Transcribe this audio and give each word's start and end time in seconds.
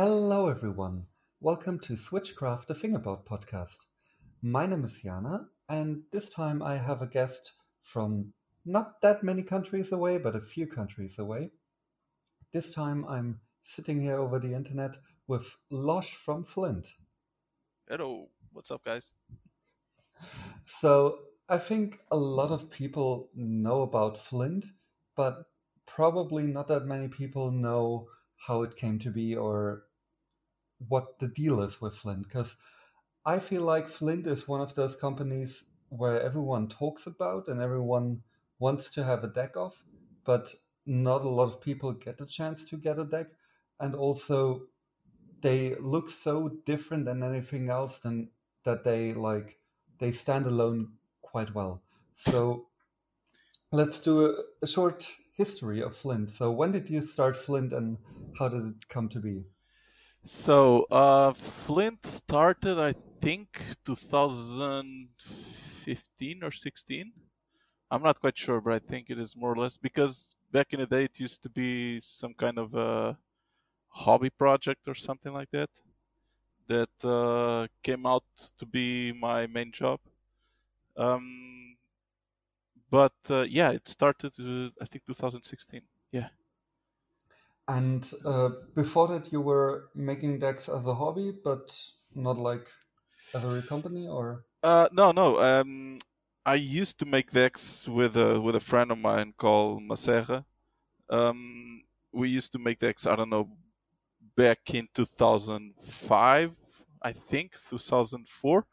Hello, 0.00 0.46
everyone. 0.46 1.06
Welcome 1.40 1.80
to 1.80 1.94
Switchcraft, 1.94 2.66
the 2.66 2.74
Fingerboard 2.76 3.24
podcast. 3.24 3.78
My 4.40 4.64
name 4.64 4.84
is 4.84 5.00
Jana, 5.00 5.48
and 5.68 6.02
this 6.12 6.28
time 6.28 6.62
I 6.62 6.76
have 6.76 7.02
a 7.02 7.06
guest 7.08 7.54
from 7.82 8.32
not 8.64 9.00
that 9.02 9.24
many 9.24 9.42
countries 9.42 9.90
away, 9.90 10.18
but 10.18 10.36
a 10.36 10.40
few 10.40 10.68
countries 10.68 11.18
away. 11.18 11.50
This 12.52 12.72
time 12.72 13.06
I'm 13.08 13.40
sitting 13.64 14.00
here 14.00 14.14
over 14.14 14.38
the 14.38 14.54
internet 14.54 14.98
with 15.26 15.56
Loz 15.68 16.08
from 16.08 16.44
Flint. 16.44 16.92
Hello, 17.88 18.28
what's 18.52 18.70
up, 18.70 18.84
guys? 18.84 19.10
So 20.64 21.18
I 21.48 21.58
think 21.58 21.98
a 22.12 22.16
lot 22.16 22.52
of 22.52 22.70
people 22.70 23.30
know 23.34 23.82
about 23.82 24.16
Flint, 24.16 24.64
but 25.16 25.46
probably 25.86 26.44
not 26.44 26.68
that 26.68 26.86
many 26.86 27.08
people 27.08 27.50
know 27.50 28.06
how 28.36 28.62
it 28.62 28.76
came 28.76 29.00
to 29.00 29.10
be 29.10 29.34
or 29.34 29.86
what 30.86 31.18
the 31.18 31.28
deal 31.28 31.60
is 31.62 31.80
with 31.80 31.96
Flint. 31.96 32.24
Because 32.24 32.56
I 33.24 33.38
feel 33.38 33.62
like 33.62 33.88
Flint 33.88 34.26
is 34.26 34.48
one 34.48 34.60
of 34.60 34.74
those 34.74 34.96
companies 34.96 35.64
where 35.88 36.20
everyone 36.20 36.68
talks 36.68 37.06
about 37.06 37.48
and 37.48 37.60
everyone 37.60 38.22
wants 38.58 38.90
to 38.92 39.04
have 39.04 39.24
a 39.24 39.28
deck 39.28 39.56
of, 39.56 39.84
but 40.24 40.54
not 40.86 41.22
a 41.22 41.28
lot 41.28 41.44
of 41.44 41.60
people 41.60 41.92
get 41.92 42.20
a 42.20 42.26
chance 42.26 42.64
to 42.66 42.76
get 42.76 42.98
a 42.98 43.04
deck. 43.04 43.28
And 43.80 43.94
also, 43.94 44.68
they 45.40 45.74
look 45.76 46.10
so 46.10 46.48
different 46.48 47.04
than 47.06 47.22
anything 47.22 47.68
else 47.70 47.98
than 47.98 48.30
that 48.64 48.84
they 48.84 49.14
like 49.14 49.60
they 49.98 50.12
stand 50.12 50.46
alone 50.46 50.98
quite 51.22 51.54
well. 51.54 51.82
So 52.14 52.68
let's 53.72 54.00
do 54.00 54.26
a, 54.26 54.44
a 54.62 54.66
short 54.66 55.16
history 55.32 55.80
of 55.82 55.96
Flint. 55.96 56.30
So 56.30 56.50
when 56.50 56.72
did 56.72 56.90
you 56.90 57.00
start 57.02 57.36
Flint 57.36 57.72
and 57.72 57.98
how 58.38 58.48
did 58.48 58.64
it 58.66 58.88
come 58.88 59.08
to 59.10 59.20
be? 59.20 59.44
So, 60.30 60.84
uh, 60.90 61.32
Flint 61.32 62.04
started, 62.04 62.78
I 62.78 62.92
think, 63.22 63.64
2015 63.82 66.44
or 66.44 66.50
16. 66.50 67.14
I'm 67.90 68.02
not 68.02 68.20
quite 68.20 68.36
sure, 68.36 68.60
but 68.60 68.74
I 68.74 68.78
think 68.78 69.08
it 69.08 69.18
is 69.18 69.34
more 69.34 69.54
or 69.54 69.56
less 69.56 69.78
because 69.78 70.36
back 70.52 70.74
in 70.74 70.80
the 70.80 70.86
day 70.86 71.04
it 71.04 71.18
used 71.18 71.42
to 71.44 71.48
be 71.48 71.98
some 72.02 72.34
kind 72.34 72.58
of 72.58 72.74
a 72.74 73.16
hobby 73.88 74.28
project 74.28 74.86
or 74.86 74.94
something 74.94 75.32
like 75.32 75.50
that 75.52 75.70
that 76.66 76.90
uh, 77.02 77.66
came 77.82 78.04
out 78.04 78.26
to 78.58 78.66
be 78.66 79.14
my 79.14 79.46
main 79.46 79.72
job. 79.72 79.98
Um, 80.94 81.78
but 82.90 83.16
uh, 83.30 83.46
yeah, 83.48 83.70
it 83.70 83.88
started, 83.88 84.38
uh, 84.38 84.68
I 84.78 84.84
think, 84.84 85.06
2016. 85.06 85.80
Yeah. 86.12 86.28
And 87.68 88.10
uh, 88.24 88.48
before 88.74 89.08
that, 89.08 89.30
you 89.30 89.42
were 89.42 89.90
making 89.94 90.38
decks 90.38 90.70
as 90.70 90.86
a 90.86 90.94
hobby, 90.94 91.32
but 91.44 91.78
not 92.14 92.38
like 92.38 92.66
as 93.34 93.44
a 93.44 93.62
company, 93.68 94.08
or? 94.08 94.46
Uh, 94.62 94.88
no, 94.90 95.12
no. 95.12 95.38
Um, 95.38 95.98
I 96.46 96.54
used 96.54 96.98
to 97.00 97.04
make 97.04 97.30
decks 97.30 97.86
with 97.86 98.16
a 98.16 98.40
with 98.40 98.56
a 98.56 98.60
friend 98.60 98.90
of 98.90 98.98
mine 98.98 99.34
called 99.36 99.82
Maserra. 99.82 100.46
Um, 101.10 101.82
we 102.10 102.30
used 102.30 102.52
to 102.52 102.58
make 102.58 102.78
decks. 102.78 103.06
I 103.06 103.14
don't 103.16 103.28
know, 103.28 103.50
back 104.34 104.60
in 104.72 104.88
2005, 104.94 106.56
I 107.02 107.12
think 107.12 107.52
2004. 107.68 108.66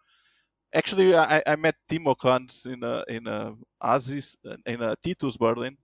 Actually, 0.74 1.16
I, 1.18 1.44
I 1.46 1.56
met 1.58 1.76
Timo 1.90 2.16
Kans 2.18 2.66
in 2.66 2.82
a 2.82 3.04
in 3.09 3.28
a 3.28 3.56
Aziz 3.82 4.38
in 4.66 4.82
a 4.82 4.96
Titus 4.96 5.36
Berlin 5.36 5.78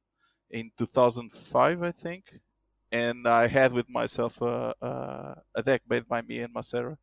in 0.50 0.72
2005, 0.78 1.84
I 1.84 1.92
think 1.92 2.40
and 2.92 3.28
I 3.28 3.48
had 3.48 3.74
with 3.74 3.90
myself 3.90 4.42
a, 4.42 4.74
a, 4.82 5.42
a 5.56 5.64
deck 5.64 5.82
made 5.90 6.08
by 6.08 6.22
me 6.22 6.40
and 6.40 6.54
Maserra. 6.54 6.98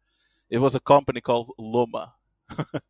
It 0.50 0.59
was 0.59 0.75
a 0.75 0.81
company 0.81 1.21
called 1.21 1.50
Loma. 1.59 2.15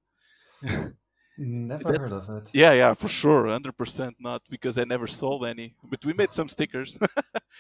Never 1.41 2.01
heard 2.01 2.13
of 2.13 2.29
it. 2.31 2.51
Yeah, 2.53 2.73
yeah, 2.73 2.95
for 2.95 3.07
sure, 3.07 3.47
hundred 3.47 3.79
percent 3.79 4.17
not 4.19 4.43
because 4.51 4.77
I 4.77 4.83
never 4.83 5.07
sold 5.07 5.47
any. 5.47 5.77
But 5.85 6.05
we 6.05 6.13
made 6.13 6.35
some 6.35 6.49
stickers. 6.49 6.99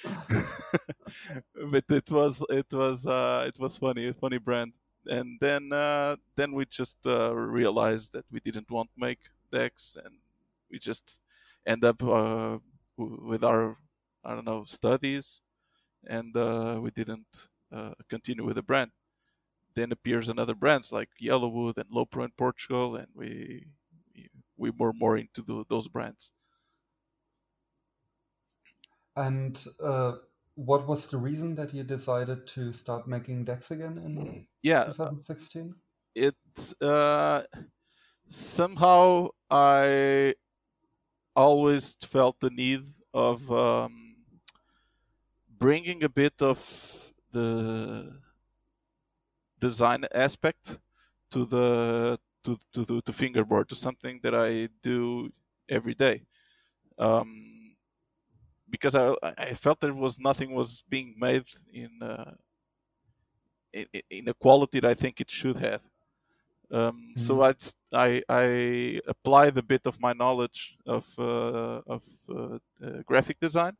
but 1.70 1.84
it 1.88 2.10
was 2.10 2.44
it 2.50 2.66
was 2.72 3.06
uh, 3.06 3.44
it 3.47 3.56
was 3.60 3.78
funny, 3.78 4.09
a 4.09 4.12
funny 4.12 4.38
brand. 4.38 4.72
And 5.06 5.38
then 5.41 5.72
uh, 5.72 6.16
then 6.34 6.53
we 6.53 6.66
just 6.66 6.99
uh, 7.06 7.32
realized 7.37 8.15
that 8.15 8.25
we 8.32 8.41
didn't 8.41 8.69
want 8.69 8.88
to 8.94 8.99
make 8.99 9.20
decks, 9.53 9.97
and 10.05 10.16
we 10.72 10.81
just 10.81 11.20
end 11.65 11.84
up 11.84 12.03
uh, 12.03 12.59
with 12.97 13.44
our 13.44 13.76
I 14.25 14.34
don't 14.34 14.45
know 14.47 14.65
studies, 14.65 15.41
and 16.06 16.37
uh, 16.37 16.81
we 16.83 16.91
didn't 16.91 17.49
uh, 17.73 17.95
continue 18.09 18.45
with 18.45 18.56
the 18.56 18.62
brand. 18.62 18.93
Then 19.75 19.93
appears 19.93 20.29
another 20.29 20.55
brands 20.55 20.93
like 20.93 21.11
Yellowwood 21.21 21.79
and 21.79 21.91
Lopro 21.91 22.25
in 22.25 22.33
Portugal, 22.33 22.97
and 22.97 23.09
we 23.15 23.69
we 24.56 24.71
were 24.71 24.93
more 24.93 25.17
into 25.17 25.43
the, 25.43 25.65
those 25.69 25.89
brands. 25.89 26.33
And 29.17 29.62
uh, 29.81 30.19
what 30.55 30.87
was 30.87 31.09
the 31.09 31.19
reason 31.19 31.55
that 31.56 31.75
you 31.75 31.83
decided 31.85 32.47
to 32.49 32.73
start 32.73 33.06
making 33.06 33.45
decks 33.45 33.71
again 33.71 33.99
in 33.99 34.49
yeah 34.62 34.93
2016? 34.93 35.75
It's 36.15 36.75
uh, 36.83 37.45
somehow 38.31 39.29
I 39.50 40.35
always 41.37 41.95
felt 41.97 42.41
the 42.41 42.50
need 42.50 42.83
of 43.15 43.50
um, 43.50 44.07
bringing 45.58 46.04
a 46.04 46.08
bit 46.08 46.41
of 46.41 46.58
the 47.32 48.20
design 49.58 50.04
aspect 50.14 50.78
to 51.30 51.44
the 51.44 52.19
to 52.44 52.58
to 52.72 52.84
to, 52.84 53.00
to 53.00 53.12
fingerboard 53.12 53.69
to 53.69 53.74
something 53.74 54.20
that 54.22 54.34
I 54.34 54.69
do 54.82 55.30
every 55.69 55.94
day. 55.94 56.26
Um, 56.98 57.74
because 58.70 58.94
I 58.94 59.14
I 59.22 59.54
felt 59.54 59.80
there 59.80 59.94
was 59.94 60.19
nothing 60.19 60.54
was 60.54 60.82
being 60.88 61.14
made 61.19 61.44
in 61.72 61.90
uh, 62.02 62.34
in, 63.72 63.86
in 64.10 64.28
a 64.28 64.34
quality 64.34 64.80
that 64.80 64.90
I 64.90 64.94
think 64.94 65.20
it 65.20 65.30
should 65.30 65.56
have. 65.56 65.82
Um, 66.70 66.80
mm-hmm. 66.80 67.20
So 67.20 67.42
I, 67.42 67.54
I 67.92 68.22
I 68.28 69.00
applied 69.06 69.56
a 69.56 69.62
bit 69.62 69.86
of 69.86 70.00
my 70.00 70.12
knowledge 70.12 70.76
of 70.86 71.06
uh, 71.19 71.80
of 71.86 72.02
uh, 72.28 72.58
graphic 73.06 73.40
design 73.40 73.76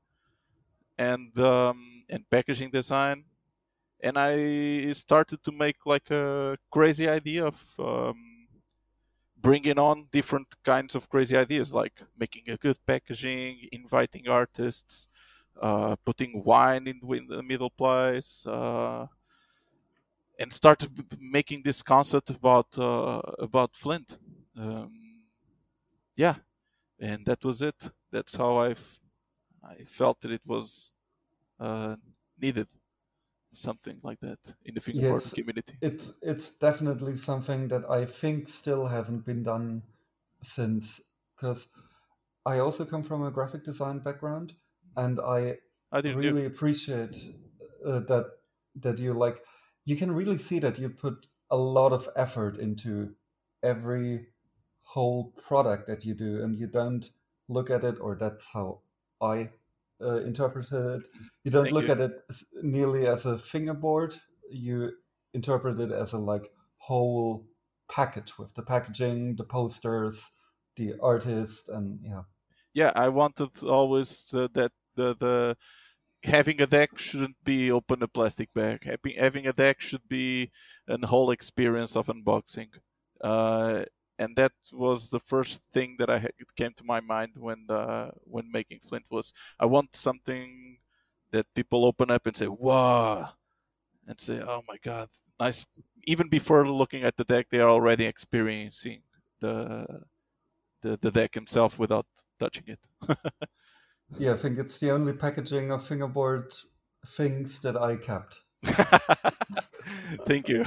and 0.99 1.39
um, 1.39 2.05
and 2.09 2.29
packaging 2.31 2.71
design, 2.71 3.25
and 4.01 4.19
I 4.19 4.93
started 4.93 5.43
to 5.45 5.53
make 5.53 5.87
like 5.87 6.11
a 6.11 6.59
crazy 6.71 7.09
idea 7.09 7.47
of 7.47 7.63
um, 7.79 8.49
bringing 9.41 9.79
on 9.79 10.09
different 10.13 10.49
kinds 10.65 10.95
of 10.95 11.09
crazy 11.09 11.37
ideas, 11.37 11.73
like 11.73 12.01
making 12.19 12.51
a 12.51 12.57
good 12.57 12.77
packaging, 12.87 13.69
inviting 13.73 14.29
artists, 14.29 15.09
uh, 15.61 15.97
putting 16.05 16.43
wine 16.45 16.87
in, 16.87 17.01
in, 17.17 17.27
the 17.29 17.43
middle 17.43 17.71
place. 17.71 18.47
Uh, 18.47 19.07
and 20.41 20.53
started 20.53 20.91
making 21.21 21.63
this 21.63 21.83
concept 21.83 22.31
about 22.31 22.79
uh, 22.79 23.21
about 23.39 23.77
Flint. 23.77 24.19
Um, 24.57 24.93
yeah, 26.17 26.37
and 27.01 27.27
that 27.27 27.45
was 27.45 27.61
it. 27.63 27.91
That's 28.11 28.37
how 28.37 28.59
I've 28.59 29.01
I 29.69 29.85
felt 29.85 30.21
that 30.23 30.31
it 30.31 30.43
was 30.47 30.93
uh, 31.61 31.97
needed 32.41 32.69
something 33.53 33.99
like 34.03 34.21
that 34.21 34.39
in 34.65 34.75
the 34.75 34.81
fingerboard 34.81 35.23
yes, 35.23 35.33
community. 35.33 35.75
It's 35.81 36.13
it's 36.23 36.51
definitely 36.53 37.17
something 37.17 37.69
that 37.69 37.89
I 37.91 38.05
think 38.05 38.49
still 38.49 38.87
hasn't 38.87 39.25
been 39.25 39.43
done 39.43 39.83
since 40.43 41.01
because 41.35 41.69
I 42.47 42.59
also 42.59 42.85
come 42.85 43.03
from 43.03 43.25
a 43.25 43.31
graphic 43.31 43.65
design 43.65 43.99
background 43.99 44.55
and 44.97 45.21
I, 45.21 45.59
I 45.93 46.01
really 46.01 46.47
appreciate 46.47 47.17
uh, 47.85 48.01
that 48.01 48.27
that 48.77 48.99
you 48.99 49.13
like 49.13 49.43
you 49.85 49.97
can 49.97 50.13
really 50.13 50.39
see 50.39 50.59
that 50.61 50.79
you 50.79 50.89
put 50.89 51.27
a 51.51 51.57
lot 51.57 51.93
of 51.93 52.09
effort 52.17 52.59
into 52.59 53.15
every 53.63 54.29
whole 54.83 55.33
product 55.43 55.87
that 55.87 56.05
you 56.05 56.15
do 56.15 56.43
and 56.43 56.57
you 56.57 56.67
don't 56.67 57.11
look 57.49 57.71
at 57.71 57.85
it 57.85 57.99
or 58.01 58.15
that's 58.15 58.51
how 58.51 58.81
I 59.21 59.51
uh, 60.01 60.21
interpreted 60.23 61.01
it. 61.01 61.09
You 61.45 61.51
don't 61.51 61.65
Thank 61.65 61.75
look 61.75 61.87
you. 61.87 61.93
at 61.93 62.01
it 62.01 62.13
nearly 62.63 63.07
as 63.07 63.27
a 63.27 63.39
fingerboard. 63.39 64.15
You 64.51 64.93
interpret 65.35 65.79
it 65.81 65.93
as 65.93 66.13
a 66.13 66.19
like 66.19 66.51
whole 66.79 67.47
package 67.91 68.39
with 68.39 68.55
the 68.55 68.63
packaging, 68.63 69.37
the 69.37 69.45
posters, 69.45 70.31
the 70.77 70.95
artist, 71.03 71.69
and 71.69 71.99
yeah. 72.03 72.23
Yeah, 72.75 72.93
I 72.95 73.09
wanted 73.09 73.63
always 73.65 74.33
uh, 74.35 74.49
that 74.55 74.73
the 74.95 75.17
the 75.19 75.57
having 76.25 76.61
a 76.61 76.67
deck 76.67 76.99
shouldn't 76.99 77.37
be 77.45 77.71
open 77.71 78.03
a 78.03 78.09
plastic 78.09 78.53
bag. 78.55 78.85
Having 78.85 79.17
having 79.19 79.47
a 79.47 79.53
deck 79.53 79.81
should 79.81 80.09
be 80.09 80.51
an 80.87 81.03
whole 81.03 81.31
experience 81.31 81.97
of 81.97 82.07
unboxing. 82.07 82.69
Uh, 83.21 83.85
and 84.19 84.37
that 84.37 84.53
was 84.73 85.11
the 85.11 85.21
first 85.21 85.63
thing 85.73 85.97
that 85.99 86.11
I 86.11 86.17
it 86.17 86.55
came 86.57 86.73
to 86.75 86.85
my 86.85 87.01
mind 87.01 87.33
when 87.37 87.67
uh, 87.71 88.11
when 88.25 88.51
making 88.51 88.81
Flint 88.81 89.07
was 89.11 89.33
I 89.59 89.67
want 89.67 89.95
something 89.95 90.79
that 91.31 91.47
people 91.55 91.85
open 91.85 92.11
up 92.11 92.27
and 92.27 92.37
say 92.37 92.49
wow, 92.49 93.31
and 94.07 94.21
say, 94.21 94.41
"Oh 94.41 94.63
my 94.69 94.77
god, 94.83 95.09
nice!" 95.39 95.67
Even 96.07 96.29
before 96.29 96.69
looking 96.69 97.03
at 97.03 97.17
the 97.17 97.25
deck, 97.25 97.49
they 97.51 97.61
are 97.61 97.71
already 97.71 98.05
experiencing 98.05 99.03
the 99.41 100.05
the, 100.83 100.99
the 101.01 101.11
deck 101.11 101.35
himself 101.35 101.79
without 101.79 102.07
touching 102.39 102.65
it. 102.67 102.81
yeah, 104.19 104.33
I 104.33 104.37
think 104.37 104.59
it's 104.59 104.79
the 104.81 104.91
only 104.91 105.13
packaging 105.13 105.71
of 105.71 105.85
fingerboard 105.85 106.53
things 107.07 107.61
that 107.61 107.77
I 107.77 107.97
kept. 107.97 108.41
Thank 110.27 110.49
you. 110.49 110.65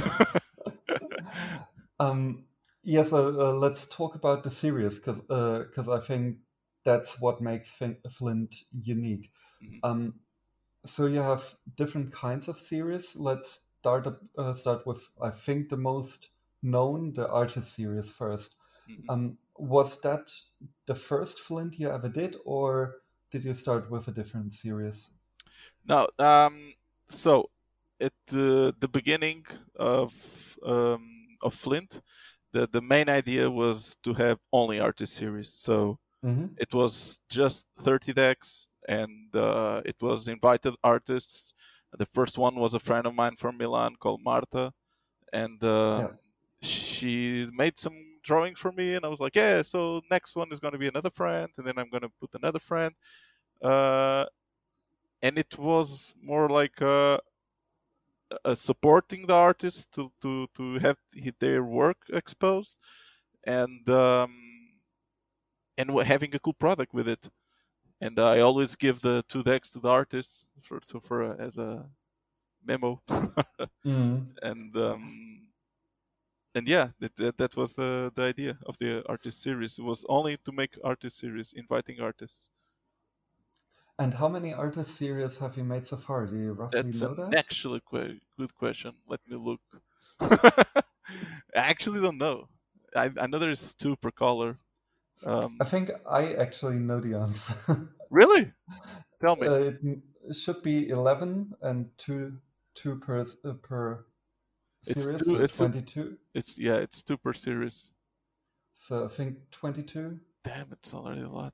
um, 2.00 2.44
yeah, 2.84 3.04
so 3.04 3.40
uh, 3.40 3.54
let's 3.54 3.88
talk 3.88 4.16
about 4.16 4.44
the 4.44 4.52
series 4.52 5.00
because 5.00 5.20
because 5.68 5.88
uh, 5.88 5.96
I 5.96 6.00
think 6.00 6.38
that's 6.84 7.20
what 7.20 7.42
makes 7.42 7.72
Flint 8.10 8.56
unique. 8.72 9.32
Mm-hmm. 9.64 9.78
Um, 9.84 10.14
so 10.86 11.06
you 11.06 11.20
have 11.20 11.56
different 11.76 12.12
kinds 12.12 12.48
of 12.48 12.60
series. 12.60 13.16
Let's 13.16 13.62
start 13.80 14.08
uh, 14.38 14.54
start 14.54 14.86
with 14.88 15.08
I 15.22 15.30
think 15.30 15.70
the 15.70 15.78
most 15.78 16.30
known, 16.64 17.14
the 17.14 17.28
Artist 17.30 17.76
series 17.76 18.12
1st 18.12 18.50
mm-hmm. 18.90 19.10
Um, 19.10 19.38
was 19.58 20.00
that 20.02 20.32
the 20.88 20.96
first 20.96 21.40
Flint 21.40 21.80
you 21.80 21.90
ever 21.90 22.10
did, 22.10 22.36
or 22.46 22.96
did 23.32 23.44
you 23.44 23.54
start 23.54 23.92
with 23.92 24.08
a 24.08 24.12
different 24.12 24.54
series? 24.54 25.10
No. 25.88 26.08
Um, 26.18 26.74
so 27.10 27.50
at 28.00 28.14
the, 28.28 28.74
the 28.80 28.88
beginning 28.88 29.46
of 29.76 30.58
um, 30.66 31.38
of 31.42 31.54
Flint, 31.54 32.02
the 32.54 32.68
the 32.68 32.82
main 32.82 33.10
idea 33.10 33.50
was 33.50 33.96
to 34.04 34.14
have 34.14 34.40
only 34.52 34.80
artist 34.80 35.14
series. 35.14 35.54
So 35.54 35.98
mm-hmm. 36.26 36.48
it 36.58 36.74
was 36.74 37.20
just 37.30 37.68
30 37.80 38.14
decks, 38.14 38.68
and 38.88 39.36
uh, 39.36 39.82
it 39.86 39.96
was 40.02 40.28
invited 40.28 40.76
artists. 40.84 41.54
The 41.98 42.06
first 42.06 42.38
one 42.38 42.56
was 42.56 42.74
a 42.74 42.80
friend 42.80 43.06
of 43.06 43.16
mine 43.16 43.36
from 43.36 43.58
Milan 43.58 43.96
called 44.00 44.22
Marta, 44.24 44.72
and 45.34 45.62
uh, 45.64 46.10
yeah. 46.10 46.18
she 46.62 47.50
made 47.54 47.78
some 47.78 47.98
drawings 48.24 48.60
for 48.60 48.72
me, 48.72 48.96
and 48.96 49.06
I 49.06 49.10
was 49.10 49.20
like, 49.20 49.36
yeah. 49.36 49.62
So 49.62 50.02
next 50.10 50.36
one 50.36 50.52
is 50.52 50.60
going 50.60 50.74
to 50.74 50.78
be 50.78 50.88
another 50.88 51.10
friend, 51.10 51.50
and 51.58 51.66
then 51.66 51.78
I'm 51.78 51.90
going 51.90 52.04
to 52.04 52.12
put 52.20 52.30
another 52.34 52.60
friend. 52.60 52.94
Uh, 53.62 54.26
and 55.22 55.38
it 55.38 55.58
was 55.58 56.14
more 56.22 56.50
like 56.50 56.82
uh, 56.82 57.18
uh, 58.46 58.56
supporting 58.56 59.28
the 59.28 59.36
artists 59.36 59.86
to, 59.94 60.12
to, 60.22 60.48
to 60.56 60.80
have 60.80 60.98
their 61.40 61.64
work 61.64 61.98
exposed 62.14 62.78
and 63.44 63.90
um, 63.90 64.36
and 65.78 65.90
having 66.04 66.34
a 66.36 66.40
cool 66.40 66.54
product 66.54 66.94
with 66.94 67.08
it. 67.08 67.30
And 68.00 68.20
I 68.20 68.40
always 68.40 68.76
give 68.76 69.02
the 69.02 69.24
two 69.28 69.44
decks 69.44 69.72
to 69.72 69.80
the 69.80 69.90
artists 69.90 70.46
for 70.62 70.80
so 70.84 71.00
for 71.00 71.34
uh, 71.34 71.36
as 71.38 71.58
a 71.58 71.86
memo. 72.66 73.02
mm. 73.86 74.26
And 74.42 74.76
um, 74.78 75.42
and 76.56 76.68
yeah, 76.68 76.90
that, 77.00 77.16
that, 77.18 77.38
that 77.38 77.56
was 77.56 77.74
the 77.74 78.12
the 78.16 78.24
idea 78.24 78.58
of 78.66 78.78
the 78.78 79.04
artist 79.08 79.42
series. 79.42 79.78
It 79.80 79.84
was 79.84 80.06
only 80.10 80.38
to 80.46 80.52
make 80.52 80.78
artist 80.84 81.20
series, 81.20 81.54
inviting 81.54 82.02
artists. 82.02 82.50
And 84.00 84.14
how 84.14 84.28
many 84.28 84.54
artist 84.54 84.96
series 84.96 85.38
have 85.40 85.58
you 85.58 85.64
made 85.64 85.88
so 85.88 85.98
far? 85.98 86.26
Do 86.26 86.36
you 86.36 86.54
roughly 86.54 86.82
That's 86.82 87.02
know 87.02 87.14
that? 87.14 87.36
actually 87.36 87.82
a 87.94 88.16
good 88.38 88.56
question. 88.56 88.94
Let 89.08 89.20
me 89.28 89.38
look. 89.38 89.62
I 90.22 90.84
actually 91.56 92.02
don't 92.02 92.18
know. 92.18 92.48
I, 92.96 93.12
I 93.20 93.28
know 93.28 93.40
there's 93.40 93.74
two 93.76 93.96
per 93.96 94.12
color. 94.12 94.58
Um, 95.26 95.58
I 95.62 95.66
think 95.66 95.92
I 96.10 96.34
actually 96.34 96.80
know 96.80 97.00
the 97.00 97.16
answer. 97.16 97.56
really? 98.10 98.52
Tell 99.22 99.36
me. 99.36 99.48
Uh, 99.48 99.72
it 100.28 100.36
should 100.36 100.62
be 100.64 100.90
eleven 100.90 101.54
and 101.62 101.90
two 101.98 102.38
two 102.74 102.98
per 102.98 103.26
uh, 103.46 103.54
per 103.62 104.06
it's 104.88 105.04
series. 105.04 105.22
Two, 105.22 105.38
so 105.38 105.44
it's 105.44 105.58
twenty-two. 105.58 106.18
It's 106.34 106.58
yeah, 106.58 106.76
it's 106.76 107.04
two 107.04 107.18
per 107.18 107.34
series. 107.34 107.92
So 108.76 109.06
I 109.06 109.08
think 109.08 109.38
twenty-two. 109.52 110.20
Damn, 110.44 110.72
it's 110.72 110.94
already 110.94 111.22
a 111.22 111.30
lot. 111.30 111.54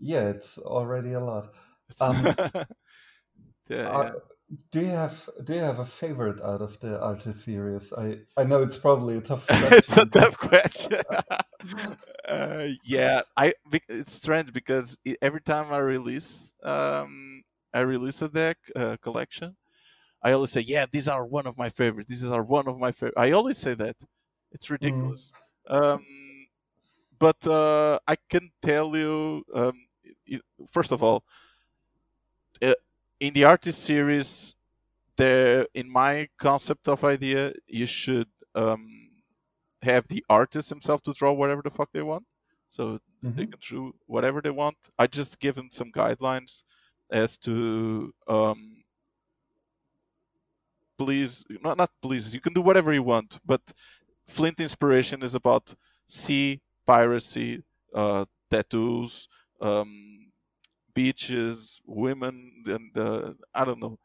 Yeah, 0.00 0.28
it's 0.28 0.58
already 0.58 1.12
a 1.12 1.20
lot. 1.20 1.52
Um, 2.00 2.24
yeah, 3.68 3.88
are, 3.88 4.22
do 4.70 4.80
you 4.80 4.86
have 4.86 5.28
do 5.44 5.54
you 5.54 5.60
have 5.60 5.78
a 5.78 5.84
favorite 5.84 6.40
out 6.40 6.62
of 6.62 6.78
the 6.80 7.00
artist 7.00 7.44
series? 7.44 7.92
I 7.92 8.18
I 8.36 8.44
know 8.44 8.62
it's 8.62 8.78
probably 8.78 9.16
a 9.16 9.20
tough 9.20 9.46
question. 9.46 9.72
it's 9.72 9.96
a 9.96 10.06
tough 10.06 10.36
question. 10.38 11.00
uh, 12.28 12.68
yeah, 12.84 13.22
I 13.36 13.52
it's 13.88 14.12
strange 14.12 14.52
because 14.52 14.96
every 15.20 15.42
time 15.42 15.72
I 15.72 15.78
release 15.78 16.52
um 16.62 17.42
I 17.74 17.80
release 17.80 18.22
a 18.22 18.28
deck 18.28 18.58
uh, 18.74 18.96
collection, 19.02 19.56
I 20.22 20.32
always 20.32 20.52
say, 20.52 20.62
yeah, 20.62 20.86
these 20.90 21.08
are 21.08 21.24
one 21.26 21.46
of 21.46 21.58
my 21.58 21.68
favorites. 21.68 22.10
These 22.10 22.24
are 22.24 22.42
one 22.42 22.68
of 22.68 22.78
my 22.78 22.92
favorite. 22.92 23.18
I 23.18 23.32
always 23.32 23.58
say 23.58 23.74
that. 23.74 23.96
It's 24.52 24.66
mm. 24.66 24.70
ridiculous. 24.70 25.32
Mm. 25.70 25.82
Um, 25.82 26.04
but 27.18 27.46
uh, 27.46 27.98
I 28.06 28.16
can 28.30 28.50
tell 28.62 28.96
you, 28.96 29.44
um, 29.54 29.87
first 30.70 30.92
of 30.92 31.02
all, 31.02 31.24
uh, 32.62 32.74
in 33.20 33.32
the 33.34 33.44
artist 33.44 33.82
series, 33.82 34.54
there, 35.16 35.66
in 35.74 35.90
my 35.90 36.28
concept 36.38 36.88
of 36.88 37.04
idea, 37.04 37.52
you 37.66 37.86
should 37.86 38.28
um, 38.54 38.86
have 39.82 40.06
the 40.08 40.24
artist 40.28 40.68
himself 40.68 41.02
to 41.02 41.12
draw 41.12 41.32
whatever 41.32 41.62
the 41.62 41.70
fuck 41.70 41.90
they 41.92 42.02
want. 42.02 42.24
So 42.70 43.00
mm-hmm. 43.24 43.36
they 43.36 43.46
can 43.46 43.58
draw 43.60 43.90
whatever 44.06 44.40
they 44.40 44.50
want. 44.50 44.76
I 44.98 45.06
just 45.06 45.40
give 45.40 45.54
them 45.56 45.68
some 45.72 45.90
guidelines 45.90 46.64
as 47.10 47.36
to 47.38 48.12
um, 48.26 48.84
please, 50.98 51.44
not 51.62 51.76
not 51.78 51.90
please. 52.02 52.34
You 52.34 52.40
can 52.40 52.52
do 52.52 52.60
whatever 52.60 52.92
you 52.92 53.02
want, 53.02 53.38
but 53.44 53.62
Flint 54.26 54.60
inspiration 54.60 55.22
is 55.22 55.34
about 55.34 55.74
sea 56.06 56.60
piracy, 56.86 57.62
uh, 57.94 58.26
tattoos, 58.50 59.28
um, 59.60 60.17
beaches, 60.98 61.80
women, 61.86 62.34
and 62.74 62.90
uh, 62.96 63.32
I 63.54 63.62
don't 63.66 63.80
know. 63.84 63.96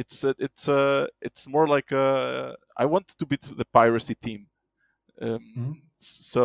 It's 0.00 0.18
a, 0.22 0.32
it's 0.46 0.68
a, 0.68 1.08
it's 1.26 1.44
more 1.54 1.66
like 1.66 1.90
a. 1.90 2.54
I 2.82 2.84
want 2.92 3.06
to 3.20 3.26
be 3.26 3.36
the 3.62 3.68
piracy 3.78 4.14
team. 4.26 4.40
Um, 5.20 5.30
mm-hmm. 5.30 5.72
So 5.98 6.42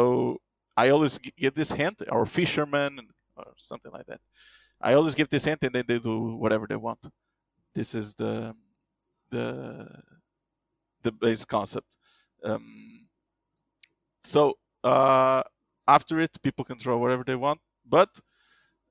I 0.76 0.86
always 0.94 1.14
give 1.44 1.54
this 1.54 1.72
hint, 1.72 1.98
or 2.16 2.26
fishermen, 2.26 2.92
or 3.38 3.54
something 3.70 3.94
like 3.98 4.08
that. 4.12 4.22
I 4.82 4.92
always 4.98 5.16
give 5.20 5.30
this 5.30 5.46
hint, 5.46 5.64
and 5.64 5.74
then 5.76 5.86
they 5.88 6.00
do 6.00 6.18
whatever 6.44 6.66
they 6.68 6.82
want. 6.88 7.02
This 7.78 7.94
is 7.94 8.08
the 8.22 8.56
the 9.30 9.46
the 11.04 11.12
base 11.12 11.46
concept. 11.46 11.90
Um, 12.44 12.66
so 14.34 14.42
uh, 14.84 15.44
after 15.88 16.16
it, 16.26 16.34
people 16.42 16.66
can 16.66 16.80
draw 16.80 16.98
whatever 16.98 17.24
they 17.30 17.40
want. 17.48 17.60
But 17.86 18.10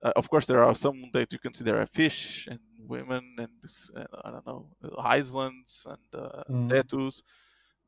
uh, 0.02 0.12
of 0.16 0.28
course, 0.28 0.46
there 0.46 0.64
are 0.64 0.74
some 0.74 1.10
that 1.12 1.32
you 1.32 1.38
can 1.38 1.52
see 1.52 1.64
there 1.64 1.80
are 1.80 1.86
fish 1.86 2.48
and 2.50 2.58
women 2.78 3.24
and 3.38 3.50
uh, 3.96 4.04
I 4.24 4.30
don't 4.30 4.46
know 4.46 4.66
islands 4.98 5.86
and 5.88 6.22
uh, 6.22 6.42
mm. 6.50 6.68
tattoos. 6.68 7.22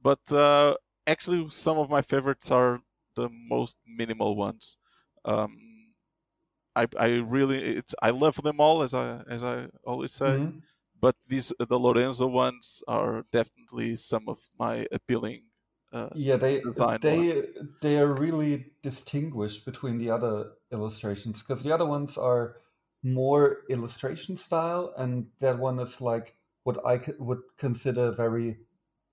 But 0.03 0.21
uh, 0.33 0.75
actually, 1.07 1.49
some 1.51 1.79
of 1.79 1.91
my 1.91 2.03
favorites 2.03 2.51
are 2.51 2.81
the 3.17 3.29
most 3.49 3.77
minimal 3.87 4.37
ones. 4.37 4.77
Um, 5.25 5.57
I 6.77 6.87
I 6.99 7.07
really 7.37 7.59
it's 7.59 7.95
I 8.03 8.11
love 8.11 8.37
them 8.43 8.61
all 8.61 8.83
as 8.83 8.95
I 8.95 9.23
as 9.29 9.43
I 9.43 9.67
always 9.85 10.13
say. 10.13 10.39
Mm-hmm. 10.39 10.59
But 11.01 11.17
these 11.27 11.53
the 11.59 11.79
Lorenzo 11.79 12.27
ones 12.27 12.83
are 12.87 13.25
definitely 13.33 13.97
some 13.97 14.29
of 14.29 14.39
my 14.59 14.87
appealing 14.93 15.43
uh, 15.95 16.09
yeah, 16.15 16.37
they 16.37 16.61
they 17.01 17.45
they 17.81 17.99
are 17.99 18.13
really 18.15 18.73
distinguished 18.83 19.65
between 19.65 19.97
the 19.97 20.11
other 20.11 20.51
illustrations 20.73 21.41
because 21.41 21.63
the 21.63 21.73
other 21.73 21.87
ones 21.87 22.19
are 22.19 22.57
more 23.05 23.59
illustration 23.71 24.37
style, 24.37 24.93
and 24.97 25.27
that 25.41 25.57
one 25.59 25.79
is 25.79 26.01
like 26.01 26.37
what 26.65 26.85
I 26.85 27.01
would 27.19 27.43
consider 27.59 28.11
very 28.11 28.59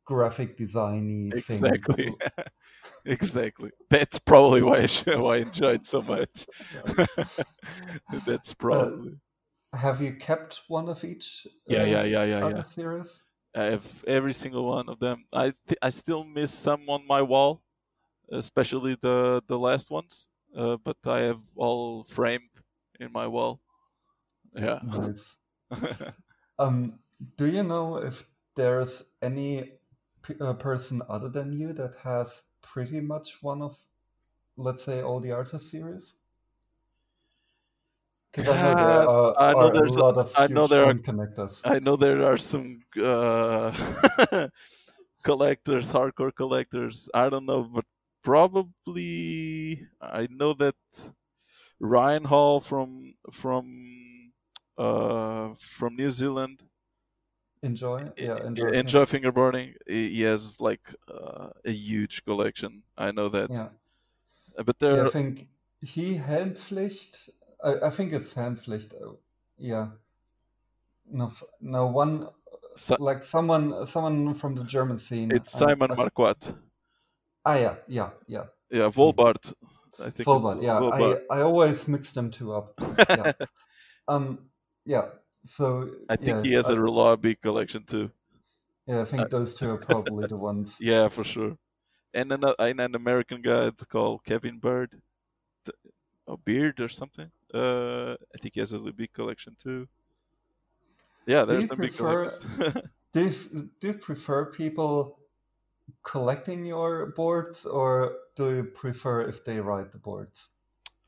graphic 0.05 0.57
designy 0.57 1.31
thing. 1.43 1.61
exactly. 1.61 2.13
exactly. 3.05 3.69
That's 3.91 4.17
probably 4.17 4.63
why 4.63 4.87
I, 5.07 5.15
why 5.17 5.35
I 5.35 5.37
enjoyed 5.37 5.85
so 5.85 6.01
much. 6.01 6.47
That's 8.25 8.51
uh, 8.51 8.55
probably. 8.57 9.11
Uh, 9.73 9.77
have 9.77 10.01
you 10.01 10.15
kept 10.15 10.61
one 10.67 10.89
of 10.89 11.03
each? 11.03 11.45
Yeah, 11.67 11.83
uh, 11.83 11.85
yeah, 11.85 12.03
yeah, 12.03 12.23
yeah, 12.23 12.49
yeah. 12.49 12.63
Series? 12.63 13.21
I 13.55 13.63
have 13.65 14.03
every 14.05 14.33
single 14.33 14.65
one 14.65 14.89
of 14.89 14.99
them. 14.99 15.25
I 15.33 15.51
th- 15.51 15.79
I 15.81 15.89
still 15.89 16.23
miss 16.23 16.53
some 16.53 16.89
on 16.89 17.05
my 17.07 17.21
wall, 17.21 17.63
especially 18.31 18.95
the 18.95 19.43
the 19.47 19.59
last 19.59 19.91
ones. 19.91 20.29
Uh, 20.55 20.77
but 20.77 20.97
I 21.05 21.21
have 21.21 21.43
all 21.57 22.03
framed 22.05 22.51
in 22.99 23.11
my 23.11 23.27
wall. 23.27 23.61
Yeah. 24.55 24.81
Nice. 24.81 25.37
um, 26.59 26.99
do 27.37 27.47
you 27.49 27.63
know 27.63 27.97
if 27.97 28.29
there's 28.55 29.03
any 29.21 29.79
p- 30.21 30.35
uh, 30.39 30.53
person 30.53 31.01
other 31.07 31.29
than 31.29 31.53
you 31.53 31.73
that 31.73 31.95
has 31.97 32.43
pretty 32.61 32.99
much 32.99 33.41
one 33.43 33.61
of, 33.61 33.83
let's 34.57 34.83
say, 34.83 35.01
all 35.01 35.19
the 35.19 35.31
artist 35.31 35.69
series? 35.69 36.15
Because 38.33 38.55
I 38.55 38.61
know 38.63 38.75
there 38.75 39.09
are, 39.09 39.33
I 39.39 39.51
know 39.51 39.59
are 39.59 39.71
a 39.71 39.73
there's 39.73 39.95
a- 39.95 39.99
lot 39.99 40.17
of 40.17 40.31
I 40.37 40.47
know 40.47 40.67
there 40.67 40.85
are- 40.85 40.93
connectors. 40.93 41.61
I 41.65 41.79
know 41.79 41.95
there 41.97 42.23
are 42.23 42.37
some 42.37 42.79
uh, 43.01 43.71
collectors, 45.23 45.91
hardcore 45.91 46.33
collectors. 46.33 47.09
I 47.13 47.29
don't 47.29 47.45
know, 47.45 47.63
but 47.63 47.85
probably 48.23 49.85
I 50.01 50.27
know 50.29 50.53
that 50.53 50.75
Ryan 51.79 52.23
Hall 52.23 52.59
from 52.59 53.13
from 53.31 53.65
uh, 54.77 55.53
from 55.59 55.95
New 55.95 56.11
Zealand 56.11 56.63
Enjoy, 57.63 58.09
yeah, 58.17 58.37
enjoy. 58.43 58.69
enjoy, 58.69 59.05
fingerboarding. 59.05 59.75
He 59.87 60.21
has 60.23 60.59
like 60.59 60.95
uh, 61.07 61.49
a 61.63 61.71
huge 61.71 62.23
collection. 62.25 62.81
I 62.97 63.11
know 63.11 63.29
that, 63.29 63.51
Yeah. 63.51 63.69
but 64.65 64.77
Yeah, 64.81 64.89
there 64.95 65.05
I 65.05 65.09
think 65.09 65.47
he 65.81 66.17
Helmpflicht. 66.17 67.29
I, 67.63 67.87
I 67.87 67.89
think 67.89 68.13
it's 68.13 68.33
Helmpflicht. 68.33 68.93
uh, 68.93 69.15
Yeah. 69.57 69.87
No, 71.05 71.31
no 71.59 71.87
one 71.87 72.27
like 72.99 73.25
someone 73.25 73.85
someone 73.85 74.33
from 74.33 74.55
the 74.55 74.63
German 74.63 74.97
scene. 74.97 75.31
it's 75.31 75.51
Simon 75.51 75.89
Marquardt. 75.89 76.55
Ah, 77.45 77.55
yeah, 77.55 77.75
yeah, 77.87 78.09
yeah. 78.27 78.45
Yeah, 78.69 78.89
Volbart. 78.89 79.53
I 79.99 80.09
think. 80.09 80.27
Volbart, 80.27 80.61
yeah. 80.61 80.79
Volbart. 80.79 81.21
I, 81.29 81.39
I 81.39 81.41
always 81.41 81.87
mix 81.87 82.11
them 82.11 82.31
two 82.31 82.53
up. 82.53 82.79
Yeah. 83.09 83.31
um, 84.07 84.39
yeah. 84.85 85.05
So 85.45 85.89
I 86.09 86.15
think 86.15 86.27
yeah, 86.27 86.43
he 86.43 86.53
has 86.53 86.69
I, 86.69 86.73
a 86.73 86.75
Relabi 86.77 87.41
collection 87.41 87.83
too. 87.83 88.11
yeah, 88.87 89.01
I 89.01 89.05
think 89.05 89.29
those 89.29 89.55
two 89.55 89.71
are 89.71 89.77
probably 89.77 90.27
the 90.27 90.37
ones. 90.37 90.77
Yeah, 90.79 91.07
for 91.07 91.23
sure. 91.23 91.57
And 92.13 92.31
an, 92.31 92.43
an 92.59 92.95
American 92.95 93.41
guy 93.41 93.71
called 93.89 94.23
Kevin 94.23 94.59
Bird, 94.59 95.01
or 96.27 96.37
Beard 96.37 96.79
or 96.79 96.89
something. 96.89 97.31
Uh, 97.53 98.15
I 98.33 98.37
think 98.37 98.53
he 98.55 98.59
has 98.59 98.73
a 98.73 98.79
big 98.79 99.11
collection 99.13 99.55
too. 99.57 99.87
Yeah, 101.25 101.45
there's 101.45 101.67
some 101.67 101.79
big 101.79 101.91
prefer- 101.91 102.31
collectors. 102.31 102.83
Do 103.13 103.25
you, 103.25 103.69
do 103.81 103.87
you 103.87 103.93
prefer 103.95 104.45
people 104.45 105.19
collecting 106.03 106.65
your 106.65 107.07
boards, 107.07 107.65
or 107.65 108.17
do 108.35 108.55
you 108.55 108.63
prefer 108.63 109.21
if 109.21 109.43
they 109.43 109.59
ride 109.59 109.91
the 109.91 109.97
boards? 109.97 110.49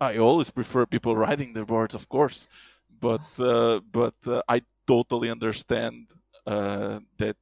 I 0.02 0.18
always 0.18 0.50
prefer 0.50 0.86
people 0.86 1.16
riding 1.16 1.54
their 1.54 1.66
boards, 1.66 1.96
of 1.96 2.10
course, 2.10 2.48
but 3.00 3.22
uh, 3.40 3.80
but 3.92 4.16
uh, 4.28 4.42
I 4.50 4.64
totally 4.86 5.30
understand 5.30 6.08
uh, 6.46 7.00
that 7.18 7.38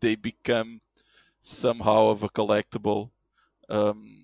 they 0.00 0.14
become 0.14 0.80
somehow 1.40 2.08
of 2.08 2.22
a 2.22 2.28
collectible. 2.28 3.10
Um, 3.68 4.17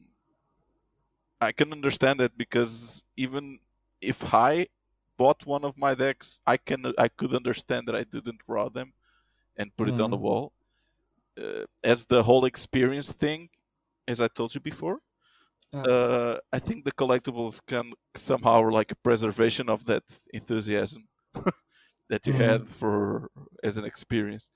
I 1.45 1.53
can 1.53 1.73
understand 1.73 2.21
that 2.21 2.37
because 2.37 3.05
even 3.17 3.61
if 4.01 4.35
I 4.35 4.69
bought 5.19 5.47
one 5.47 5.65
of 5.65 5.79
my 5.79 5.95
decks, 5.95 6.41
I 6.47 6.57
can 6.57 6.93
I 6.99 7.09
could 7.09 7.35
understand 7.35 7.89
that 7.89 7.97
I 7.97 8.05
didn't 8.05 8.41
draw 8.47 8.69
them 8.71 8.95
and 9.57 9.77
put 9.77 9.89
it 9.89 10.01
on 10.01 10.11
the 10.11 10.17
Mhm. 10.17 10.27
wall. 10.27 10.53
Uh, 11.39 11.65
as 11.85 12.07
the 12.07 12.23
whole 12.23 12.45
experience 12.45 13.13
thing, 13.13 13.51
as 14.09 14.21
I 14.21 14.29
told 14.29 14.55
you 14.55 14.61
before, 14.61 15.01
Yeah. 15.73 15.89
uh, 15.89 16.39
I 16.53 16.59
think 16.59 16.85
the 16.85 16.93
collectibles 16.93 17.61
can 17.67 17.93
somehow 18.17 18.71
like 18.71 18.93
a 18.93 18.97
preservation 18.97 19.69
of 19.69 19.85
that 19.87 20.05
enthusiasm 20.33 21.09
that 22.11 22.27
you 22.27 22.33
Mhm. 22.33 22.35
had 22.35 22.69
for 22.69 23.31
as 23.63 23.77
an 23.77 23.85
experience. 23.85 24.51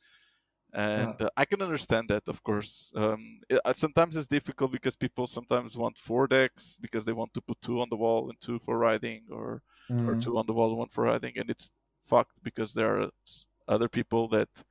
And 0.72 1.20
uh, 1.20 1.30
I 1.36 1.44
can 1.46 1.62
understand 1.62 2.08
that, 2.10 2.28
of 2.28 2.42
course. 2.42 2.92
Um, 2.94 3.40
it, 3.48 3.60
uh, 3.64 3.72
sometimes 3.72 4.16
it's 4.16 4.26
difficult 4.26 4.70
because 4.70 4.96
people 4.96 5.26
sometimes 5.26 5.78
want 5.78 5.96
four 5.96 6.26
decks 6.26 6.78
because 6.80 7.04
they 7.04 7.12
want 7.14 7.32
to 7.34 7.40
put 7.40 7.60
two 7.62 7.80
on 7.80 7.88
the 7.90 7.96
wall 7.96 8.28
and 8.28 8.38
two 8.40 8.58
for 8.58 8.78
riding, 8.78 9.24
or 9.30 9.62
or 10.06 10.14
Mm. 10.14 10.22
two 10.22 10.36
on 10.38 10.46
the 10.46 10.52
wall 10.52 10.68
and 10.70 10.78
one 10.78 10.88
for 10.88 11.04
riding, 11.04 11.38
and 11.38 11.48
it's 11.50 11.70
fucked 12.04 12.42
because 12.42 12.74
there 12.74 13.00
are 13.00 13.10
other 13.66 13.88
people 13.88 14.28
that 14.28 14.64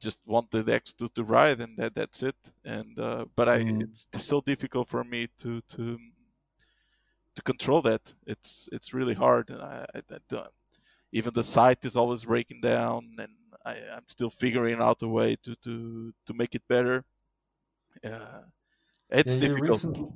just 0.00 0.18
want 0.26 0.50
the 0.50 0.62
decks 0.62 0.92
to, 0.92 1.08
to 1.10 1.24
ride 1.24 1.60
and 1.60 1.78
that 1.78 1.94
that's 1.94 2.22
it. 2.22 2.36
And 2.64 2.98
uh, 2.98 3.26
but 3.36 3.48
I 3.48 3.64
Mm. 3.64 3.80
it's 3.80 4.06
so 4.14 4.40
difficult 4.40 4.88
for 4.88 5.04
me 5.04 5.28
to 5.38 5.60
to 5.62 5.98
to 7.34 7.42
control 7.42 7.82
that. 7.82 8.14
It's 8.26 8.68
it's 8.72 8.94
really 8.94 9.14
hard, 9.14 9.50
and 9.50 9.60
I, 9.62 9.86
I, 9.94 9.98
I 10.10 10.18
don't. 10.28 10.48
Even 11.12 11.34
the 11.34 11.42
site 11.44 11.84
is 11.84 11.96
always 11.96 12.24
breaking 12.24 12.60
down, 12.60 13.16
and 13.18 13.32
I, 13.64 13.72
I'm 13.96 14.08
still 14.08 14.30
figuring 14.30 14.80
out 14.80 15.02
a 15.02 15.08
way 15.08 15.36
to 15.44 15.56
to 15.56 16.14
to 16.26 16.34
make 16.34 16.54
it 16.54 16.62
better. 16.68 17.04
Yeah, 18.02 18.42
it's 19.10 19.34
Yeah, 19.34 19.36
you 19.36 19.56
difficult. 19.56 19.56
recently- 19.56 20.12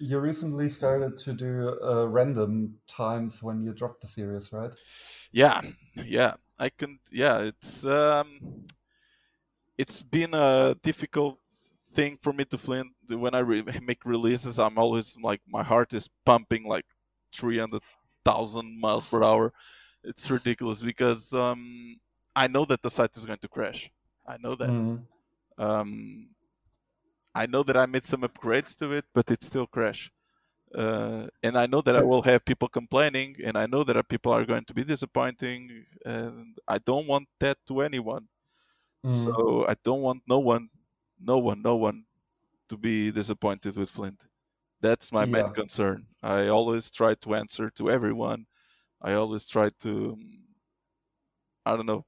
You 0.00 0.20
recently 0.20 0.68
started 0.68 1.18
to 1.18 1.32
do 1.32 1.80
uh, 1.82 2.06
random 2.06 2.80
times 2.86 3.42
when 3.42 3.62
you 3.62 3.72
dropped 3.72 4.02
the 4.02 4.08
series, 4.08 4.52
right? 4.52 4.74
yeah 5.32 5.60
yeah 6.04 6.34
i 6.58 6.68
can 6.68 6.98
yeah 7.12 7.38
it's 7.40 7.84
um 7.84 8.66
it's 9.76 10.02
been 10.02 10.34
a 10.34 10.74
difficult 10.82 11.38
thing 11.84 12.16
for 12.20 12.32
me 12.32 12.44
to 12.44 12.58
flint 12.58 12.88
when 13.10 13.34
i 13.34 13.38
re- 13.38 13.62
make 13.82 14.04
releases 14.04 14.58
i'm 14.58 14.78
always 14.78 15.16
like 15.22 15.40
my 15.48 15.62
heart 15.62 15.92
is 15.92 16.08
pumping 16.24 16.64
like 16.66 16.86
300000 17.34 18.80
miles 18.80 19.06
per 19.06 19.22
hour 19.22 19.52
it's 20.04 20.30
ridiculous 20.30 20.82
because 20.82 21.32
um 21.32 21.98
i 22.42 22.46
know 22.46 22.64
that 22.64 22.82
the 22.82 22.90
site 22.90 23.16
is 23.16 23.26
going 23.26 23.38
to 23.46 23.48
crash 23.56 23.90
i 24.26 24.36
know 24.44 24.54
that 24.54 24.70
Mm. 24.70 25.06
um, 25.58 26.30
I 27.34 27.46
know 27.46 27.62
that 27.62 27.76
I 27.76 27.86
made 27.86 28.04
some 28.04 28.22
upgrades 28.22 28.76
to 28.78 28.92
it, 28.92 29.04
but 29.14 29.30
it 29.30 29.42
still 29.42 29.66
crash. 29.66 30.10
Uh, 30.74 31.28
and 31.42 31.56
I 31.56 31.66
know 31.66 31.80
that 31.82 31.96
I 31.96 32.02
will 32.02 32.22
have 32.22 32.44
people 32.44 32.68
complaining, 32.68 33.36
and 33.44 33.56
I 33.56 33.66
know 33.66 33.84
that 33.84 34.08
people 34.08 34.32
are 34.32 34.44
going 34.44 34.64
to 34.66 34.74
be 34.74 34.84
disappointing, 34.84 35.86
and 36.04 36.58
I 36.68 36.78
don't 36.78 37.06
want 37.06 37.28
that 37.40 37.58
to 37.68 37.80
anyone. 37.82 38.28
Mm. 39.04 39.10
So 39.10 39.66
I 39.68 39.74
don't 39.84 40.02
want 40.02 40.22
no 40.28 40.38
one, 40.40 40.70
no 41.20 41.38
one, 41.38 41.62
no 41.62 41.76
one 41.76 42.06
to 42.68 42.76
be 42.76 43.10
disappointed 43.12 43.76
with 43.76 43.90
Flint. 43.90 44.24
That's 44.80 45.12
my 45.12 45.26
main 45.26 45.50
concern. 45.50 46.08
I 46.22 46.48
always 46.48 46.90
try 46.90 47.14
to 47.16 47.34
answer 47.36 47.70
to 47.70 47.90
everyone. 47.90 48.46
I 49.02 49.14
always 49.14 49.48
try 49.48 49.70
to, 49.80 50.18
I 51.64 51.76
don't 51.76 51.86
know, 51.86 52.04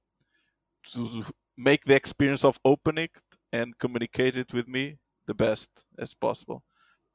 to 0.85 1.25
make 1.57 1.85
the 1.85 1.95
experience 1.95 2.45
of 2.45 2.59
opening 2.65 3.05
it 3.05 3.23
and 3.53 3.79
communicate 3.79 4.37
it 4.37 4.53
with 4.53 4.69
me 4.69 4.99
the 5.27 5.35
best 5.35 5.85
as 5.99 6.15
possible 6.15 6.63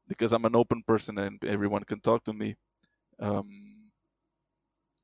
because 0.08 0.34
I'm 0.34 0.46
an 0.46 0.56
open 0.56 0.84
person 0.84 1.18
and 1.20 1.44
everyone 1.46 1.84
can 1.84 2.02
talk 2.02 2.24
to 2.26 2.34
me. 2.34 2.58
Um, 3.20 3.92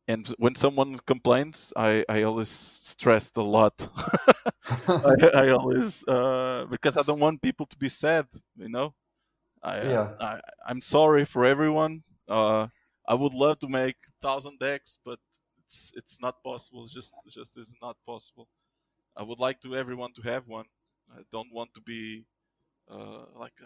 and 0.08 0.27
when 0.38 0.56
someone 0.56 0.98
complains, 1.00 1.72
I, 1.75 2.03
I 2.10 2.24
always 2.24 2.50
stressed 2.50 3.38
a 3.38 3.44
lot. 3.44 3.88
I, 5.03 5.30
I 5.34 5.50
always 5.50 6.03
uh, 6.08 6.65
because 6.70 6.98
I 6.98 7.03
don't 7.03 7.20
want 7.20 7.41
people 7.41 7.65
to 7.68 7.77
be 7.77 7.89
sad. 7.89 8.27
You 8.56 8.70
know, 8.70 8.94
I, 9.63 9.82
Yeah. 9.82 10.13
I 10.20 10.41
I'm 10.68 10.82
sorry 10.82 11.25
for 11.25 11.46
everyone. 11.46 12.03
Uh, 12.27 12.68
I 13.08 13.15
would 13.15 13.34
love 13.34 13.60
to 13.60 13.70
make 13.70 13.98
thousand 14.22 14.60
decks, 14.60 15.00
but 15.06 15.20
it's 15.72 15.94
it's 15.96 16.22
not 16.22 16.44
possible. 16.44 16.84
It's 16.84 16.94
just 16.94 17.13
it's 17.25 17.36
just 17.36 17.58
is 17.58 17.78
not 17.82 17.96
possible. 18.06 18.48
I 19.16 19.24
would 19.24 19.40
like 19.40 19.62
to 19.62 19.75
everyone 19.75 20.13
to 20.13 20.22
have 20.24 20.48
one. 20.48 20.66
I 21.18 21.22
don't 21.32 21.51
want 21.54 21.74
to 21.75 21.82
be 21.82 22.25
uh, 22.90 23.25
like 23.36 23.60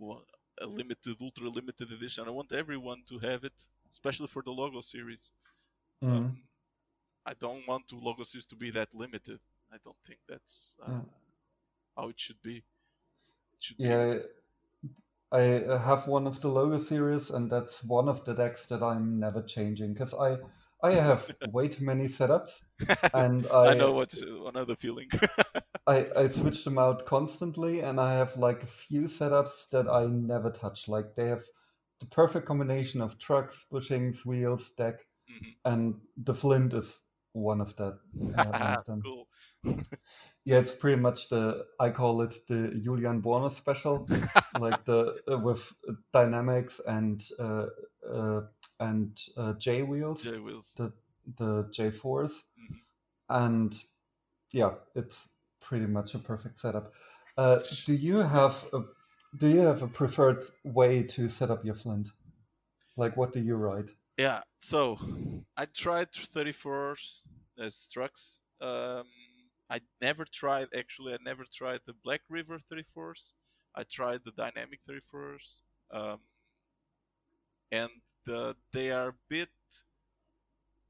a, 0.00 0.14
a 0.62 0.66
limited, 0.66 1.16
ultra 1.20 1.48
limited 1.48 1.90
edition. 1.92 2.24
I 2.26 2.30
want 2.30 2.52
everyone 2.52 3.02
to 3.08 3.18
have 3.18 3.44
it, 3.44 3.68
especially 3.90 4.26
for 4.28 4.42
the 4.42 4.50
logo 4.50 4.80
series. 4.80 5.32
Mm. 6.02 6.16
Um, 6.16 6.42
I 7.26 7.34
don't 7.34 7.66
want 7.66 7.88
to 7.88 7.96
logo 7.96 8.24
series 8.24 8.46
to 8.46 8.56
be 8.56 8.70
that 8.70 8.94
limited. 8.94 9.40
I 9.72 9.78
don't 9.84 9.96
think 10.04 10.20
that's 10.28 10.76
uh, 10.82 10.86
Mm. 10.92 11.08
how 11.96 12.08
it 12.08 12.20
should 12.20 12.42
be. 12.42 12.56
It 12.58 13.60
should 13.60 13.78
Yeah, 13.78 14.18
I 15.36 15.64
uh, 15.64 15.78
have 15.78 16.08
one 16.08 16.26
of 16.26 16.40
the 16.40 16.48
logo 16.48 16.78
series, 16.78 17.30
and 17.30 17.50
that's 17.50 17.84
one 17.84 18.08
of 18.08 18.24
the 18.24 18.34
decks 18.34 18.66
that 18.66 18.82
I'm 18.82 19.18
never 19.20 19.42
changing 19.42 19.92
because 19.92 20.14
I 20.14 20.38
I 20.82 20.92
have 20.94 21.30
way 21.52 21.68
too 21.68 21.84
many 21.84 22.06
setups, 22.08 22.62
and 23.14 23.46
I 23.48 23.72
I 23.72 23.74
know 23.74 23.92
what 23.92 24.14
another 24.14 24.76
feeling. 24.76 25.08
I, 25.86 26.06
I 26.16 26.28
switch 26.28 26.64
them 26.64 26.78
out 26.78 27.06
constantly, 27.06 27.80
and 27.80 28.00
I 28.00 28.14
have 28.14 28.36
like 28.36 28.62
a 28.62 28.66
few 28.66 29.02
setups 29.02 29.68
that 29.70 29.88
I 29.88 30.06
never 30.06 30.50
touch. 30.50 30.88
Like 30.88 31.14
they 31.14 31.28
have 31.28 31.44
the 32.00 32.06
perfect 32.06 32.46
combination 32.46 33.00
of 33.00 33.18
trucks, 33.18 33.66
bushings, 33.72 34.24
wheels, 34.24 34.70
deck, 34.70 35.06
Mhm. 35.28 35.54
and 35.64 35.94
the 36.16 36.34
flint 36.34 36.72
is 36.72 37.00
one 37.32 37.60
of 37.60 37.76
that. 37.76 37.98
uh, 38.38 38.44
one 38.44 38.62
of 38.78 38.86
them. 38.86 39.02
cool. 39.02 39.28
Yeah, 40.44 40.58
it's 40.58 40.74
pretty 40.74 41.00
much 41.00 41.28
the 41.28 41.66
I 41.80 41.90
call 41.90 42.22
it 42.22 42.34
the 42.48 42.80
Julian 42.84 43.20
Borno 43.22 43.50
special, 43.52 44.06
like 44.56 44.84
the 44.84 45.20
uh, 45.30 45.38
with 45.38 45.72
dynamics 46.12 46.80
and 46.86 47.28
uh, 47.38 47.66
uh, 48.08 48.42
and 48.80 49.20
uh, 49.36 49.54
J 49.54 49.82
wheels, 49.82 50.22
J 50.22 50.38
wheels. 50.38 50.74
the 50.76 50.92
the 51.36 51.68
J 51.72 51.90
4s 51.90 52.44
Mhm. 52.58 52.80
and 53.28 53.84
yeah, 54.52 54.76
it's 54.94 55.28
pretty 55.60 55.86
much 55.86 56.14
a 56.14 56.18
perfect 56.18 56.60
setup. 56.60 56.94
Uh, 57.36 57.60
do 57.84 57.94
you 57.94 58.18
have 58.18 58.66
a 58.72 58.84
do 59.36 59.48
you 59.48 59.60
have 59.60 59.82
a 59.82 59.88
preferred 59.88 60.44
way 60.64 61.02
to 61.02 61.28
set 61.28 61.50
up 61.50 61.64
your 61.64 61.74
flint? 61.74 62.08
Like, 62.96 63.16
what 63.16 63.32
do 63.32 63.40
you 63.40 63.56
write? 63.56 63.90
Yeah, 64.18 64.42
so 64.60 64.98
I 65.56 65.66
tried 65.66 66.12
34s 66.12 67.22
as 67.58 67.88
trucks. 67.88 68.40
Um, 68.60 69.06
I 69.68 69.80
never 70.00 70.24
tried 70.24 70.68
actually. 70.74 71.12
I 71.14 71.18
never 71.20 71.44
tried 71.44 71.80
the 71.86 71.92
Black 71.94 72.22
River 72.28 72.58
34s. 72.58 73.34
I 73.76 73.82
tried 73.82 74.24
the 74.24 74.30
Dynamic 74.30 74.80
34s, 74.82 75.60
um, 75.90 76.20
and 77.70 77.90
the, 78.24 78.56
they 78.72 78.90
are 78.90 79.08
a 79.08 79.14
bit. 79.28 79.50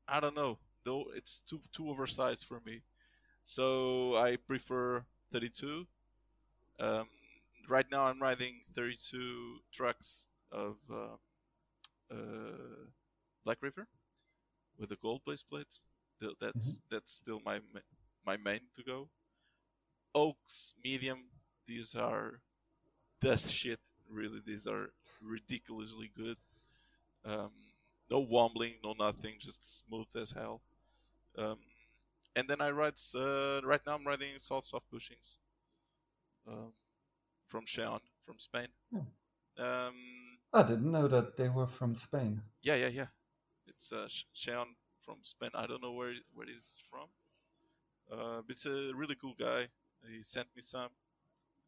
I 0.09 0.21
don't 0.21 0.37
know. 0.37 0.59
Though 0.85 1.07
it's 1.17 1.41
too 1.41 1.61
too 1.73 1.91
oversized 1.91 2.47
for 2.47 2.61
me, 2.65 2.83
so 3.45 4.17
I 4.17 4.37
prefer 4.37 5.05
32. 5.33 5.85
Um, 6.79 7.09
right 7.69 7.87
now, 7.91 8.05
I'm 8.05 8.23
riding 8.23 8.61
32 8.71 9.59
trucks 9.73 10.29
of 10.53 10.77
uh, 10.89 11.17
uh, 12.13 12.87
Black 13.45 13.59
River 13.63 13.89
with 14.79 14.93
a 14.93 14.97
gold 14.97 15.23
base 15.27 15.43
plate. 15.43 15.81
That's 16.21 16.79
mm-hmm. 16.79 16.95
that's 16.95 17.13
still 17.13 17.41
my 17.45 17.61
my 18.25 18.37
main 18.37 18.61
to 18.77 18.85
go. 18.85 19.09
Oaks, 20.15 20.75
medium, 20.85 21.25
these 21.67 21.95
are 21.95 22.41
death 23.27 23.51
shit. 23.51 23.81
Really, 24.11 24.41
these 24.45 24.67
are 24.67 24.91
ridiculously 25.23 26.11
good. 26.17 26.37
Um, 27.25 27.51
no 28.09 28.21
wobbling, 28.21 28.75
no 28.85 28.95
nothing, 28.99 29.35
just 29.39 29.79
smooth 29.79 30.07
as 30.15 30.31
hell. 30.31 30.61
Um, 31.37 31.59
and 32.37 32.47
then 32.49 32.61
I 32.61 32.71
write 32.71 33.01
Uh, 33.15 33.61
right 33.65 33.81
now, 33.87 33.95
I'm 33.95 34.07
writing 34.07 34.39
salt 34.39 34.65
soft 34.65 34.87
bushings 34.93 35.39
um, 36.47 36.73
from 37.49 37.65
Cheon, 37.65 38.01
from 38.25 38.39
Spain. 38.39 38.69
Hmm. 38.93 39.09
Um, 39.59 39.95
I 40.53 40.63
didn't 40.63 40.93
know 40.93 41.09
that 41.09 41.37
they 41.37 41.49
were 41.49 41.67
from 41.67 41.97
Spain. 41.97 42.43
Yeah, 42.63 42.77
yeah, 42.77 42.89
yeah. 42.89 43.07
It's 43.67 43.93
uh, 43.93 44.09
from 45.05 45.19
Spain. 45.23 45.51
I 45.55 45.67
don't 45.67 45.83
know 45.83 45.93
where 45.93 46.15
where 46.35 46.47
he's 46.47 46.83
from. 46.91 47.09
Uh, 48.11 48.43
but 48.47 48.51
it's 48.51 48.67
a 48.67 48.93
really 48.95 49.17
cool 49.17 49.35
guy. 49.39 49.67
He 50.09 50.23
sent 50.23 50.47
me 50.55 50.63
some, 50.63 50.91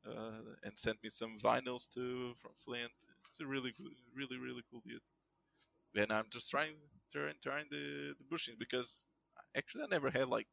uh, 0.07 0.55
and 0.63 0.79
sent 0.79 1.03
me 1.03 1.11
some 1.11 1.39
vinyls 1.39 1.89
too 1.93 2.35
from 2.41 2.53
Flint. 2.55 2.93
It's 3.31 3.41
a 3.41 3.47
really 3.47 3.75
really 4.17 4.39
really 4.39 4.63
cool 4.71 4.83
dude. 4.87 5.01
And 5.97 6.13
I'm 6.13 6.27
just 6.31 6.51
trying 6.51 6.77
trying 7.13 7.35
trying 7.43 7.67
the 7.71 8.15
the 8.19 8.25
bushings 8.37 8.59
because 8.59 9.07
actually 9.57 9.85
I 9.85 9.87
never 9.91 10.11
had 10.11 10.29
like 10.29 10.47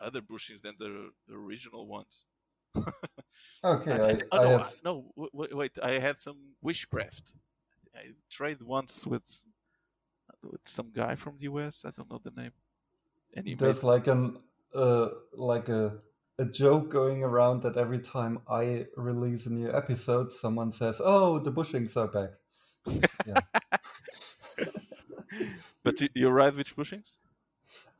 other 0.00 0.20
bushings 0.20 0.62
than 0.62 0.74
the, 0.78 1.10
the 1.28 1.34
original 1.34 1.86
ones. 1.86 2.26
okay, 3.64 3.92
I, 3.92 4.10
I, 4.10 4.16
oh, 4.32 4.38
I 4.38 4.42
no, 4.42 4.58
have... 4.58 4.76
no, 4.84 5.12
wait, 5.16 5.54
wait, 5.54 5.78
I 5.82 5.92
had 5.92 6.18
some 6.18 6.38
Switchcraft. 6.64 7.32
I 7.94 8.12
tried 8.30 8.62
once 8.62 9.06
with 9.06 9.44
with 10.42 10.66
some 10.66 10.90
guy 10.92 11.14
from 11.14 11.36
the 11.38 11.44
US. 11.44 11.84
I 11.84 11.90
don't 11.90 12.10
know 12.10 12.20
the 12.22 12.32
name. 12.40 12.52
And 13.34 13.46
he 13.46 13.54
There's 13.54 13.82
made... 13.82 13.88
like 13.88 14.06
an 14.06 14.38
uh, 14.74 15.08
like 15.34 15.68
a 15.68 15.98
a 16.38 16.44
joke 16.44 16.90
going 16.90 17.22
around 17.22 17.62
that 17.62 17.76
every 17.76 17.98
time 17.98 18.40
I 18.48 18.86
release 18.96 19.46
a 19.46 19.50
new 19.50 19.72
episode, 19.72 20.32
someone 20.32 20.72
says, 20.72 21.00
"Oh, 21.02 21.38
the 21.38 21.52
bushings 21.52 21.96
are 21.96 22.08
back." 22.08 22.34
but 25.84 26.00
you 26.14 26.28
ride 26.30 26.56
which 26.56 26.76
bushings? 26.76 27.18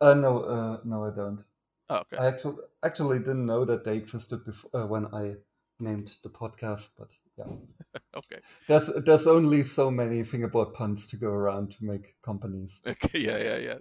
Uh, 0.00 0.14
no, 0.14 0.40
uh, 0.42 0.78
no, 0.84 1.04
I 1.04 1.10
don't. 1.10 1.44
Oh, 1.88 1.96
okay. 1.98 2.16
I 2.16 2.26
actually 2.26 2.56
actually 2.82 3.18
didn't 3.18 3.46
know 3.46 3.64
that 3.64 3.84
they 3.84 3.96
existed 3.96 4.44
before 4.44 4.70
uh, 4.74 4.86
when 4.86 5.06
I 5.14 5.34
named 5.78 6.16
the 6.22 6.30
podcast, 6.30 6.90
but 6.98 7.12
yeah. 7.36 7.44
okay. 8.16 8.40
There's 8.66 8.90
there's 9.04 9.26
only 9.26 9.62
so 9.62 9.90
many 9.90 10.22
fingerboard 10.24 10.74
puns 10.74 11.06
to 11.08 11.16
go 11.16 11.28
around 11.28 11.72
to 11.72 11.84
make 11.84 12.16
companies. 12.22 12.80
Okay. 12.86 13.20
Yeah. 13.20 13.38
Yeah. 13.38 13.56
Yeah. 13.58 13.78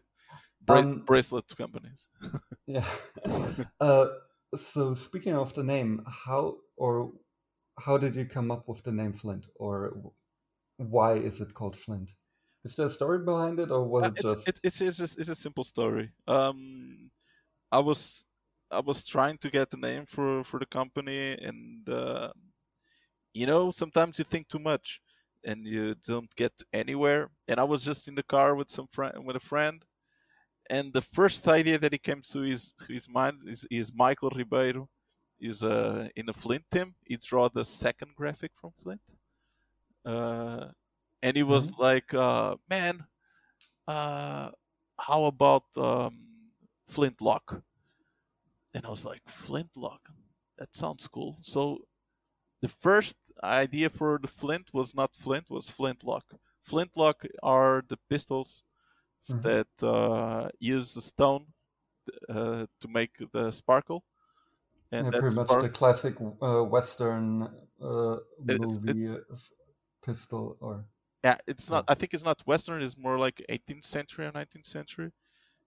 um, 0.67 1.03
bracelet 1.05 1.55
companies. 1.55 2.07
yeah. 2.67 2.85
So 4.55 4.93
speaking 4.93 5.33
of 5.33 5.53
the 5.53 5.63
name, 5.63 6.03
how 6.05 6.57
or 6.75 7.13
how 7.79 7.97
did 7.97 8.15
you 8.15 8.25
come 8.25 8.51
up 8.51 8.67
with 8.67 8.83
the 8.83 8.91
name 8.91 9.13
Flint, 9.13 9.47
or 9.55 10.11
why 10.77 11.13
is 11.13 11.39
it 11.39 11.53
called 11.53 11.75
Flint? 11.75 12.11
Is 12.63 12.75
there 12.75 12.87
a 12.87 12.89
story 12.89 13.19
behind 13.19 13.59
it, 13.59 13.71
or 13.71 13.83
was 13.83 14.03
uh, 14.03 14.07
it 14.07 14.13
it's, 14.17 14.21
just? 14.21 14.47
It, 14.47 14.59
it's, 14.63 14.81
it's, 14.81 15.15
it's 15.15 15.29
a 15.29 15.35
simple 15.35 15.63
story. 15.63 16.11
Um, 16.27 17.11
I 17.71 17.79
was 17.79 18.25
I 18.69 18.81
was 18.81 19.03
trying 19.03 19.37
to 19.39 19.49
get 19.49 19.73
a 19.73 19.77
name 19.77 20.05
for 20.05 20.43
for 20.43 20.59
the 20.59 20.65
company, 20.65 21.33
and 21.33 21.87
uh, 21.89 22.31
you 23.33 23.45
know 23.45 23.71
sometimes 23.71 24.19
you 24.19 24.25
think 24.25 24.49
too 24.49 24.59
much 24.59 25.01
and 25.43 25.65
you 25.65 25.95
don't 26.05 26.33
get 26.35 26.53
anywhere. 26.73 27.29
And 27.47 27.59
I 27.59 27.63
was 27.63 27.83
just 27.83 28.07
in 28.07 28.15
the 28.15 28.23
car 28.23 28.55
with 28.55 28.69
some 28.69 28.87
friend 28.91 29.25
with 29.25 29.35
a 29.35 29.39
friend, 29.39 29.83
and 30.69 30.93
the 30.93 31.01
first 31.01 31.47
idea 31.47 31.77
that 31.77 31.91
he 31.91 31.97
came 31.97 32.21
to 32.31 32.41
his 32.41 32.73
his 32.87 33.09
mind 33.09 33.37
is, 33.47 33.65
is 33.69 33.91
Michael 33.93 34.29
Ribeiro, 34.29 34.89
is 35.39 35.63
uh, 35.63 36.07
in 36.15 36.29
a 36.29 36.33
Flint 36.33 36.63
team. 36.71 36.95
He 37.03 37.17
draw 37.17 37.49
the 37.49 37.65
second 37.65 38.11
graphic 38.15 38.51
from 38.59 38.71
Flint, 38.81 39.01
uh, 40.05 40.67
and 41.21 41.35
he 41.35 41.43
was 41.43 41.71
mm-hmm. 41.71 41.81
like, 41.81 42.13
uh, 42.13 42.55
"Man, 42.69 43.03
uh, 43.87 44.51
how 44.99 45.25
about 45.25 45.65
um, 45.77 46.17
Flintlock?" 46.87 47.61
and 48.73 48.85
I 48.85 48.89
was 48.89 49.05
like, 49.05 49.21
"Flint 49.27 49.75
Lock, 49.75 50.01
that 50.57 50.75
sounds 50.75 51.07
cool. 51.07 51.37
So 51.41 51.79
the 52.61 52.67
first 52.67 53.17
idea 53.43 53.89
for 53.89 54.19
the 54.21 54.27
Flint 54.27 54.69
was 54.73 54.95
not 54.95 55.15
Flint, 55.15 55.49
was 55.49 55.69
Flint 55.69 56.01
Flintlock. 56.01 56.23
Flintlock 56.63 57.25
are 57.41 57.83
the 57.87 57.97
pistols 58.09 58.63
mm-hmm. 59.29 59.41
that 59.41 59.87
uh, 59.87 60.49
use 60.59 60.93
the 60.93 61.01
stone 61.01 61.45
uh, 62.29 62.65
to 62.79 62.87
make 62.87 63.11
the 63.31 63.51
sparkle. 63.51 64.03
And 64.91 65.05
yeah, 65.05 65.19
pretty 65.19 65.35
much 65.35 65.47
spark- 65.47 65.63
the 65.63 65.69
classic 65.69 66.15
uh, 66.41 66.63
Western 66.63 67.49
uh, 67.81 68.17
movie 68.39 69.05
it, 69.05 69.23
pistol, 70.03 70.57
or 70.59 70.85
yeah, 71.23 71.37
it's 71.47 71.69
not. 71.69 71.85
I 71.87 71.93
think 71.93 72.13
it's 72.13 72.23
not 72.23 72.41
Western. 72.45 72.81
It's 72.81 72.97
more 72.97 73.17
like 73.17 73.41
18th 73.49 73.85
century 73.85 74.25
or 74.25 74.31
19th 74.31 74.65
century. 74.65 75.11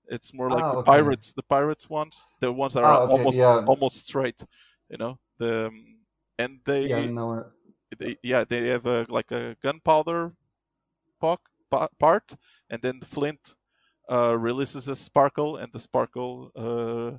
It's 0.08 0.34
more 0.34 0.50
like 0.50 0.62
ah, 0.62 0.72
the 0.72 0.78
okay. 0.78 0.90
pirates, 0.90 1.32
the 1.32 1.42
pirates 1.42 1.88
ones, 1.88 2.26
the 2.40 2.52
ones 2.52 2.74
that 2.74 2.84
are 2.84 3.00
ah, 3.00 3.02
okay, 3.04 3.12
almost 3.12 3.36
yeah. 3.36 3.64
almost 3.66 4.06
straight, 4.06 4.44
you 4.90 4.98
know. 4.98 5.18
The 5.38 5.68
um, 5.68 5.98
and 6.38 6.60
they 6.64 6.88
yeah, 6.88 7.06
no. 7.06 7.46
they 7.96 8.16
yeah 8.22 8.44
they 8.44 8.68
have 8.68 8.86
a 8.86 9.06
like 9.08 9.30
a 9.30 9.56
gunpowder 9.62 10.32
part, 11.98 12.36
and 12.70 12.82
then 12.82 13.00
the 13.00 13.06
flint 13.06 13.56
uh, 14.10 14.36
releases 14.36 14.88
a 14.88 14.94
sparkle, 14.94 15.56
and 15.56 15.72
the 15.72 15.80
sparkle 15.80 16.50
uh, 16.56 17.18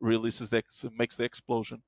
releases 0.00 0.50
the 0.50 0.62
makes 0.96 1.16
the 1.16 1.24
explosion. 1.24 1.82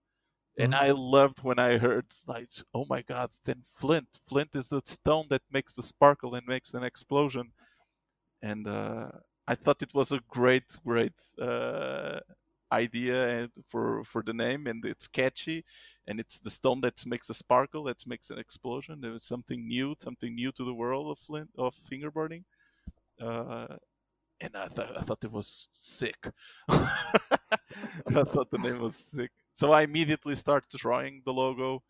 And 0.57 0.75
I 0.75 0.93
loved 0.93 1.43
when 1.43 1.59
I 1.59 1.79
heard 1.79 2.07
like, 2.29 2.51
oh 2.73 2.87
my 2.89 3.03
god, 3.03 3.31
then 3.45 3.65
flint, 3.67 4.21
flint 4.29 4.55
is 4.55 4.69
the 4.69 4.83
stone 4.85 5.27
that 5.31 5.43
makes 5.51 5.75
the 5.75 5.83
sparkle 5.83 6.35
and 6.35 6.47
makes 6.47 6.75
an 6.75 6.85
explosion, 6.85 7.53
and 8.41 8.67
uh, 8.69 9.09
I 9.47 9.55
thought 9.57 9.83
it 9.83 9.95
was 9.95 10.13
a 10.13 10.21
great, 10.29 10.77
great 10.85 11.21
uh, 11.41 12.21
idea 12.75 13.49
for 13.67 14.05
for 14.05 14.23
the 14.23 14.35
name, 14.35 14.67
and 14.67 14.85
it's 14.85 15.09
catchy, 15.09 15.65
and 16.07 16.21
it's 16.21 16.39
the 16.41 16.51
stone 16.51 16.81
that 16.83 17.07
makes 17.07 17.31
a 17.31 17.35
sparkle, 17.35 17.85
that 17.85 18.07
makes 18.07 18.31
an 18.31 18.39
explosion. 18.39 19.01
Was 19.03 19.25
something 19.27 19.67
new, 19.69 19.95
something 20.01 20.35
new 20.35 20.53
to 20.53 20.65
the 20.65 20.75
world 20.75 21.11
of 21.11 21.19
flint, 21.19 21.51
of 21.59 21.75
fingerboarding, 21.91 22.45
uh, 23.21 23.77
and 24.41 24.57
I 24.57 24.69
thought 24.69 24.97
I 24.99 25.03
thought 25.03 25.25
it 25.25 25.33
was 25.33 25.69
sick. 25.73 26.29
I 26.69 28.25
thought 28.33 28.51
the 28.51 28.59
name 28.59 28.81
was 28.81 28.97
sick, 28.97 29.33
so 29.55 29.73
I 29.73 29.83
immediately 29.83 30.35
started 30.35 30.71
drawing 30.79 31.23
the 31.25 31.33
logo. 31.33 31.83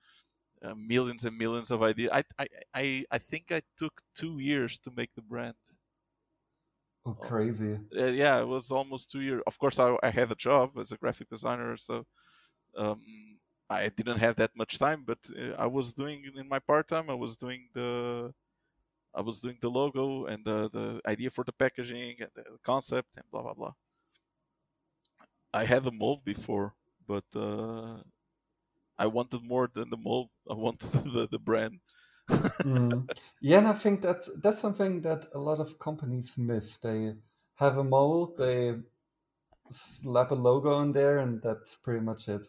Uh, 0.64 0.74
millions 0.76 1.24
and 1.24 1.36
millions 1.38 1.70
of 1.70 1.82
ideas. 1.82 2.10
I, 2.12 2.24
I 2.38 2.46
I 2.74 3.04
I 3.12 3.18
think 3.18 3.52
I 3.52 3.62
took 3.78 4.00
two 4.14 4.38
years 4.40 4.78
to 4.80 4.90
make 4.96 5.14
the 5.14 5.22
brand. 5.22 5.56
Oh, 7.06 7.14
crazy! 7.14 7.80
Uh, 7.96 8.06
yeah, 8.06 8.40
it 8.40 8.48
was 8.48 8.70
almost 8.70 9.10
two 9.10 9.20
years. 9.20 9.42
Of 9.46 9.58
course, 9.58 9.78
I, 9.78 9.96
I 10.02 10.10
had 10.10 10.30
a 10.30 10.34
job 10.34 10.76
as 10.78 10.90
a 10.92 10.96
graphic 10.96 11.28
designer, 11.28 11.76
so 11.76 12.04
um, 12.76 13.02
I 13.70 13.88
didn't 13.90 14.18
have 14.18 14.36
that 14.36 14.52
much 14.56 14.78
time. 14.78 15.04
But 15.04 15.18
uh, 15.38 15.54
I 15.58 15.66
was 15.66 15.92
doing 15.94 16.24
in 16.36 16.48
my 16.48 16.58
part 16.60 16.88
time. 16.88 17.10
I 17.10 17.14
was 17.14 17.36
doing 17.36 17.68
the 17.74 18.32
I 19.14 19.22
was 19.22 19.40
doing 19.40 19.58
the 19.60 19.70
logo 19.70 20.26
and 20.26 20.44
the 20.44 20.70
the 20.70 21.02
idea 21.06 21.30
for 21.30 21.44
the 21.44 21.52
packaging 21.52 22.16
and 22.20 22.30
the 22.34 22.58
concept 22.64 23.16
and 23.16 23.26
blah 23.30 23.42
blah 23.42 23.54
blah. 23.54 23.74
I 25.54 25.64
had 25.64 25.84
the 25.84 25.92
mold 25.92 26.24
before, 26.24 26.74
but 27.06 27.24
uh, 27.34 28.02
I 28.98 29.06
wanted 29.06 29.44
more 29.44 29.68
than 29.72 29.90
the 29.90 29.96
mold. 29.96 30.30
I 30.50 30.54
wanted 30.54 30.90
the, 31.14 31.28
the 31.30 31.38
brand 31.38 31.80
mm. 32.30 33.08
Yeah, 33.40 33.58
and 33.58 33.68
I 33.68 33.72
think 33.74 34.02
that's 34.02 34.30
that's 34.42 34.60
something 34.60 35.02
that 35.02 35.26
a 35.34 35.38
lot 35.38 35.60
of 35.60 35.78
companies 35.78 36.36
miss. 36.38 36.76
They 36.78 37.14
have 37.56 37.78
a 37.78 37.84
mold, 37.84 38.36
they 38.38 38.74
slap 39.72 40.30
a 40.30 40.34
logo 40.34 40.72
on 40.72 40.92
there, 40.92 41.18
and 41.18 41.42
that's 41.42 41.76
pretty 41.76 42.00
much 42.00 42.28
it. 42.28 42.46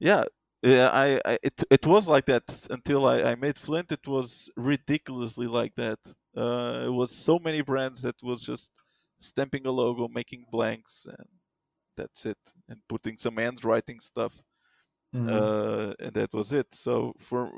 Yeah, 0.00 0.24
yeah. 0.62 0.88
I, 0.92 1.20
I 1.24 1.38
it 1.42 1.62
it 1.70 1.86
was 1.86 2.06
like 2.08 2.26
that 2.26 2.66
until 2.70 3.06
I, 3.06 3.22
I 3.32 3.34
made 3.34 3.58
Flint. 3.58 3.92
It 3.92 4.06
was 4.06 4.50
ridiculously 4.56 5.46
like 5.46 5.74
that. 5.76 5.98
Uh, 6.36 6.84
it 6.86 6.90
was 6.92 7.14
so 7.14 7.38
many 7.38 7.62
brands 7.62 8.02
that 8.02 8.16
was 8.22 8.42
just 8.42 8.70
stamping 9.20 9.66
a 9.66 9.70
logo, 9.70 10.08
making 10.08 10.44
blanks, 10.50 11.06
and 11.06 11.28
that's 11.96 12.26
it, 12.26 12.38
and 12.68 12.80
putting 12.88 13.18
some 13.18 13.36
handwriting 13.36 14.00
stuff, 14.00 14.42
Mhm. 15.12 15.28
uh, 15.28 15.94
and 16.00 16.14
that 16.14 16.32
was 16.34 16.52
it. 16.52 16.74
So 16.74 17.14
for, 17.18 17.50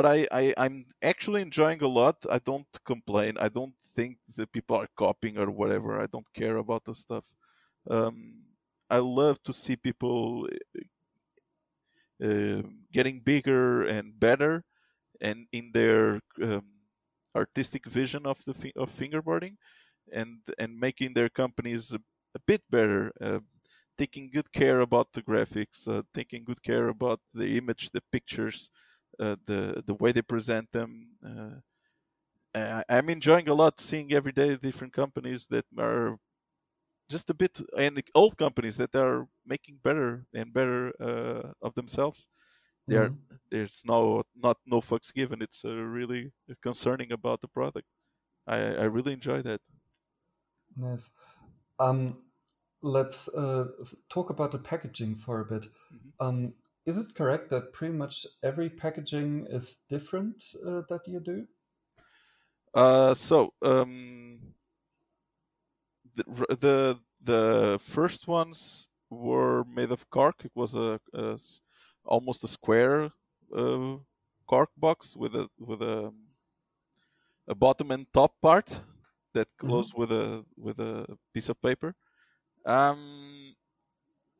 but 0.00 0.06
I, 0.06 0.26
I 0.32 0.54
I'm 0.56 0.86
actually 1.02 1.42
enjoying 1.42 1.82
a 1.82 1.88
lot. 1.88 2.16
I 2.30 2.38
don't 2.38 2.66
complain. 2.86 3.36
I 3.38 3.48
don't 3.48 3.74
think 3.84 4.18
that 4.36 4.52
people 4.52 4.76
are 4.76 4.88
copying 4.96 5.38
or 5.38 5.50
whatever. 5.50 6.00
I 6.00 6.06
don't 6.06 6.32
care 6.32 6.56
about 6.56 6.84
the 6.84 6.94
stuff. 6.94 7.26
Um, 7.90 8.44
I 8.90 8.98
love 8.98 9.42
to 9.44 9.52
see 9.52 9.76
people 9.76 10.48
uh, 12.24 12.62
getting 12.92 13.20
bigger 13.20 13.84
and 13.84 14.18
better, 14.18 14.64
and 15.20 15.48
in 15.52 15.72
their 15.72 16.20
um, 16.42 16.64
artistic 17.36 17.86
vision 17.86 18.26
of 18.26 18.44
the 18.44 18.54
fi- 18.54 18.72
of 18.76 18.90
fingerboarding, 18.90 19.56
and 20.12 20.40
and 20.58 20.78
making 20.80 21.14
their 21.14 21.30
companies 21.30 21.94
a, 21.94 22.00
a 22.34 22.40
bit 22.46 22.62
better, 22.70 23.12
uh, 23.22 23.40
taking 23.98 24.30
good 24.30 24.52
care 24.52 24.80
about 24.80 25.12
the 25.14 25.22
graphics, 25.22 25.88
uh, 25.88 26.02
taking 26.14 26.44
good 26.44 26.62
care 26.62 26.88
about 26.88 27.20
the 27.34 27.58
image, 27.58 27.90
the 27.92 28.02
pictures, 28.12 28.70
uh, 28.74 28.89
the 29.46 29.82
the 29.86 29.94
way 29.94 30.12
they 30.12 30.22
present 30.22 30.72
them. 30.72 31.16
Uh, 31.24 31.60
I, 32.54 32.84
I'm 32.88 33.08
enjoying 33.10 33.48
a 33.48 33.54
lot 33.54 33.80
seeing 33.80 34.12
every 34.12 34.32
day 34.32 34.56
different 34.56 34.92
companies 34.92 35.46
that 35.48 35.66
are 35.78 36.18
just 37.10 37.30
a 37.30 37.34
bit 37.34 37.60
and 37.76 38.02
old 38.14 38.36
companies 38.38 38.76
that 38.78 38.94
are 38.96 39.28
making 39.44 39.78
better 39.82 40.26
and 40.34 40.52
better 40.52 40.92
uh, 41.02 41.52
of 41.62 41.74
themselves. 41.74 42.28
They 42.88 42.96
are, 42.98 43.10
Mhm. 43.10 43.40
there's 43.50 43.82
no 43.86 44.24
not 44.36 44.58
no 44.66 44.80
fucks 44.80 45.12
given. 45.14 45.42
It's 45.42 45.64
uh, 45.64 45.76
really 45.76 46.32
concerning 46.62 47.12
about 47.12 47.40
the 47.42 47.48
product. 47.48 47.88
I 48.46 48.58
I 48.84 48.84
really 48.84 49.14
enjoy 49.14 49.42
that. 49.42 49.60
Nice. 50.76 51.10
Um, 51.78 52.24
let's 52.82 53.28
uh, 53.28 53.68
talk 54.08 54.30
about 54.30 54.52
the 54.52 54.58
packaging 54.58 55.16
for 55.16 55.40
a 55.40 55.46
bit. 55.46 55.68
Mhm. 55.90 56.12
Um, 56.20 56.54
is 56.86 56.96
it 56.96 57.14
correct 57.14 57.50
that 57.50 57.72
pretty 57.72 57.94
much 57.94 58.26
every 58.42 58.70
packaging 58.70 59.46
is 59.50 59.78
different 59.88 60.42
uh, 60.66 60.82
that 60.88 61.06
you 61.06 61.20
do? 61.20 61.46
Uh, 62.74 63.14
so 63.14 63.52
um, 63.62 64.54
the, 66.14 66.24
the 66.60 67.00
the 67.22 67.78
first 67.80 68.28
ones 68.28 68.88
were 69.10 69.64
made 69.64 69.90
of 69.90 70.08
cork. 70.10 70.44
It 70.44 70.52
was 70.54 70.74
a, 70.74 71.00
a 71.12 71.38
almost 72.04 72.44
a 72.44 72.48
square 72.48 73.10
uh, 73.54 73.96
cork 74.46 74.70
box 74.76 75.16
with 75.16 75.34
a 75.34 75.48
with 75.58 75.82
a 75.82 76.12
a 77.48 77.54
bottom 77.54 77.90
and 77.90 78.06
top 78.12 78.40
part 78.40 78.80
that 79.34 79.48
closed 79.58 79.92
with 79.96 80.12
a 80.12 80.44
with 80.56 80.78
a 80.78 81.18
piece 81.34 81.48
of 81.48 81.60
paper. 81.60 81.94
Um, 82.64 83.39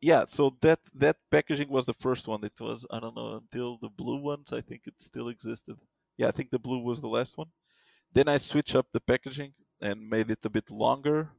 yeah, 0.01 0.25
so 0.27 0.57
that 0.61 0.81
that 0.95 1.17
packaging 1.31 1.69
was 1.69 1.87
the 1.87 1.95
first 1.95 2.27
one. 2.29 2.45
It 2.45 2.59
was 2.61 2.87
I 2.91 3.01
don't 3.01 3.17
know 3.17 3.37
until 3.37 3.79
the 3.79 3.91
blue 3.91 4.21
ones. 4.21 4.53
I 4.53 4.61
think 4.61 4.87
it 4.87 5.01
still 5.01 5.29
existed. 5.29 5.79
Yeah, 6.17 6.29
I 6.29 6.31
think 6.33 6.51
the 6.51 6.59
blue 6.59 6.81
was 6.83 7.01
the 7.01 7.09
last 7.09 7.37
one. 7.39 7.53
Then 8.13 8.29
I 8.29 8.39
switched 8.39 8.75
up 8.77 8.89
the 8.93 9.01
packaging 9.01 9.55
and 9.81 10.09
made 10.11 10.31
it 10.31 10.45
a 10.45 10.51
bit 10.51 10.71
longer 10.71 11.33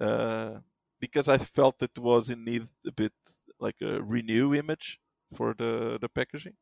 uh, 0.00 0.60
because 1.00 1.28
I 1.28 1.38
felt 1.38 1.82
it 1.82 1.98
was 1.98 2.30
in 2.30 2.44
need 2.44 2.68
a 2.86 2.92
bit 2.92 3.14
like 3.60 3.80
a 3.82 4.02
renew 4.02 4.54
image 4.54 5.00
for 5.34 5.54
the 5.54 5.98
the 6.00 6.08
packaging. 6.08 6.56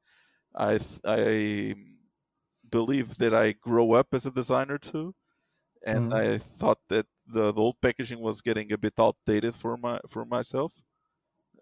I 0.55 0.81
I 1.05 1.77
believe 2.69 3.19
that 3.19 3.35
I 3.35 3.53
grow 3.53 3.93
up 3.93 4.15
as 4.15 4.27
a 4.27 4.31
designer 4.31 4.79
too, 4.79 5.15
and 5.87 6.05
Mhm. 6.05 6.15
I 6.15 6.39
thought 6.39 6.81
that 6.89 7.07
the, 7.33 7.53
the 7.53 7.61
old 7.63 7.81
packaging 7.83 8.21
was 8.21 8.43
getting 8.43 8.73
a 8.73 8.79
bit 8.79 8.95
outdated 8.99 9.55
for 9.55 9.77
my 9.77 10.01
for 10.09 10.25
myself. 10.27 10.75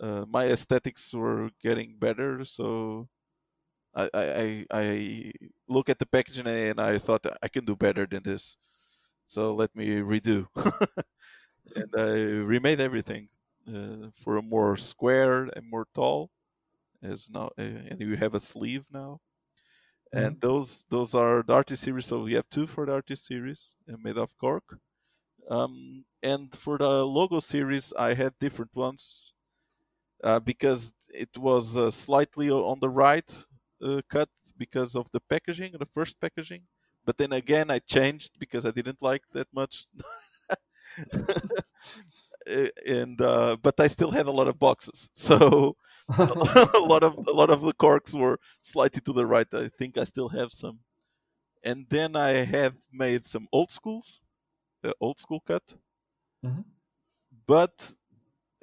Uh, 0.03 0.27
my 0.29 0.47
aesthetics 0.49 1.15
were 1.15 1.51
getting 1.63 1.99
better, 1.99 2.45
so 2.45 3.09
I, 3.95 4.11
I 4.15 4.67
I 4.73 5.33
look 5.69 5.89
at 5.91 5.99
the 5.99 6.07
packaging 6.07 6.47
and 6.49 6.81
I 6.81 6.99
thought 6.99 7.27
I 7.43 7.49
can 7.49 7.65
do 7.65 7.77
better 7.77 8.07
than 8.07 8.23
this. 8.25 8.57
So 9.29 9.55
let 9.55 9.75
me 9.77 9.87
redo, 10.03 10.49
and 11.77 11.91
I 11.97 12.13
remade 12.45 12.81
everything 12.81 13.29
uh, 13.69 14.11
for 14.15 14.37
a 14.37 14.43
more 14.43 14.77
square 14.77 15.45
and 15.57 15.69
more 15.71 15.87
tall. 15.95 16.31
As 17.03 17.31
now, 17.31 17.49
uh, 17.59 17.63
and 17.63 18.01
you 18.01 18.17
have 18.17 18.35
a 18.35 18.41
sleeve 18.41 18.87
now 18.93 19.21
and 20.13 20.41
those 20.41 20.85
those 20.91 21.15
are 21.15 21.43
the 21.43 21.53
artist 21.53 21.83
series. 21.83 22.07
So 22.07 22.25
we 22.25 22.35
have 22.35 22.49
two 22.49 22.67
for 22.67 22.87
the 22.87 22.93
artist 22.93 23.25
series 23.27 23.77
uh, 23.91 23.97
made 24.03 24.19
of 24.19 24.37
cork. 24.39 24.79
Um, 25.51 26.05
and 26.23 26.55
for 26.57 26.79
the 26.79 27.05
logo 27.07 27.41
series, 27.41 27.93
I 27.95 28.15
had 28.15 28.39
different 28.41 28.75
ones 28.77 29.32
uh, 30.23 30.41
because 30.41 30.93
it 31.15 31.37
was 31.39 31.77
uh, 31.77 31.91
slightly 31.91 32.51
on 32.51 32.81
the 32.81 32.89
right 32.91 33.31
uh, 33.83 34.01
cut 34.09 34.31
because 34.57 34.97
of 34.97 35.11
the 35.13 35.21
packaging, 35.21 35.73
the 35.79 35.87
first 35.87 36.21
packaging. 36.21 36.63
But 37.05 37.19
then 37.19 37.33
again, 37.33 37.71
I 37.71 37.81
changed 37.81 38.39
because 38.39 38.65
I 38.67 38.71
didn't 38.71 39.03
like 39.03 39.23
that 39.33 39.49
much. 39.53 39.87
Uh, 42.51 42.67
and 42.87 43.21
uh, 43.21 43.57
but 43.63 43.79
I 43.79 43.87
still 43.87 44.11
had 44.11 44.27
a 44.27 44.33
lot 44.33 44.49
of 44.49 44.59
boxes, 44.59 45.09
so 45.15 45.77
a 46.19 46.79
lot 46.81 47.05
of 47.05 47.17
a 47.29 47.33
lot 47.33 47.51
of 47.51 47.61
the 47.63 47.73
corks 47.73 48.13
were 48.15 48.39
slightly 48.61 49.01
to 49.03 49.13
the 49.13 49.27
right. 49.27 49.47
I 49.55 49.69
think 49.69 49.97
I 49.97 50.05
still 50.05 50.29
have 50.31 50.51
some. 50.51 50.81
And 51.65 51.87
then 51.91 52.17
I 52.17 52.45
have 52.45 52.77
made 52.93 53.27
some 53.27 53.49
old 53.53 53.71
schools, 53.73 54.23
uh, 54.85 54.93
old 55.01 55.21
school 55.21 55.41
cut. 55.41 55.77
Mhm. 56.43 56.63
But 57.47 57.95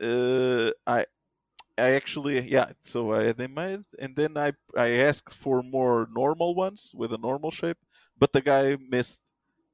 uh, 0.01 0.71
I 0.87 1.05
I 1.87 1.91
actually 1.99 2.49
yeah. 2.49 2.71
So 2.81 3.13
I 3.13 3.31
they 3.33 3.47
made, 3.47 3.83
and 3.99 4.15
then 4.15 4.37
I 4.37 4.53
I 4.77 4.89
asked 5.09 5.35
for 5.35 5.63
more 5.63 6.07
normal 6.11 6.55
ones 6.55 6.91
with 6.95 7.13
a 7.13 7.17
normal 7.17 7.51
shape, 7.51 7.77
but 8.17 8.33
the 8.33 8.41
guy 8.41 8.77
missed, 8.89 9.21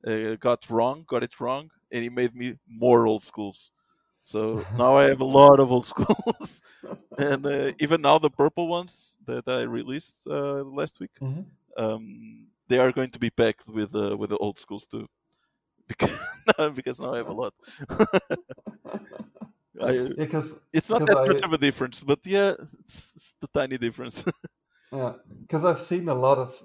uh, 0.08 0.36
got 0.36 0.70
wrong, 0.70 1.04
got 1.08 1.24
it 1.24 1.39
wrong, 1.39 1.70
and 1.91 2.04
he 2.04 2.10
made 2.10 2.36
me 2.36 2.56
more 2.68 3.08
old 3.08 3.24
schools. 3.24 3.72
So 4.24 4.65
now 4.78 4.98
I 4.98 5.06
have 5.06 5.22
a 5.22 5.26
lot 5.41 5.60
of 5.60 5.72
old 5.72 5.86
schools, 5.94 6.62
and 7.18 7.46
uh, 7.46 7.72
even 7.80 8.02
now 8.02 8.20
the 8.20 8.30
purple 8.32 8.68
ones 8.68 9.18
that 9.26 9.48
I 9.48 9.62
released 9.63 10.28
uh, 10.28 10.63
last 10.63 11.00
week, 11.00 11.15
Mhm. 11.22 11.46
um, 11.78 12.48
they 12.68 12.80
are 12.80 12.91
going 12.91 13.12
to 13.12 13.20
be 13.20 13.30
packed 13.32 13.68
with 13.68 13.96
uh, 13.96 14.15
with 14.18 14.30
the 14.32 14.38
old 14.38 14.60
schools 14.60 14.86
too, 14.88 15.08
because 15.88 16.20
because 16.76 17.00
now 17.00 17.13
I 17.13 17.18
have 17.18 17.30
a 17.30 17.34
lot. 17.34 17.54
I, 19.82 20.10
Because 20.18 20.56
it's 20.74 20.90
not 20.90 21.06
that 21.06 21.28
much 21.28 21.42
of 21.44 21.54
a 21.54 21.58
difference, 21.58 22.04
but 22.04 22.20
yeah, 22.26 22.54
it's, 22.80 23.14
it's 23.16 23.34
the 23.42 23.48
tiny 23.48 23.78
difference. 23.78 24.26
yeah, 24.92 25.14
because 25.42 25.66
I've 25.66 25.80
seen 25.80 26.10
a 26.10 26.14
lot 26.14 26.38
of 26.38 26.62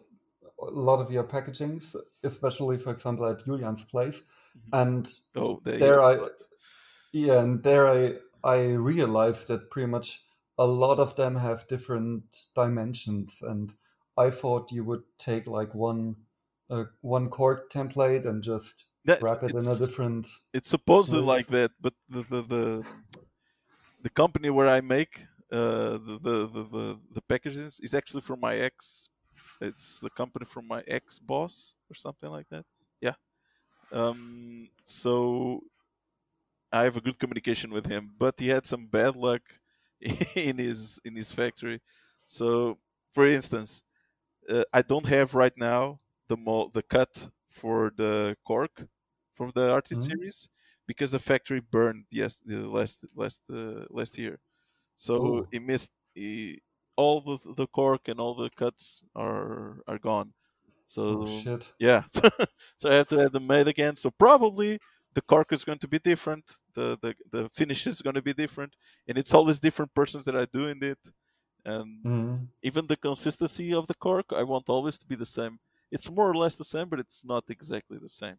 a 0.61 0.66
lot 0.66 1.01
of 1.01 1.11
your 1.11 1.25
packagings, 1.25 1.96
especially 2.23 2.79
for 2.79 2.92
example 2.92 3.27
at 3.27 3.44
Julian's 3.44 3.85
place, 3.85 4.23
and 4.73 5.09
oh, 5.37 5.61
there, 5.64 5.79
There 5.79 6.03
I- 6.03 6.29
yeah, 7.12 7.40
and 7.40 7.62
there 7.62 7.88
I 7.88 8.18
I 8.44 8.62
realized 8.75 9.49
that 9.49 9.70
pretty 9.70 9.88
much 9.88 10.25
a 10.59 10.66
lot 10.66 10.99
of 10.99 11.16
them 11.16 11.37
have 11.37 11.68
different 11.68 12.46
dimensions, 12.55 13.42
and 13.42 13.75
I 14.16 14.31
thought 14.31 14.73
you 14.73 14.85
would 14.85 15.03
take 15.18 15.46
like 15.46 15.75
one 15.75 16.16
uh, 16.68 16.85
one 17.01 17.31
cork 17.31 17.70
template 17.73 18.27
and 18.27 18.42
just 18.42 18.85
That- 19.04 19.22
wrap 19.22 19.42
it 19.42 19.50
in 19.50 19.56
a 19.66 19.72
it's- 19.72 19.78
different. 19.78 20.26
it's 20.52 20.68
supposedly 20.68 21.22
like 21.24 21.46
that, 21.48 21.72
but 21.80 21.94
the 22.08 22.22
the 22.24 22.42
the, 22.42 22.84
the 24.02 24.10
company 24.10 24.50
where 24.50 24.68
I 24.68 24.80
make 24.80 25.26
uh, 25.52 25.92
the, 26.06 26.18
the 26.22 26.36
the 26.54 26.62
the 26.76 27.00
the 27.14 27.22
packages 27.22 27.80
is 27.80 27.94
actually 27.94 28.22
from 28.22 28.40
my 28.40 28.56
ex. 28.56 29.08
It's 29.60 30.00
the 30.00 30.10
company 30.10 30.46
from 30.46 30.66
my 30.68 30.82
ex 30.86 31.18
boss 31.18 31.76
or 31.90 31.94
something 31.94 32.30
like 32.30 32.48
that. 32.50 32.64
Yeah. 33.00 33.14
Um. 33.92 34.68
So 34.84 35.62
I 36.72 36.84
have 36.84 36.96
a 36.96 37.00
good 37.00 37.18
communication 37.18 37.70
with 37.72 37.86
him, 37.86 38.14
but 38.18 38.38
he 38.38 38.48
had 38.48 38.66
some 38.66 38.86
bad 38.86 39.16
luck 39.16 39.42
in 40.00 40.58
his 40.58 41.00
in 41.04 41.16
his 41.16 41.32
factory. 41.32 41.80
So, 42.26 42.78
for 43.12 43.26
instance, 43.26 43.82
uh, 44.48 44.64
I 44.72 44.82
don't 44.82 45.06
have 45.06 45.34
right 45.34 45.56
now 45.56 46.00
the 46.28 46.36
mo- 46.36 46.70
the 46.72 46.82
cut 46.82 47.28
for 47.50 47.90
the 47.96 48.36
cork 48.46 48.88
from 49.34 49.52
the 49.54 49.70
artist 49.72 50.02
Mhm. 50.02 50.10
series 50.10 50.48
because 50.86 51.10
the 51.12 51.18
factory 51.18 51.60
burned 51.60 52.06
yes 52.10 52.40
the 52.44 52.58
last 52.68 53.04
last 53.14 53.42
uh, 53.50 53.86
last 53.90 54.18
year. 54.18 54.40
So 54.96 55.18
Oh. 55.18 55.46
he 55.50 55.58
missed 55.58 55.92
he, 56.14 56.60
all 56.96 57.20
the 57.20 57.38
the 57.54 57.66
cork 57.68 58.08
and 58.08 58.20
all 58.20 58.34
the 58.34 58.50
cuts 58.50 59.02
are 59.14 59.82
are 59.88 59.98
gone. 59.98 60.34
So 60.86 61.02
Oh 61.06 61.26
shit! 61.26 61.74
yeah, 61.78 62.04
so 62.78 62.90
I 62.90 62.94
have 62.94 63.08
to 63.08 63.18
have 63.18 63.32
them 63.32 63.46
made 63.46 63.68
again. 63.68 63.96
So 63.96 64.10
probably 64.10 64.78
the 65.14 65.22
cork 65.22 65.52
is 65.52 65.64
going 65.64 65.78
to 65.80 65.88
be 65.88 65.98
different. 65.98 66.44
The 66.74 66.98
the 67.02 67.14
the 67.30 67.50
finish 67.50 67.86
is 67.86 68.02
going 68.02 68.14
to 68.16 68.22
be 68.22 68.34
different, 68.34 68.76
and 69.08 69.18
it's 69.18 69.34
always 69.34 69.60
different 69.60 69.94
persons 69.94 70.24
that 70.26 70.36
are 70.36 70.46
doing 70.46 70.78
it. 70.82 70.98
And 71.64 72.04
Mhm. 72.04 72.50
even 72.62 72.86
the 72.86 72.96
consistency 72.96 73.72
of 73.74 73.86
the 73.88 73.94
cork, 73.94 74.26
I 74.32 74.42
want 74.42 74.68
always 74.68 74.98
to 74.98 75.06
be 75.06 75.16
the 75.16 75.26
same. 75.26 75.58
It's 75.90 76.11
more 76.11 76.29
or 76.31 76.35
less 76.37 76.57
the 76.57 76.64
same, 76.64 76.88
but 76.88 77.00
it's 77.00 77.24
not 77.24 77.50
exactly 77.50 77.98
the 77.98 78.09
same. 78.09 78.37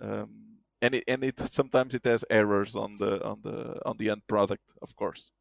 Um, 0.00 0.58
and 0.82 0.94
it 0.94 1.04
and 1.08 1.24
it 1.24 1.38
sometimes 1.40 1.94
it 1.94 2.04
has 2.04 2.24
errors 2.30 2.76
on 2.76 2.98
the 2.98 3.24
on 3.26 3.40
the 3.42 3.80
on 3.86 3.96
the 3.98 4.10
end 4.10 4.26
product, 4.28 4.72
of 4.82 4.94
course. 4.96 5.32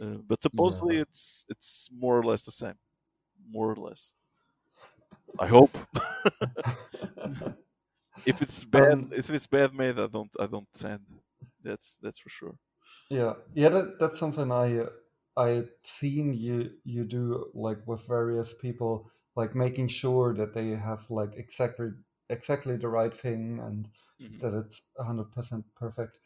Uh, 0.00 0.18
but 0.26 0.42
supposedly 0.42 0.94
Yeah. 0.94 0.98
it's 0.98 1.46
it's 1.48 1.88
more 1.92 2.18
or 2.18 2.24
less 2.24 2.44
the 2.44 2.52
same, 2.52 2.78
more 3.50 3.72
or 3.72 3.76
less. 3.76 4.14
I 5.38 5.46
hope. 5.46 5.76
if 8.26 8.42
it's 8.42 8.64
bad, 8.64 8.92
Um, 8.92 9.10
if 9.12 9.30
it's 9.30 9.46
bad 9.46 9.74
made, 9.74 9.98
I 9.98 10.06
don't 10.06 10.34
I 10.38 10.46
don't 10.46 10.68
send. 10.76 11.06
That's 11.62 11.98
that's 12.02 12.18
for 12.18 12.28
sure. 12.28 12.58
Yeah, 13.10 13.34
yeah, 13.54 13.68
that, 13.68 13.98
that's 13.98 14.18
something 14.18 14.50
I 14.50 14.86
I 15.36 15.64
seen 15.82 16.32
you 16.32 16.78
you 16.84 17.04
do 17.04 17.50
like 17.54 17.86
with 17.86 18.06
various 18.06 18.54
people, 18.54 19.10
like 19.36 19.54
making 19.54 19.88
sure 19.88 20.34
that 20.34 20.54
they 20.54 20.70
have 20.70 21.10
like 21.10 21.34
exactly 21.36 21.90
exactly 22.30 22.76
the 22.76 22.88
right 22.88 23.14
thing 23.14 23.58
and 23.60 23.90
Mhm. 24.18 24.40
that 24.40 24.54
it's 24.54 24.82
hundred 24.98 25.32
percent 25.32 25.66
perfect. 25.74 26.18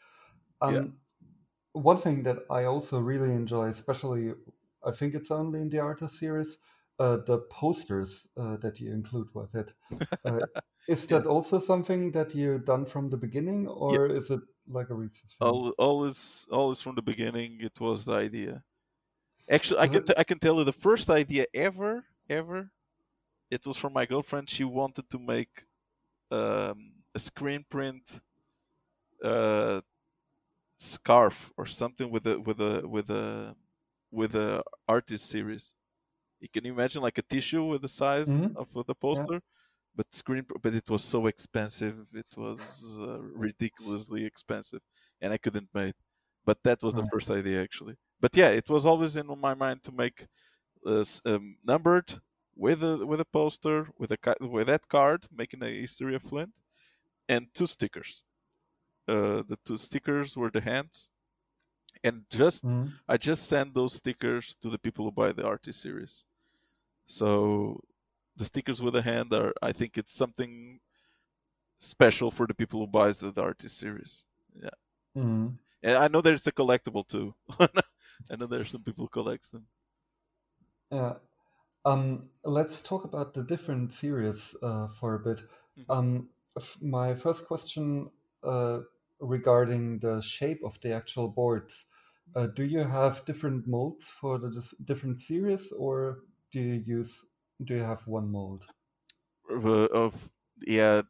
Yeah. 0.65 0.85
Um, 0.85 0.99
one 1.73 1.99
thing 1.99 2.23
that 2.25 2.39
I 2.51 2.65
also 2.65 3.01
really 3.01 3.33
enjoy, 3.33 3.69
especially 3.69 4.35
I 4.85 4.93
think 4.93 5.15
it's 5.15 5.31
only 5.31 5.61
in 5.61 5.71
the 5.71 5.81
artist 5.81 6.19
series, 6.19 6.59
uh, 6.99 7.19
the 7.19 7.39
posters 7.51 8.29
uh, 8.37 8.57
that 8.59 8.81
you 8.81 8.93
include 8.93 9.35
with 9.35 9.55
it. 9.55 9.75
Uh, 10.25 10.43
is 10.87 11.07
Yeah. 11.09 11.23
that 11.23 11.27
also 11.27 11.59
something 11.61 12.13
that 12.13 12.35
you 12.35 12.59
done 12.59 12.87
from 12.87 13.11
the 13.11 13.17
beginning, 13.17 13.69
or 13.69 14.07
is 14.09 14.31
it 14.31 14.41
like 14.67 14.91
a 14.91 14.95
recent 14.95 15.31
thing? 15.33 15.61
All 15.61 15.71
always 15.79 16.47
always 16.51 16.81
from 16.81 16.95
the 16.97 17.03
beginning, 17.03 17.61
it 17.61 17.79
was 17.81 18.05
the 18.05 18.13
idea. 18.15 18.65
Actually, 19.51 19.81
I 19.81 19.89
can 19.89 20.03
it- 20.03 20.07
t- 20.07 20.15
I 20.17 20.25
can 20.25 20.39
tell 20.41 20.57
you 20.59 20.65
the 20.65 20.73
first 20.73 21.11
idea 21.11 21.47
ever 21.55 22.07
ever. 22.31 22.73
It 23.51 23.67
was 23.67 23.77
from 23.77 23.93
my 23.95 24.07
girlfriend. 24.07 24.51
She 24.51 24.65
wanted 24.65 25.11
to 25.11 25.19
make 25.19 25.67
um, 26.31 27.05
a 27.15 27.19
screen 27.21 27.65
print 27.69 28.21
uh, 29.23 29.81
scarf 30.79 31.53
or 31.57 31.67
something 31.67 32.11
with 32.11 32.27
a 32.27 32.41
with 32.41 32.61
a 32.61 32.87
with 32.89 33.11
a 33.11 33.57
with 34.11 34.35
a 34.35 34.63
artist 34.89 35.27
series. 35.27 35.75
You 36.41 36.49
can 36.51 36.67
imagine 36.67 37.03
like 37.03 37.19
a 37.19 37.23
tissue 37.23 37.65
with 37.65 37.83
the 37.83 37.89
size 37.89 38.31
Mhm. 38.31 38.57
of 38.57 38.73
the 38.75 38.95
poster, 38.95 39.43
but 39.97 40.15
screen 40.15 40.47
but 40.63 40.75
it 40.75 40.91
was 40.91 41.05
so 41.05 41.27
expensive. 41.29 42.07
It 42.15 42.27
was 42.37 42.97
uh, 43.01 43.21
ridiculously 43.23 44.25
expensive, 44.27 44.83
and 45.21 45.33
I 45.33 45.39
couldn't 45.39 45.71
make. 45.75 45.91
It. 45.91 45.97
But 46.47 46.63
that 46.65 46.83
was 46.83 46.95
the 46.97 47.03
Right. 47.03 47.13
first 47.13 47.31
idea 47.31 47.63
actually. 47.63 47.97
But 48.21 48.37
yeah, 48.37 48.51
it 48.51 48.69
was 48.71 48.87
always 48.87 49.17
in 49.17 49.27
my 49.41 49.55
mind 49.55 49.83
to 49.85 49.93
make 49.93 50.27
uh, 50.87 51.05
um, 51.27 51.59
numbered 51.65 52.21
with 52.59 52.83
a 52.85 53.07
with 53.07 53.21
a 53.21 53.25
poster 53.25 53.89
with 53.99 54.13
a 54.13 54.19
with 54.41 54.67
that 54.67 54.89
card, 54.89 55.27
making 55.33 55.63
a 55.63 55.71
history 55.71 56.15
of 56.17 56.23
Flint, 56.23 56.53
and 57.29 57.49
two 57.55 57.67
stickers. 57.69 58.25
Uh, 59.09 59.43
the 59.51 59.59
two 59.65 59.79
stickers 59.79 60.37
were 60.37 60.51
the 60.51 60.61
hands, 60.61 61.11
and 62.05 62.25
just 62.31 62.65
Mhm. 62.65 62.93
I 63.09 63.17
just 63.17 63.49
send 63.49 63.75
those 63.75 63.95
stickers 63.95 64.57
to 64.63 64.69
the 64.71 64.79
people 64.79 65.05
who 65.07 65.13
buy 65.13 65.33
the 65.33 65.47
RT 65.47 65.73
series. 65.73 66.27
So 67.07 67.81
the 68.37 68.45
stickers 68.45 68.83
with 68.83 68.95
the 68.95 69.03
hand 69.03 69.33
are, 69.35 69.53
I 69.63 69.73
think, 69.73 69.99
it's 69.99 70.13
something 70.13 70.81
special 71.79 72.31
for 72.31 72.47
the 72.47 72.55
people 72.55 72.81
who 72.81 72.87
buys 72.87 73.21
the, 73.21 73.31
the 73.33 73.43
artist 73.43 73.79
series. 73.79 74.27
Mhm. 75.17 75.59
And 75.83 75.97
I 75.97 76.09
know 76.09 76.21
there's 76.21 76.47
a 76.47 76.53
collectible 76.53 77.07
too. 77.07 77.35
I 78.31 78.37
know 78.37 78.47
there's 78.47 78.71
some 78.71 78.83
people 78.83 79.05
who 79.05 79.09
collects 79.09 79.51
them. 79.51 79.67
Yeah. 80.91 81.19
Um, 81.85 82.31
let's 82.45 82.83
talk 82.83 83.05
about 83.05 83.35
the 83.35 83.43
different 83.43 83.93
series 83.93 84.57
uh, 84.63 84.89
for 84.89 85.15
a 85.15 85.19
bit. 85.21 85.43
Mhm. 85.77 85.85
Um, 85.89 86.31
f- 86.57 86.79
my 86.83 87.15
first 87.15 87.47
question 87.47 88.11
uh, 88.43 88.81
regarding 89.21 90.01
the 90.01 90.21
shape 90.21 90.63
of 90.65 90.81
the 90.81 90.93
actual 90.93 91.29
boards. 91.29 91.87
Uh, 92.35 92.47
do 92.47 92.65
you 92.65 92.81
have 92.81 93.25
different 93.25 93.67
molds 93.67 94.09
for 94.09 94.39
the 94.39 94.51
dis- 94.51 94.75
different 94.85 95.21
series, 95.21 95.73
or 95.73 96.25
do 96.51 96.61
you 96.61 96.75
use 96.75 97.25
do 97.65 97.75
you 97.75 97.81
have 97.83 98.07
one 98.07 98.31
mold? 98.31 98.69
Of 99.51 100.31
yeah, 100.61 101.03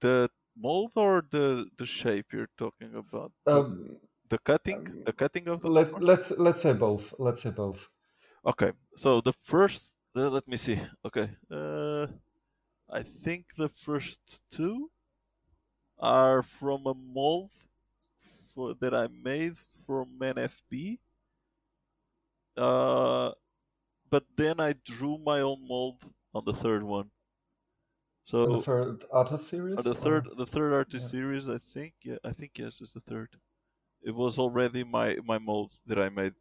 the 0.00 0.30
mold 0.54 0.92
or 0.96 1.22
the 1.22 1.68
the 1.76 1.86
shape 1.86 2.32
you're 2.32 2.50
talking 2.56 2.94
about? 2.94 3.32
The- 3.48 3.62
Um, 3.62 4.00
the 4.28 4.38
cutting, 4.38 4.84
um, 4.84 5.04
the 5.04 5.12
cutting 5.12 5.48
of 5.48 5.62
the 5.62 5.70
let, 5.70 5.88
board? 5.90 6.02
let's 6.02 6.30
let's 6.32 6.62
say 6.62 6.72
both. 6.74 7.14
Let's 7.18 7.42
say 7.42 7.50
both. 7.50 7.90
Okay, 8.44 8.72
so 8.94 9.20
the 9.20 9.32
first, 9.32 9.95
let 10.16 10.48
me 10.48 10.56
see. 10.56 10.80
Okay, 11.04 11.28
uh, 11.50 12.06
I 12.90 13.02
think 13.02 13.54
the 13.56 13.68
first 13.68 14.42
two 14.50 14.90
are 15.98 16.42
from 16.42 16.86
a 16.86 16.94
mold 16.94 17.50
for 18.54 18.74
that 18.80 18.94
I 18.94 19.08
made 19.08 19.56
from 19.86 20.06
NFB. 20.20 20.98
Uh, 22.56 23.32
but 24.10 24.24
then 24.36 24.60
I 24.60 24.74
drew 24.84 25.18
my 25.18 25.40
own 25.40 25.66
mold 25.68 26.02
on 26.34 26.44
the 26.44 26.52
third 26.54 26.82
one. 26.82 27.10
For 28.26 28.46
the 28.46 28.56
So 28.56 28.60
third 28.60 29.04
artist 29.12 29.48
series. 29.48 29.78
uh, 29.78 29.82
the 29.82 29.90
or- 29.90 29.94
third, 29.94 30.28
the 30.36 30.46
third 30.46 30.72
artist 30.72 31.06
yeah. 31.06 31.20
series, 31.20 31.48
I 31.48 31.58
think. 31.58 31.94
Yeah, 32.02 32.16
I 32.24 32.32
think 32.32 32.58
yes, 32.58 32.80
it's 32.80 32.92
the 32.92 33.00
third. 33.00 33.28
It 34.02 34.14
was 34.14 34.38
already 34.38 34.84
my 34.84 35.16
my 35.24 35.38
mold 35.38 35.72
that 35.86 35.98
I 35.98 36.08
made. 36.08 36.34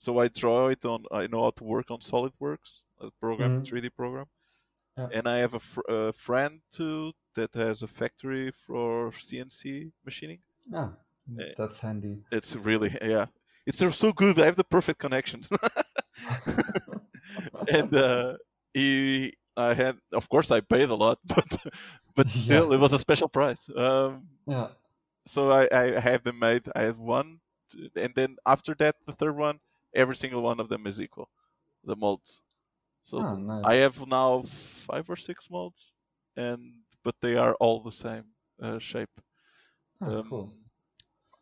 So 0.00 0.18
I 0.18 0.28
draw 0.28 0.68
it 0.68 0.84
on. 0.86 1.04
I 1.12 1.26
know 1.26 1.42
how 1.44 1.50
to 1.60 1.64
work 1.64 1.90
on 1.90 1.98
SolidWorks, 2.00 2.84
a 3.00 3.10
program, 3.20 3.60
Mhm. 3.60 3.66
3D 3.68 3.90
program. 3.94 4.26
Yeah. 4.96 5.08
And 5.12 5.28
I 5.28 5.36
have 5.44 5.54
a, 5.54 5.60
fr- 5.60 5.88
a 5.88 6.12
friend 6.12 6.62
too 6.72 7.12
that 7.34 7.54
has 7.54 7.82
a 7.82 7.86
factory 7.86 8.50
for 8.66 9.12
CNC 9.12 9.92
machining. 10.04 10.40
Ah, 10.74 10.92
Eh. 11.38 11.52
that's 11.56 11.80
handy. 11.80 12.24
It's 12.32 12.56
really 12.56 12.90
yeah. 13.02 13.26
It's 13.66 13.78
so 13.96 14.12
good. 14.12 14.38
I 14.40 14.46
have 14.46 14.56
the 14.56 14.64
perfect 14.64 14.98
connections. 14.98 15.48
and 17.68 17.94
uh, 17.94 18.36
he, 18.74 19.34
I 19.56 19.74
had, 19.74 19.96
of 20.12 20.28
course, 20.28 20.50
I 20.50 20.60
paid 20.60 20.88
a 20.88 20.94
lot, 20.94 21.18
but 21.26 21.56
but 22.16 22.26
Yeah. 22.34 22.42
still, 22.42 22.72
it 22.72 22.80
was 22.80 22.92
a 22.92 22.98
special 22.98 23.28
price. 23.28 23.68
Um, 23.76 24.28
yeah. 24.46 24.68
so 25.26 25.50
I, 25.50 25.68
I 25.70 26.00
have 26.00 26.24
them 26.24 26.38
made. 26.38 26.68
I 26.74 26.82
have 26.82 26.98
one, 26.98 27.40
and 27.94 28.14
then 28.14 28.36
after 28.46 28.74
that, 28.76 28.96
the 29.06 29.12
third 29.12 29.36
one, 29.36 29.60
every 29.94 30.16
single 30.16 30.42
one 30.42 30.60
of 30.60 30.68
them 30.68 30.86
is 30.86 31.00
equal, 31.00 31.30
the 31.84 31.96
molds. 31.96 32.42
So 33.04 33.26
Ah, 33.26 33.36
nice. 33.36 33.64
I 33.64 33.76
have 33.76 34.06
now 34.06 34.42
five 34.42 35.10
or 35.10 35.16
six 35.16 35.50
molds, 35.50 35.92
and 36.36 36.84
but 37.04 37.20
they 37.20 37.36
are 37.36 37.54
all 37.56 37.80
the 37.82 37.92
same 37.92 38.34
uh, 38.62 38.78
shape. 38.80 39.20
Cool. 40.28 40.50
Um, 40.50 40.64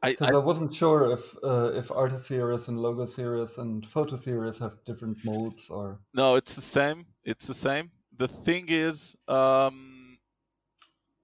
I, 0.02 0.16
Because 0.16 0.32
I 0.32 0.38
I, 0.38 0.38
wasn't 0.38 0.74
sure 0.74 1.10
if 1.12 1.36
uh, 1.42 1.72
if 1.74 1.90
artist 1.90 2.26
series 2.26 2.68
and 2.68 2.78
logo 2.78 3.06
series 3.06 3.58
and 3.58 3.86
photo 3.86 4.16
series 4.16 4.58
have 4.58 4.84
different 4.84 5.24
molds 5.24 5.70
or. 5.70 6.02
no, 6.14 6.36
it's 6.36 6.54
the 6.54 6.60
same. 6.62 7.06
It's 7.24 7.46
the 7.46 7.54
same. 7.54 7.90
The 8.16 8.28
thing 8.28 8.66
is, 8.68 9.16
um, 9.28 10.18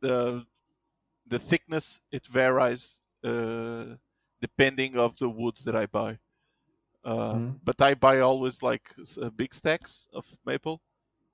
the 0.01 0.47
the 1.27 1.39
thickness 1.39 2.01
it 2.13 2.27
varies 2.27 3.01
uh, 3.25 3.97
depending 4.41 4.99
of 4.99 5.17
the 5.19 5.29
woods 5.31 5.65
that 5.65 5.77
I 5.77 5.87
buy. 5.87 6.19
Uh, 7.05 7.35
Mhm. 7.35 7.61
But 7.63 7.81
I 7.83 7.95
buy 7.95 8.21
always 8.21 8.63
like 8.63 8.95
uh, 9.23 9.31
big 9.31 9.55
stacks 9.55 10.09
of 10.13 10.39
maple, 10.47 10.81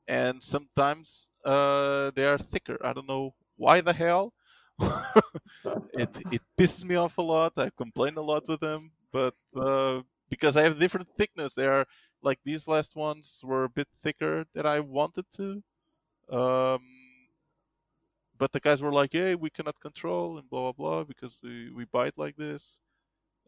and 0.08 0.42
sometimes 0.42 1.28
uh, 1.44 2.10
they 2.12 2.26
are 2.26 2.38
thicker. 2.38 2.78
I 2.84 2.92
don't 2.92 3.08
know 3.08 3.34
why 3.56 3.80
the 3.80 3.92
hell. 3.94 4.34
it 5.92 6.10
it 6.30 6.42
pisses 6.58 6.84
me 6.84 6.96
off 6.96 7.18
a 7.18 7.22
lot. 7.22 7.52
I 7.58 7.70
complain 7.70 8.16
a 8.16 8.22
lot 8.22 8.48
with 8.48 8.60
them, 8.60 8.92
but 9.12 9.34
uh, 9.56 10.02
because 10.30 10.56
I 10.56 10.62
have 10.62 10.78
different 10.78 11.08
thickness, 11.16 11.54
they 11.54 11.66
are 11.66 11.86
like 12.22 12.40
these 12.44 12.68
last 12.68 12.96
ones 12.96 13.42
were 13.44 13.64
a 13.64 13.70
bit 13.70 13.88
thicker 13.92 14.46
than 14.54 14.66
I 14.66 14.80
wanted 14.80 15.26
to. 15.36 15.62
Um, 16.30 16.82
but 18.38 18.52
the 18.52 18.60
guys 18.60 18.80
were 18.82 18.92
like, 18.92 19.12
"Hey, 19.12 19.34
we 19.34 19.50
cannot 19.50 19.80
control 19.80 20.38
and 20.38 20.48
blah 20.48 20.72
blah 20.72 20.72
blah 20.72 21.04
because 21.04 21.40
we, 21.42 21.70
we 21.70 21.84
buy 21.84 22.06
it 22.08 22.18
like 22.18 22.36
this." 22.36 22.80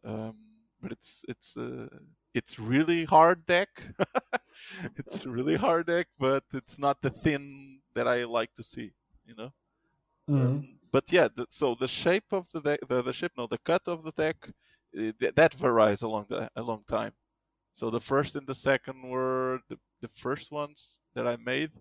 Um, 0.04 0.51
but 0.82 0.92
it's 0.92 1.24
it's 1.28 1.56
uh, 1.56 1.88
it's 2.34 2.58
really 2.58 3.04
hard 3.04 3.46
deck. 3.46 3.70
it's 4.96 5.26
really 5.26 5.56
hard 5.66 5.86
deck, 5.86 6.08
but 6.18 6.44
it's 6.54 6.78
not 6.78 7.02
the 7.02 7.10
thin 7.10 7.80
that 7.94 8.08
I 8.08 8.24
like 8.24 8.54
to 8.54 8.62
see. 8.62 8.92
You 9.26 9.34
know. 9.36 9.52
Mhm. 10.28 10.58
Um, 10.58 10.78
but 10.92 11.12
yeah, 11.12 11.28
the, 11.34 11.46
so 11.50 11.74
the 11.74 11.88
shape 11.88 12.32
of 12.32 12.48
the 12.50 12.60
deck, 12.60 12.80
the, 12.88 13.02
the 13.02 13.12
shape, 13.12 13.32
no, 13.36 13.46
the 13.46 13.58
cut 13.58 13.88
of 13.88 14.02
the 14.02 14.12
deck, 14.12 14.36
uh, 14.96 15.12
th- 15.20 15.34
that 15.34 15.54
varies 15.54 16.02
along 16.02 16.26
the 16.28 16.50
a 16.56 16.62
long 16.62 16.84
time. 16.86 17.12
So 17.74 17.90
the 17.90 18.00
first 18.00 18.36
and 18.36 18.46
the 18.46 18.54
second 18.54 19.02
were 19.08 19.60
the, 19.68 19.78
the 20.02 20.08
first 20.08 20.52
ones 20.52 21.00
that 21.14 21.26
I 21.26 21.36
made, 21.36 21.72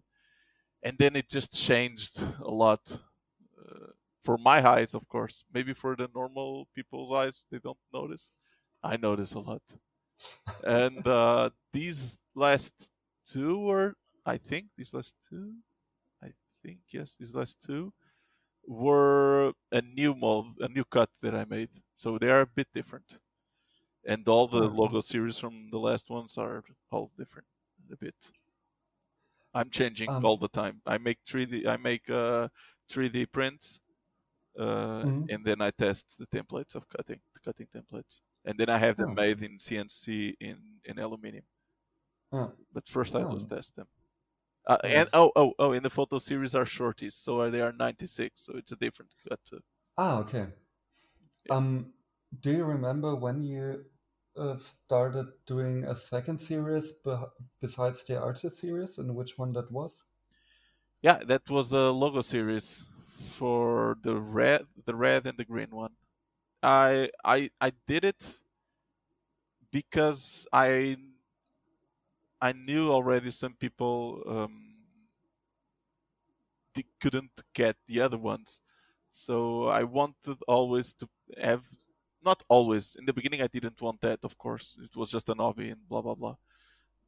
and 0.83 0.97
then 0.97 1.15
it 1.15 1.29
just 1.29 1.53
changed 1.53 2.23
a 2.41 2.51
lot. 2.51 2.97
Uh, 3.57 3.87
for 4.23 4.37
my 4.37 4.65
eyes, 4.67 4.93
of 4.93 5.07
course. 5.07 5.43
Maybe 5.53 5.73
for 5.73 5.95
the 5.95 6.09
normal 6.13 6.67
people's 6.75 7.11
eyes, 7.11 7.45
they 7.51 7.59
don't 7.59 7.77
notice. 7.93 8.33
I 8.83 8.97
notice 8.97 9.33
a 9.33 9.39
lot. 9.39 9.63
and 10.65 11.05
uh, 11.07 11.49
these 11.73 12.19
last 12.35 12.91
two 13.25 13.59
were, 13.59 13.95
I 14.25 14.37
think, 14.37 14.69
these 14.77 14.93
last 14.93 15.15
two, 15.27 15.55
I 16.23 16.33
think 16.63 16.81
yes, 16.91 17.15
these 17.15 17.35
last 17.35 17.61
two 17.61 17.93
were 18.67 19.53
a 19.71 19.81
new 19.81 20.15
mold, 20.15 20.57
a 20.61 20.69
new 20.69 20.85
cut 20.85 21.11
that 21.21 21.35
I 21.35 21.45
made. 21.45 21.71
So 21.95 22.17
they 22.19 22.31
are 22.31 22.41
a 22.41 22.47
bit 22.47 22.69
different, 22.73 23.19
and 24.05 24.27
all 24.27 24.47
the 24.47 24.69
Hmm. 24.69 24.69
logo 24.69 25.01
series 25.01 25.39
from 25.39 25.69
the 25.71 25.79
last 25.79 26.09
ones 26.09 26.37
are 26.37 26.63
all 26.91 27.11
different 27.17 27.47
a 27.91 27.97
bit. 27.97 28.31
I'm 29.53 29.69
changing 29.69 30.15
Um, 30.15 30.23
all 30.23 30.37
the 30.37 30.47
time. 30.47 30.81
I 30.85 30.97
make 30.97 31.19
3D. 31.25 31.67
I 31.67 31.77
make 31.77 32.09
uh, 32.09 32.49
3D 32.89 33.25
prints, 33.25 33.79
uh, 34.59 35.07
Mhm. 35.07 35.29
and 35.29 35.45
then 35.45 35.61
I 35.61 35.71
test 35.71 36.17
the 36.19 36.27
templates 36.27 36.75
of 36.75 36.87
cutting, 36.89 37.21
the 37.33 37.39
cutting 37.41 37.67
templates, 37.67 38.21
and 38.45 38.57
then 38.57 38.69
I 38.69 38.77
have 38.77 38.97
them 38.97 39.13
Oh. 39.13 39.15
made 39.15 39.41
in 39.41 39.59
CNC 39.59 40.35
in 40.39 40.81
in 40.85 40.99
aluminium. 40.99 41.45
But 42.71 42.87
first, 42.89 43.15
I 43.15 43.21
always 43.23 43.45
Oh. 43.45 43.45
test 43.45 43.75
them. 43.75 43.87
Uh, 44.67 44.77
and 44.85 45.09
oh 45.13 45.31
oh 45.35 45.53
oh, 45.59 45.73
in 45.73 45.83
the 45.83 45.89
photo 45.91 46.19
series 46.19 46.55
are 46.55 46.65
shorties, 46.65 47.13
so 47.13 47.49
they 47.51 47.61
are 47.61 47.73
96, 47.73 48.41
so 48.41 48.53
it's 48.57 48.71
a 48.73 48.77
different 48.77 49.13
cut 49.29 49.43
too. 49.45 49.61
ah, 49.97 50.19
okay. 50.19 50.53
Yeah. 51.45 51.55
Um, 51.57 51.93
do 52.39 52.51
you 52.51 52.65
remember 52.65 53.15
when 53.15 53.43
you 53.43 53.85
uh, 54.35 54.57
started 54.57 55.33
doing 55.45 55.83
a 55.85 55.95
second 55.95 56.39
series 56.39 56.93
beh 57.05 57.29
besides 57.59 58.03
the 58.05 58.19
artist 58.19 58.59
series, 58.59 58.97
and 58.97 59.15
which 59.15 59.37
one 59.37 59.53
that 59.53 59.71
was? 59.71 60.03
Yeah, 61.01 61.17
that 61.25 61.49
was 61.49 61.69
the 61.69 61.91
logo 61.93 62.21
series 62.21 62.85
for 63.07 63.97
the 64.01 64.19
red, 64.19 64.67
the 64.85 64.95
red 64.95 65.25
and 65.27 65.37
the 65.37 65.45
green 65.45 65.69
one. 65.71 65.95
I 66.63 67.09
I 67.23 67.49
I 67.59 67.71
did 67.87 68.03
it 68.05 68.41
because 69.71 70.45
I 70.53 70.97
I 72.41 72.51
knew 72.51 72.91
already 72.91 73.31
some 73.31 73.53
people 73.55 74.23
um, 74.27 74.75
they 76.73 76.85
couldn't 76.99 77.41
get 77.53 77.75
the 77.85 77.99
other 78.01 78.17
ones, 78.17 78.61
so 79.09 79.65
I 79.67 79.83
wanted 79.83 80.37
always 80.47 80.93
to 80.95 81.09
have 81.41 81.67
not 82.23 82.43
always 82.49 82.95
in 82.95 83.05
the 83.05 83.13
beginning 83.13 83.41
I 83.41 83.47
didn't 83.47 83.81
want 83.81 83.99
that 84.01 84.23
of 84.23 84.37
course 84.37 84.77
it 84.81 84.95
was 84.95 85.09
just 85.11 85.27
an 85.29 85.39
hobby 85.39 85.69
and 85.71 85.87
blah 85.89 86.01
blah 86.01 86.15
blah, 86.15 86.35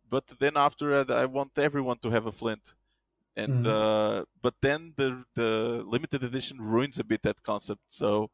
but 0.10 0.28
then 0.39 0.58
after 0.58 1.04
that 1.06 1.18
I 1.18 1.26
want 1.26 1.58
everyone 1.60 2.00
to 2.00 2.12
have 2.12 2.26
a 2.28 2.32
flint 2.32 2.76
and 3.36 3.66
Mhm. 3.66 3.68
uh, 3.68 4.26
but 4.42 4.56
then 4.62 4.94
the 4.98 5.26
the 5.36 5.84
limited 5.88 6.24
edition 6.24 6.62
ruins 6.62 7.00
a 7.00 7.04
bit 7.06 7.24
that 7.24 7.44
concept. 7.44 7.84
So 7.89 8.32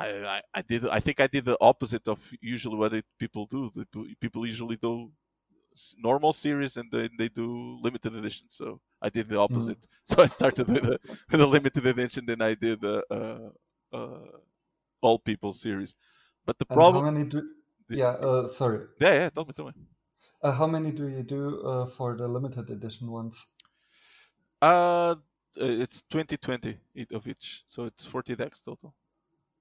I, 0.00 0.08
I, 0.36 0.42
I 0.54 0.62
did 0.62 0.86
I 0.88 1.00
think 1.00 1.20
I 1.20 1.26
did 1.26 1.44
the 1.44 1.58
opposite 1.60 2.08
of 2.08 2.32
usually 2.40 2.76
what 2.76 2.94
it, 2.94 3.04
people 3.18 3.46
do. 3.46 3.70
The 3.74 3.86
People 4.20 4.46
usually 4.46 4.76
do 4.76 5.12
normal 5.98 6.32
series 6.32 6.76
and 6.76 6.90
then 6.90 7.10
they 7.18 7.28
do 7.28 7.78
limited 7.82 8.14
edition. 8.16 8.48
So 8.48 8.80
I 9.02 9.10
did 9.10 9.28
the 9.28 9.38
opposite. 9.38 9.86
So 10.04 10.22
I 10.22 10.26
started 10.26 10.70
with 10.70 10.86
a 10.88 10.98
with 11.30 11.40
a 11.40 11.46
limited 11.46 11.86
edition, 11.86 12.26
then 12.26 12.42
I 12.42 12.54
did 12.54 12.84
a, 12.84 12.96
uh 13.14 13.50
uh 13.92 14.38
all 15.02 15.18
people 15.18 15.52
series. 15.54 15.96
But 16.46 16.58
the 16.58 16.66
And 16.70 16.80
problem, 16.80 16.86
how 16.86 17.02
many 17.02 17.28
do? 17.28 17.54
the- 17.88 18.00
Yeah, 18.00 18.12
uh, 18.12 18.48
sorry. 18.48 18.86
yeah, 19.00 19.14
yeah, 19.14 19.30
tell 19.30 19.44
me, 19.46 19.52
tell 19.52 19.66
me. 19.66 19.74
Uh, 20.42 20.52
how 20.52 20.66
many 20.66 20.92
do 20.92 21.08
you 21.08 21.22
do 21.22 21.62
uh, 21.66 21.86
for 21.86 22.14
the 22.14 22.28
limited 22.28 22.68
edition 22.68 23.10
ones? 23.10 23.46
Uh, 24.62 25.16
it's 25.56 26.02
2020 26.02 26.78
each 26.94 27.10
of 27.12 27.26
each, 27.26 27.64
so 27.66 27.84
it's 27.84 28.06
40 28.06 28.36
decks 28.36 28.60
total. 28.62 28.94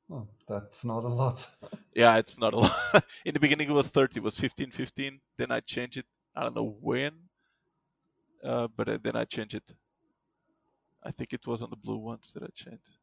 Oh, 0.09 0.27
that's 0.47 0.83
not 0.83 1.03
a 1.03 1.07
lot. 1.07 1.55
Yeah, 1.95 2.17
it's 2.17 2.39
not 2.39 2.53
a 2.53 2.57
lot. 2.57 3.05
In 3.25 3.33
the 3.33 3.39
beginning, 3.39 3.69
it 3.69 3.73
was 3.73 3.87
30, 3.89 4.19
it 4.19 4.23
was 4.23 4.39
15, 4.39 4.71
15. 4.71 5.21
Then 5.37 5.51
I 5.51 5.59
changed 5.59 5.97
it. 5.97 6.05
I 6.35 6.43
don't 6.43 6.55
know 6.55 6.77
when, 6.81 7.29
uh, 8.43 8.67
but 8.67 8.89
uh, 8.89 8.97
then 9.01 9.15
I 9.15 9.25
changed 9.25 9.55
it. 9.55 9.73
I 11.03 11.11
think 11.11 11.33
it 11.33 11.45
was 11.45 11.61
on 11.61 11.71
the 11.71 11.75
blue 11.75 11.97
ones 11.97 12.31
that 12.31 12.41
I 12.43 12.47
changed. 12.53 12.99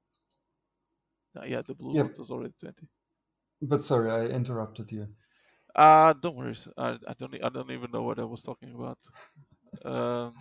Uh, 1.36 1.44
yeah, 1.44 1.62
the 1.62 1.74
blue 1.74 1.92
Yeah. 1.92 2.08
one 2.08 2.12
was 2.16 2.30
already 2.32 2.52
20. 2.58 2.88
But 3.60 3.84
sorry, 3.84 4.10
I 4.10 4.28
interrupted 4.28 4.90
you. 4.92 5.14
Uh, 5.74 6.12
don't 6.14 6.36
worry. 6.36 6.56
I, 6.76 6.98
I 7.06 7.14
don't. 7.14 7.34
I 7.44 7.48
don't 7.50 7.70
even 7.70 7.90
know 7.90 8.02
what 8.02 8.18
I 8.18 8.24
was 8.24 8.42
talking 8.42 8.74
about. 8.74 8.98
Um, 9.84 10.34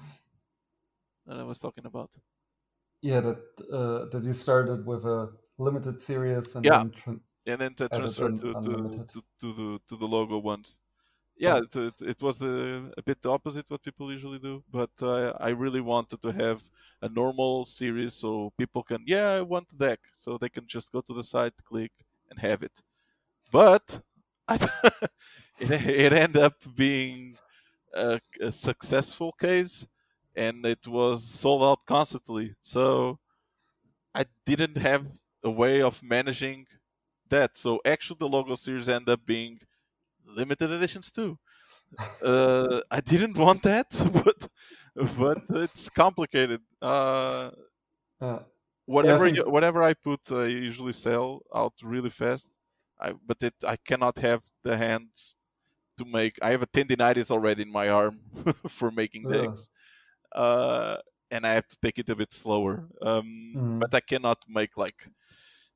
that 1.25 1.37
I 1.37 1.43
was 1.43 1.59
talking 1.59 1.85
about. 1.85 2.15
Yeah, 3.01 3.21
that 3.21 3.61
uh, 3.71 4.05
that 4.09 4.23
you 4.23 4.33
started 4.33 4.85
with 4.85 5.05
a 5.05 5.37
limited 5.57 6.01
series 6.01 6.55
and 6.55 6.69
Yeah. 6.69 6.71
then 6.71 6.91
tran 6.91 7.21
and 7.47 7.61
then 7.61 7.75
to 7.75 7.89
transfer 7.89 8.29
to, 8.31 8.55
to, 8.55 8.77
to, 9.13 9.23
to 9.39 9.53
the 9.53 9.79
to 9.89 9.97
the 9.97 10.07
logo 10.07 10.37
ones. 10.39 10.81
Yeah, 11.37 11.59
it, 11.59 11.75
it, 11.75 12.01
it 12.01 12.21
was 12.21 12.39
the, 12.39 12.93
a 12.97 13.03
bit 13.03 13.21
the 13.21 13.31
opposite 13.31 13.69
what 13.69 13.83
people 13.83 14.11
usually 14.11 14.39
do, 14.39 14.63
but 14.69 14.91
uh, 15.01 15.33
I 15.39 15.49
really 15.49 15.81
wanted 15.81 16.21
to 16.23 16.33
have 16.33 16.69
a 17.01 17.09
normal 17.09 17.65
series 17.65 18.13
so 18.15 18.51
people 18.57 18.83
can 18.83 19.03
yeah 19.07 19.29
I 19.31 19.41
want 19.41 19.69
the 19.69 19.77
deck 19.87 20.01
so 20.15 20.37
they 20.37 20.49
can 20.49 20.67
just 20.67 20.91
go 20.91 21.01
to 21.01 21.13
the 21.13 21.23
site, 21.23 21.55
click 21.63 21.93
and 22.29 22.39
have 22.39 22.63
it. 22.63 22.81
But 23.51 24.01
I, 24.47 24.55
it 25.59 25.71
it 25.71 26.13
ended 26.13 26.41
up 26.43 26.55
being 26.75 27.37
a, 27.93 28.21
a 28.41 28.51
successful 28.51 29.33
case, 29.33 29.87
and 30.35 30.65
it 30.65 30.87
was 30.87 31.27
sold 31.27 31.63
out 31.63 31.85
constantly. 31.85 32.55
So 32.63 33.19
I 34.13 34.25
didn't 34.45 34.77
have 34.77 35.19
a 35.45 35.51
way 35.51 35.81
of 35.83 36.03
managing 36.03 36.67
that. 37.29 37.57
So 37.57 37.81
actually, 37.85 38.17
the 38.19 38.29
logo 38.29 38.55
series 38.55 38.89
end 38.89 39.09
up 39.09 39.25
being 39.25 39.61
limited 40.25 40.71
editions 40.71 41.11
too. 41.11 41.37
Uh, 42.21 42.81
I 42.91 42.99
didn't 43.01 43.37
want 43.37 43.63
that, 43.63 43.89
but 44.25 44.49
but 45.17 45.39
it's 45.63 45.89
complicated. 45.89 46.61
Uh, 46.81 47.51
uh, 48.21 48.39
whatever 48.85 49.25
think- 49.25 49.37
you, 49.37 49.43
whatever 49.49 49.83
I 49.83 49.93
put, 49.93 50.31
I 50.31 50.45
usually 50.47 50.93
sell 50.93 51.43
out 51.53 51.73
really 51.83 52.09
fast. 52.09 52.51
I 52.99 53.13
but 53.25 53.43
it 53.43 53.55
I 53.67 53.75
cannot 53.77 54.17
have 54.19 54.43
the 54.63 54.77
hands 54.77 55.35
to 55.97 56.05
make. 56.05 56.37
I 56.41 56.51
have 56.51 56.63
a 56.63 56.67
tendinitis 56.67 57.31
already 57.31 57.63
in 57.63 57.71
my 57.71 57.89
arm 57.89 58.21
for 58.67 58.91
making 58.91 59.27
decks, 59.27 59.69
uh, 60.33 60.97
and 61.35 61.45
I 61.47 61.53
have 61.53 61.67
to 61.67 61.77
take 61.81 61.99
it 61.99 62.09
a 62.09 62.15
bit 62.15 62.33
slower. 62.33 62.75
Um, 63.01 63.27
Mhm. 63.55 63.79
But 63.81 63.93
I 63.95 64.01
cannot 64.01 64.39
make 64.47 64.77
like 64.77 64.99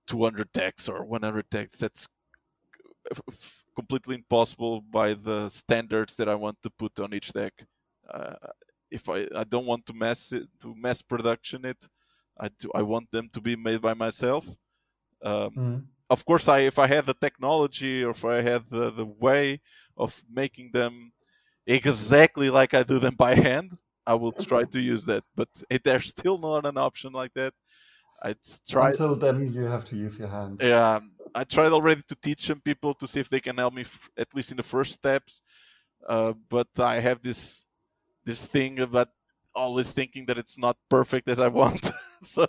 200 0.07 0.51
decks 0.53 0.89
or 0.89 1.05
100 1.05 1.49
decks. 1.49 1.77
That's 1.79 2.07
f- 3.11 3.21
f- 3.29 3.63
completely 3.75 4.15
impossible 4.15 4.81
by 4.81 5.13
the 5.13 5.49
standards 5.49 6.15
that 6.15 6.29
I 6.29 6.35
want 6.35 6.57
to 6.63 6.69
put 6.69 6.99
on 6.99 7.13
each 7.13 7.31
deck. 7.33 7.53
Uh, 8.07 8.35
if 8.91 9.07
I, 9.09 9.27
I 9.35 9.43
don't 9.43 9.65
want 9.65 9.85
to 9.87 9.93
mass 9.93 10.31
it, 10.31 10.47
to 10.61 10.75
mass 10.75 11.01
production 11.01 11.65
it, 11.65 11.87
I 12.39 12.47
do, 12.49 12.71
I 12.73 12.81
want 12.83 13.11
them 13.11 13.29
to 13.33 13.41
be 13.41 13.55
made 13.55 13.81
by 13.81 13.93
myself. 13.93 14.47
Um, 15.21 15.51
mhm. 15.55 15.87
of 16.09 16.25
course, 16.25 16.47
I 16.47 16.59
if 16.71 16.79
I 16.79 16.87
had 16.87 17.05
the 17.05 17.13
technology 17.13 18.03
or 18.03 18.11
if 18.11 18.23
I 18.25 18.41
had 18.41 18.63
the, 18.69 18.91
the 18.91 19.05
way 19.05 19.61
of 19.97 20.23
making 20.29 20.71
them 20.71 21.11
exactly 21.67 22.49
like 22.49 22.73
I 22.73 22.83
do 22.83 22.99
them 22.99 23.15
by 23.15 23.35
hand, 23.35 23.77
I 24.11 24.13
will 24.21 24.31
try 24.49 24.63
to 24.75 24.79
use 24.93 25.03
that. 25.11 25.23
But 25.39 25.49
it, 25.73 25.81
there's 25.83 26.07
still 26.17 26.37
not 26.47 26.65
an 26.71 26.77
option 26.87 27.11
like 27.21 27.33
that. 27.41 27.53
I 28.29 28.31
tried. 28.73 28.91
Until 28.95 29.15
then, 29.25 29.37
you 29.55 29.63
have 29.75 29.85
to 29.91 29.95
use 30.05 30.15
your 30.21 30.27
hands. 30.37 30.59
Yeah, 30.61 30.99
I 31.41 31.43
tried 31.55 31.71
already 31.77 32.01
to 32.11 32.15
teach 32.27 32.41
some 32.49 32.61
people 32.69 32.91
to 32.95 33.05
see 33.07 33.21
if 33.25 33.29
they 33.29 33.39
can 33.47 33.55
help 33.63 33.73
me 33.79 33.83
f- 33.93 34.09
at 34.23 34.29
least 34.35 34.51
in 34.51 34.57
the 34.57 34.69
first 34.75 34.91
steps. 34.99 35.41
Uh, 36.13 36.33
but 36.55 36.67
I 36.93 36.95
have 37.07 37.19
this 37.21 37.65
this 38.29 38.41
thing 38.55 38.79
about 38.87 39.09
always 39.63 39.89
thinking 39.99 40.23
that 40.27 40.37
it's 40.37 40.57
not 40.65 40.75
perfect 40.89 41.25
as 41.33 41.39
I 41.39 41.47
want. 41.61 41.83
so 42.33 42.45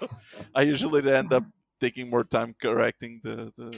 I 0.54 0.62
usually 0.74 1.02
end 1.12 1.32
up 1.32 1.44
taking 1.80 2.10
more 2.10 2.24
time 2.36 2.50
correcting 2.60 3.20
the, 3.26 3.36
the 3.58 3.70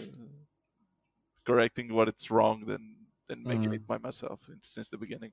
correcting 1.44 1.92
what 1.94 2.08
it's 2.08 2.30
wrong 2.30 2.64
than 2.66 2.82
than 3.28 3.38
making 3.52 3.70
Mm. 3.70 3.76
it 3.76 3.86
by 3.86 3.98
myself 3.98 4.40
since 4.60 4.88
the 4.90 4.98
beginning. 5.04 5.32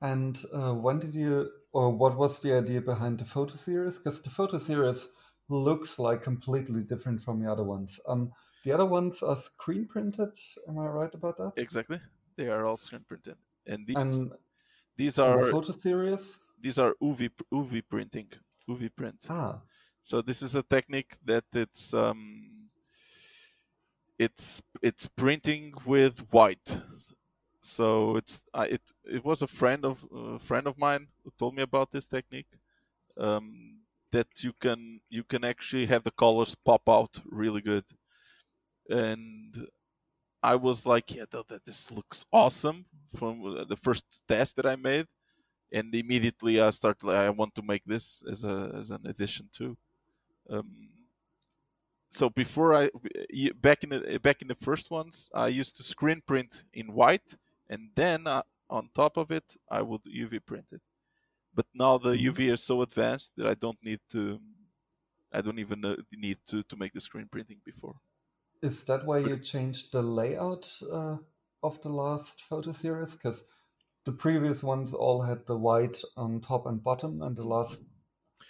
And 0.00 0.44
uh, 0.52 0.74
when 0.74 0.98
did 0.98 1.14
you, 1.14 1.52
or 1.72 1.90
what 1.96 2.16
was 2.16 2.40
the 2.40 2.52
idea 2.52 2.80
behind 2.80 3.18
the 3.18 3.24
photo 3.24 3.54
series? 3.56 3.98
Because 3.98 4.20
the 4.22 4.30
photo 4.30 4.58
series 4.58 5.08
looks 5.48 5.98
like 5.98 6.22
completely 6.22 6.82
different 6.82 7.20
from 7.22 7.40
the 7.40 7.50
other 7.50 7.64
ones. 7.64 8.00
Um, 8.06 8.32
the 8.64 8.72
other 8.72 8.86
ones 8.86 9.22
are 9.22 9.36
screen 9.36 9.86
printed. 9.86 10.36
Am 10.68 10.78
I 10.78 10.86
right 10.88 11.14
about 11.14 11.36
that? 11.38 11.54
Exactly, 11.56 12.00
they 12.36 12.48
are 12.48 12.64
all 12.64 12.76
screen 12.76 13.04
printed, 13.04 13.36
and 13.66 13.86
these 13.86 14.22
And, 14.22 14.32
these 14.96 15.18
and 15.22 15.36
the 15.36 15.42
are 15.42 15.42
photo 15.42 15.72
series. 15.72 16.40
these 16.58 16.78
are 16.78 16.94
UV 17.00 17.30
UV 17.52 17.82
printing, 17.82 18.30
UV 18.68 18.88
print. 18.90 19.28
Ah, 19.28 19.62
So 20.02 20.22
this 20.22 20.42
is 20.42 20.56
a 20.56 20.62
technique 20.64 21.16
that 21.24 21.46
it's 21.54 21.94
um, 21.94 22.70
it's 24.18 24.62
it's 24.82 25.06
printing 25.08 25.74
with 25.84 26.32
white. 26.32 26.80
So 27.68 28.16
it's 28.16 28.44
I 28.54 28.66
it 28.66 28.92
it 29.04 29.24
was 29.24 29.42
a 29.42 29.46
friend 29.46 29.84
of 29.84 30.04
friend 30.42 30.66
of 30.66 30.78
mine 30.78 31.08
who 31.24 31.32
told 31.38 31.54
me 31.54 31.62
about 31.62 31.90
this 31.90 32.06
technique. 32.08 32.52
Um, 33.16 33.82
that 34.12 34.28
you 34.44 34.52
can 34.54 35.00
you 35.10 35.24
can 35.24 35.44
actually 35.44 35.86
have 35.86 36.04
the 36.04 36.12
colors 36.12 36.54
pop 36.54 36.88
out 36.88 37.20
really 37.26 37.60
good, 37.62 37.84
and 38.88 39.68
I 40.42 40.56
was 40.56 40.86
like, 40.86 41.14
yeah, 41.14 41.26
th- 41.30 41.46
th- 41.48 41.62
this 41.66 41.90
looks 41.92 42.26
awesome 42.32 42.86
from 43.16 43.66
the 43.68 43.76
first 43.76 44.24
test 44.28 44.56
that 44.56 44.66
I 44.66 44.76
made. 44.76 45.06
and 45.72 45.94
immediately 45.94 46.60
I 46.60 46.70
started. 46.70 47.04
Like, 47.06 47.16
I 47.16 47.30
want 47.30 47.54
to 47.56 47.62
make 47.62 47.84
this 47.86 48.22
as 48.30 48.44
a 48.44 48.72
as 48.80 48.90
an 48.92 49.02
addition 49.06 49.50
too. 49.52 49.76
Um, 50.50 50.68
so 52.10 52.30
before 52.30 52.74
I 52.74 52.90
back 53.60 53.84
in 53.84 53.90
the 53.90 54.18
back 54.22 54.40
in 54.42 54.48
the 54.48 54.54
first 54.54 54.90
ones, 54.90 55.30
I 55.34 55.48
used 55.48 55.76
to 55.76 55.82
screen 55.82 56.22
print 56.26 56.64
in 56.72 56.92
white, 56.92 57.36
and 57.68 57.90
then 57.94 58.26
uh, 58.26 58.42
on 58.70 58.90
top 58.94 59.16
of 59.16 59.30
it, 59.30 59.56
I 59.70 59.82
would 59.82 60.02
UV 60.06 60.40
print 60.40 60.66
it. 60.72 60.82
But 61.54 61.66
now 61.74 61.98
the 61.98 62.16
Mhm. 62.16 62.22
UV 62.30 62.48
is 62.52 62.62
so 62.64 62.82
advanced 62.82 63.32
that 63.36 63.46
I 63.46 63.54
don't 63.54 63.82
need 63.82 64.00
to. 64.10 64.40
I 65.32 65.40
don't 65.42 65.58
even 65.58 65.84
uh, 65.84 65.96
need 66.12 66.38
to 66.46 66.62
to 66.64 66.76
make 66.76 66.92
the 66.92 67.00
screen 67.00 67.28
printing 67.28 67.60
before. 67.64 67.96
Is 68.62 68.84
that 68.84 69.04
why 69.04 69.18
you 69.18 69.36
changed 69.38 69.90
the 69.90 70.00
layout 70.00 70.78
uh, 70.92 71.18
of 71.62 71.82
the 71.82 71.88
last 71.88 72.40
photo 72.40 72.70
series? 72.70 73.12
Because 73.12 73.42
the 74.04 74.12
previous 74.12 74.62
ones 74.62 74.94
all 74.94 75.22
had 75.22 75.46
the 75.46 75.56
white 75.58 76.00
on 76.16 76.40
top 76.40 76.66
and 76.66 76.82
bottom, 76.82 77.20
and 77.22 77.36
the 77.36 77.44
last 77.44 77.82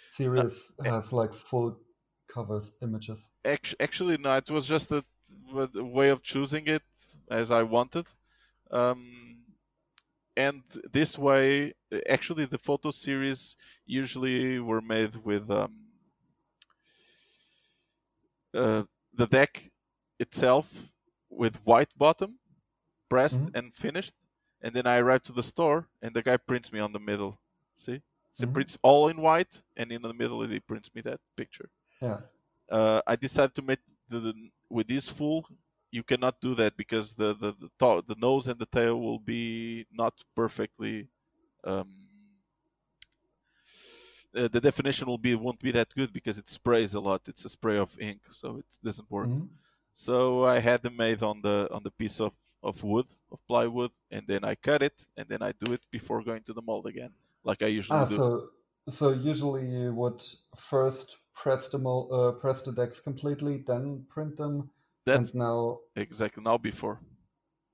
series 0.09 0.71
eh. 0.85 0.89
has 0.89 1.13
like 1.13 1.33
full 1.33 1.79
covers 2.27 2.71
images. 2.81 3.29
Actually, 3.45 4.17
no. 4.17 4.35
It 4.37 4.49
was 4.49 4.67
just 4.67 4.91
a, 4.91 5.03
a 5.53 5.83
way 5.83 6.09
of 6.09 6.21
choosing 6.23 6.67
it 6.67 6.83
as 7.29 7.51
I 7.51 7.63
wanted. 7.63 8.07
Um, 8.71 9.45
and 10.37 10.63
this 10.91 11.17
way, 11.17 11.73
actually, 12.09 12.45
the 12.45 12.57
photo 12.57 12.91
series 12.91 13.55
usually 13.85 14.59
were 14.59 14.81
made 14.81 15.15
with 15.17 15.49
um, 15.51 15.87
uh, 18.53 18.83
the 19.13 19.27
deck 19.27 19.71
itself 20.19 20.91
with 21.29 21.63
white 21.65 21.89
bottom, 21.97 22.39
pressed 23.09 23.41
Mhm. 23.41 23.55
and 23.55 23.75
finished, 23.75 24.15
and 24.61 24.73
then 24.73 24.87
I 24.87 24.97
arrive 24.97 25.23
to 25.23 25.33
the 25.33 25.43
store 25.43 25.89
and 26.01 26.13
the 26.13 26.23
guy 26.23 26.37
prints 26.37 26.71
me 26.71 26.79
on 26.79 26.91
the 26.93 26.99
middle. 26.99 27.39
See, 27.73 28.01
so 28.31 28.47
Mhm. 28.47 28.53
prints 28.53 28.77
all 28.81 29.07
in 29.09 29.17
white, 29.21 29.63
and 29.77 29.91
in 29.91 30.01
the 30.01 30.13
middle 30.13 30.43
he 30.43 30.59
prints 30.59 30.93
me 30.93 31.01
that 31.01 31.21
picture. 31.35 31.71
Yeah. 32.01 32.21
Uh, 32.69 33.01
I 33.07 33.15
decided 33.15 33.55
to 33.55 33.61
make 33.61 33.79
the, 34.07 34.19
the 34.19 34.51
with 34.69 34.87
this 34.87 35.09
full. 35.09 35.47
You 35.91 36.03
cannot 36.03 36.39
do 36.41 36.53
that 36.55 36.77
because 36.77 37.15
the 37.15 37.33
the 37.33 37.53
the, 37.53 37.69
to- 37.79 38.03
the 38.07 38.15
nose 38.15 38.47
and 38.47 38.59
the 38.59 38.65
tail 38.67 38.99
will 38.99 39.19
be 39.19 39.85
not 39.91 40.13
perfectly. 40.35 41.09
Um, 41.63 41.89
uh, 44.35 44.47
the 44.47 44.61
definition 44.61 45.07
will 45.07 45.17
be 45.17 45.35
won't 45.35 45.59
be 45.59 45.71
that 45.71 45.93
good 45.95 46.13
because 46.13 46.37
it 46.37 46.47
sprays 46.49 46.93
a 46.93 46.99
lot. 46.99 47.27
It's 47.27 47.45
a 47.45 47.49
spray 47.49 47.77
of 47.77 47.97
ink, 47.99 48.21
so 48.31 48.57
it 48.57 48.65
doesn't 48.83 49.09
work. 49.09 49.31
Mhm. 49.31 49.49
So 49.93 50.45
I 50.45 50.59
had 50.59 50.81
them 50.83 50.95
made 50.97 51.23
on 51.23 51.41
the 51.41 51.67
on 51.71 51.83
the 51.83 51.91
piece 51.91 52.19
of, 52.21 52.33
of 52.63 52.83
wood 52.83 53.07
of 53.31 53.45
plywood, 53.47 53.91
and 54.11 54.27
then 54.27 54.43
I 54.45 54.55
cut 54.55 54.81
it, 54.83 55.07
and 55.17 55.27
then 55.29 55.41
I 55.41 55.51
do 55.53 55.73
it 55.73 55.81
before 55.91 56.23
going 56.23 56.43
to 56.43 56.53
the 56.53 56.61
mold 56.61 56.85
again, 56.87 57.13
like 57.43 57.61
I 57.63 57.67
usually 57.67 58.03
Ah, 58.03 58.05
do. 58.05 58.17
so 58.17 58.49
so 58.89 59.09
usually 59.11 59.69
you 59.69 59.93
would 59.93 60.23
first 60.55 61.17
press 61.33 61.67
the 61.69 61.77
mold, 61.77 62.11
uh, 62.11 62.31
press 62.33 62.61
the 62.61 62.71
decks 62.71 62.99
completely, 62.99 63.57
then 63.57 64.05
print 64.09 64.37
them, 64.37 64.71
That's 65.05 65.31
and 65.31 65.39
now 65.39 65.79
exactly 65.95 66.43
now 66.43 66.57
before. 66.57 67.01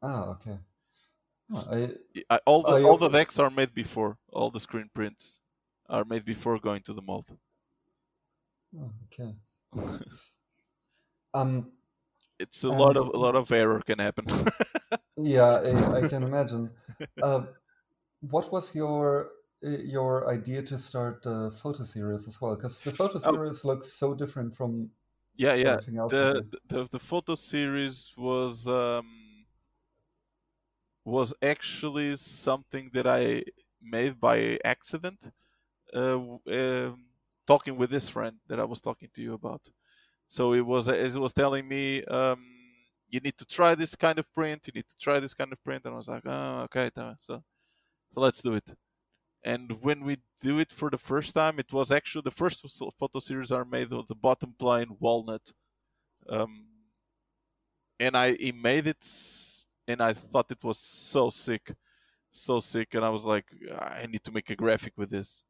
ah 0.02 0.30
okay. 0.34 0.60
Oh, 1.52 1.68
I 1.72 1.96
I, 2.30 2.40
all 2.46 2.64
the 2.64 2.78
I- 2.78 2.84
all 2.84 2.98
the 2.98 3.10
decks 3.10 3.40
are 3.40 3.50
made 3.50 3.74
before. 3.74 4.18
All 4.30 4.52
the 4.52 4.60
screen 4.60 4.90
prints 4.94 5.40
are 5.90 6.06
made 6.06 6.26
before 6.26 6.60
going 6.60 6.82
to 6.84 6.94
the 6.94 7.02
mold. 7.02 7.38
oh, 8.78 8.92
okay. 9.06 9.36
Um, 11.34 11.74
It's 12.40 12.64
a 12.64 12.70
lot 12.70 12.98
of 12.98 13.08
a 13.14 13.18
lot 13.18 13.36
of 13.36 13.52
error 13.52 13.82
can 13.82 14.00
happen. 14.00 14.26
yeah, 15.18 15.56
I, 15.94 16.00
I 16.00 16.04
can 16.04 16.24
imagine. 16.24 16.72
Uh, 17.22 17.46
what 18.22 18.52
was 18.52 18.76
your 18.76 19.32
uh, 19.66 19.70
your 19.70 20.30
idea 20.30 20.64
to 20.64 20.78
start 20.80 21.24
the 21.24 21.52
photo 21.52 21.84
series 21.84 22.28
as 22.28 22.42
well? 22.42 22.56
Because 22.56 22.82
the 22.82 22.92
photo 22.92 23.20
Oh. 23.24 23.32
series 23.32 23.66
looks 23.66 23.94
so 23.94 24.14
different 24.16 24.56
from 24.56 24.92
yeah, 25.38 25.54
yeah. 25.54 25.78
everything 25.78 25.98
else. 25.98 26.16
you 26.20 26.20
The, 26.20 26.46
the 26.68 26.84
the 26.86 27.00
photo 27.00 27.36
series 27.36 28.14
was 28.18 28.68
um, 28.68 29.46
was 31.04 31.34
actually 31.42 32.16
something 32.16 32.90
that 32.94 33.08
I 33.08 33.44
made 33.82 34.20
by 34.20 34.60
accident. 34.64 35.32
Uh, 35.94 36.38
um, 36.48 37.06
talking 37.48 37.78
with 37.78 37.90
this 37.92 38.10
friend 38.10 38.38
that 38.48 38.60
I 38.60 38.66
was 38.66 38.82
talking 38.82 39.10
to 39.16 39.22
you 39.22 39.34
about. 39.34 39.70
So 40.28 40.54
it 40.54 40.62
was 40.62 40.90
as 40.90 41.16
it 41.16 41.20
was 41.20 41.34
telling 41.34 41.68
me, 41.68 42.04
um, 42.06 42.46
you 43.10 43.20
need 43.22 43.38
to 43.38 43.46
try 43.46 43.76
this 43.76 43.96
kind 43.96 44.20
of 44.20 44.32
print. 44.34 44.68
You 44.68 44.74
need 44.76 44.88
to 44.88 44.98
try 44.98 45.20
this 45.20 45.34
kind 45.34 45.54
of 45.54 45.64
print, 45.64 45.86
and 45.86 45.94
I 45.94 45.98
was 45.98 46.10
like, 46.10 46.24
oh, 46.26 46.62
okay, 46.64 46.92
so 47.22 47.44
so 48.12 48.22
let's 48.22 48.42
do 48.42 48.56
it. 48.56 48.76
And 49.46 49.82
when 49.84 50.04
we 50.04 50.18
do 50.42 50.60
it 50.60 50.74
for 50.74 50.90
the 50.90 50.98
first 50.98 51.36
time, 51.36 51.60
it 51.60 51.72
was 51.72 51.92
actually 51.92 52.24
the 52.24 52.32
first 52.32 52.66
photo 53.00 53.20
series 53.20 53.54
are 53.54 53.66
made 53.66 53.94
of 53.94 54.08
the 54.08 54.16
bottom 54.16 54.54
plain 54.60 54.98
walnut, 55.00 55.54
um, 56.30 56.68
and 58.00 58.16
I 58.18 58.34
he 58.36 58.52
made 58.52 58.88
it, 58.88 59.06
and 59.88 60.02
I 60.02 60.14
thought 60.14 60.52
it 60.52 60.64
was 60.64 60.80
so 60.80 61.30
sick, 61.30 61.74
so 62.32 62.60
sick, 62.60 62.96
and 62.96 63.06
I 63.06 63.10
was 63.10 63.26
like, 63.26 63.48
I 63.80 64.08
need 64.08 64.24
to 64.26 64.32
make 64.32 64.50
a 64.52 64.56
graphic 64.56 64.94
with 64.98 65.12
this, 65.12 65.44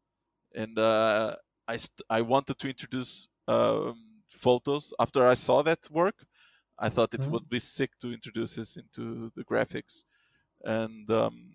and 0.56 0.78
uh, 0.80 1.36
I 1.68 1.78
st- 1.78 2.04
I 2.10 2.22
wanted 2.22 2.60
to 2.60 2.70
introduce 2.70 3.28
um, 3.48 4.24
photos 4.30 4.94
after 5.00 5.28
I 5.28 5.36
saw 5.36 5.64
that 5.64 5.90
work. 5.92 6.26
I 6.80 6.90
thought 6.90 7.14
it 7.16 7.28
Mhm. 7.28 7.32
would 7.32 7.50
be 7.50 7.60
sick 7.60 7.92
to 8.02 8.14
introduce 8.14 8.56
this 8.56 8.78
into 8.78 9.32
the 9.36 9.46
graphics, 9.46 10.04
and 10.64 11.10
um, 11.12 11.55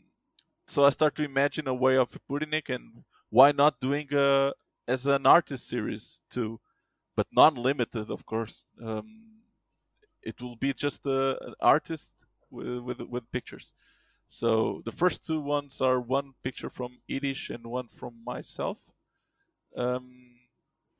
so 0.71 0.85
I 0.85 0.91
start 0.91 1.14
to 1.16 1.25
imagine 1.25 1.66
a 1.68 1.75
way 1.75 1.97
of 1.97 2.11
putting 2.29 2.53
it, 2.55 2.68
and 2.71 3.05
why 3.31 3.53
not 3.53 3.81
doing 3.81 4.09
a 4.14 4.55
as 4.89 5.07
an 5.07 5.27
artist 5.27 5.68
series 5.68 6.23
too, 6.31 6.61
but 7.16 7.29
non-limited, 7.33 8.11
of 8.11 8.27
course. 8.27 8.66
Um, 8.83 9.09
it 10.23 10.41
will 10.43 10.57
be 10.57 10.73
just 10.75 11.07
a, 11.07 11.21
an 11.49 11.55
artist 11.61 12.12
with, 12.51 12.79
with 12.81 13.01
with 13.03 13.31
pictures. 13.33 13.75
So 14.29 14.83
the 14.85 14.93
first 14.93 15.27
two 15.27 15.41
ones 15.41 15.81
are 15.81 16.01
one 16.01 16.35
picture 16.43 16.71
from 16.71 17.03
Yiddish 17.09 17.51
and 17.51 17.66
one 17.66 17.89
from 17.89 18.14
myself, 18.25 18.79
um, 19.77 20.07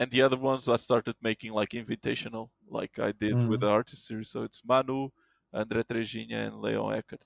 and 0.01 0.11
the 0.11 0.23
other 0.23 0.39
ones 0.39 0.69
I 0.69 0.77
started 0.77 1.17
making 1.23 1.53
like 1.53 1.71
invitational, 1.71 2.51
like 2.69 2.99
I 2.99 3.13
did 3.13 3.43
with 3.45 3.61
Mm. 3.61 3.63
the 3.63 3.71
artist 3.71 4.07
series. 4.07 4.31
So 4.31 4.43
it's 4.45 4.65
Manu, 4.65 5.11
André 5.55 5.85
Trejinha, 5.85 6.49
and 6.49 6.61
Leon 6.61 6.95
Eckert. 6.95 7.25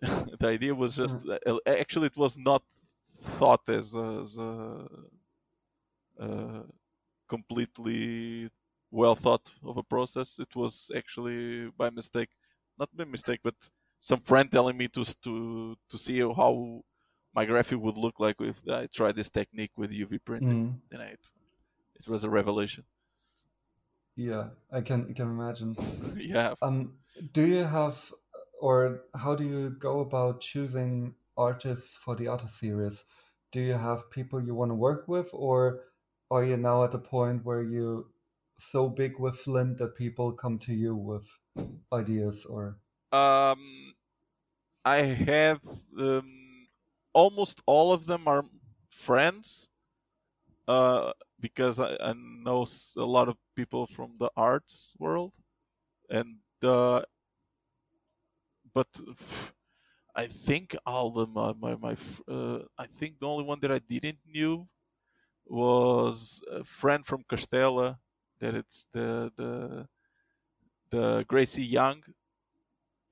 the 0.40 0.46
idea 0.46 0.74
was 0.74 0.96
just 0.96 1.18
uh, 1.28 1.58
actually 1.66 2.06
it 2.06 2.16
was 2.16 2.38
not 2.38 2.62
thought 3.04 3.68
as 3.68 3.94
a, 3.94 4.20
as 4.22 4.38
a 4.38 4.86
uh, 6.18 6.62
completely 7.28 8.50
well 8.90 9.14
thought 9.14 9.50
of 9.64 9.76
a 9.76 9.82
process. 9.82 10.38
It 10.38 10.54
was 10.56 10.90
actually 10.96 11.70
by 11.76 11.90
mistake, 11.90 12.30
not 12.78 12.88
by 12.96 13.04
mistake, 13.04 13.40
but 13.42 13.54
some 14.00 14.20
friend 14.20 14.50
telling 14.50 14.76
me 14.76 14.88
to 14.88 15.04
to 15.22 15.76
to 15.90 15.98
see 15.98 16.20
how 16.20 16.82
my 17.34 17.44
graphic 17.44 17.78
would 17.80 17.96
look 17.96 18.20
like 18.20 18.36
if 18.40 18.62
I 18.68 18.86
tried 18.88 19.16
this 19.16 19.30
technique 19.30 19.72
with 19.76 19.92
UV 19.92 20.18
printing, 20.18 20.58
Mm. 20.58 20.80
and 20.92 21.02
I, 21.02 21.16
it 21.96 22.08
was 22.08 22.24
a 22.24 22.30
revelation. 22.30 22.84
Yeah, 24.16 24.48
I 24.72 24.80
can 24.80 25.14
can 25.14 25.28
imagine. 25.28 25.74
yeah, 26.16 26.54
Um, 26.60 26.98
do 27.32 27.46
you 27.46 27.64
have, 27.64 28.12
or 28.60 29.04
how 29.14 29.34
do 29.34 29.44
you 29.44 29.70
go 29.70 30.00
about 30.00 30.40
choosing 30.40 31.14
artists 31.36 31.96
for 31.96 32.16
the 32.16 32.28
artist 32.28 32.58
series? 32.58 33.04
Do 33.52 33.60
you 33.60 33.74
have 33.74 34.10
people 34.10 34.42
you 34.42 34.54
want 34.54 34.70
to 34.70 34.74
work 34.74 35.08
with, 35.08 35.30
or 35.32 35.84
are 36.30 36.44
you 36.44 36.56
now 36.56 36.84
at 36.84 36.92
the 36.92 36.98
point 36.98 37.44
where 37.44 37.62
you 37.62 38.12
so 38.58 38.88
big 38.88 39.18
with 39.18 39.36
Flint 39.38 39.78
that 39.78 39.96
people 39.96 40.32
come 40.32 40.58
to 40.60 40.74
you 40.74 40.94
with 40.94 41.28
ideas? 41.92 42.44
Or 42.44 42.78
um, 43.12 43.94
I 44.84 44.98
have 45.02 45.60
um, 45.98 46.68
almost 47.12 47.62
all 47.66 47.92
of 47.92 48.06
them 48.06 48.26
are 48.28 48.44
friends 48.90 49.68
uh, 50.66 51.12
because 51.40 51.80
I, 51.80 51.96
I 52.00 52.14
know 52.14 52.66
a 52.96 53.04
lot 53.04 53.28
of 53.28 53.36
people 53.54 53.86
from 53.86 54.16
the 54.18 54.30
arts 54.36 54.94
world, 54.98 55.34
and 56.10 56.38
uh, 56.62 57.02
but 58.78 58.90
I 60.14 60.26
think 60.26 60.76
all 60.84 61.18
of 61.18 61.30
my 61.30 61.52
my, 61.54 61.74
my 61.76 61.96
uh, 62.26 62.64
I 62.76 62.86
think 62.86 63.18
the 63.20 63.26
only 63.26 63.44
one 63.44 63.60
that 63.60 63.72
I 63.72 63.78
didn't 63.78 64.20
knew 64.26 64.68
was 65.46 66.42
a 66.50 66.64
friend 66.64 67.06
from 67.06 67.24
Castella 67.24 68.00
that 68.40 68.54
it's 68.54 68.86
the 68.92 69.32
the 69.36 69.88
the 70.90 71.24
Gracie 71.28 71.68
Zhang. 71.70 72.02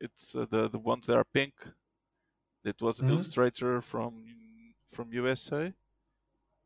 It's 0.00 0.34
uh, 0.34 0.46
the 0.46 0.68
the 0.68 0.78
ones 0.78 1.06
that 1.06 1.16
are 1.18 1.24
pink. 1.24 1.54
It 2.64 2.82
was 2.82 3.00
an 3.00 3.08
Mhm. 3.08 3.08
illustrator 3.08 3.80
from 3.80 4.74
from 4.92 5.12
USA, 5.14 5.74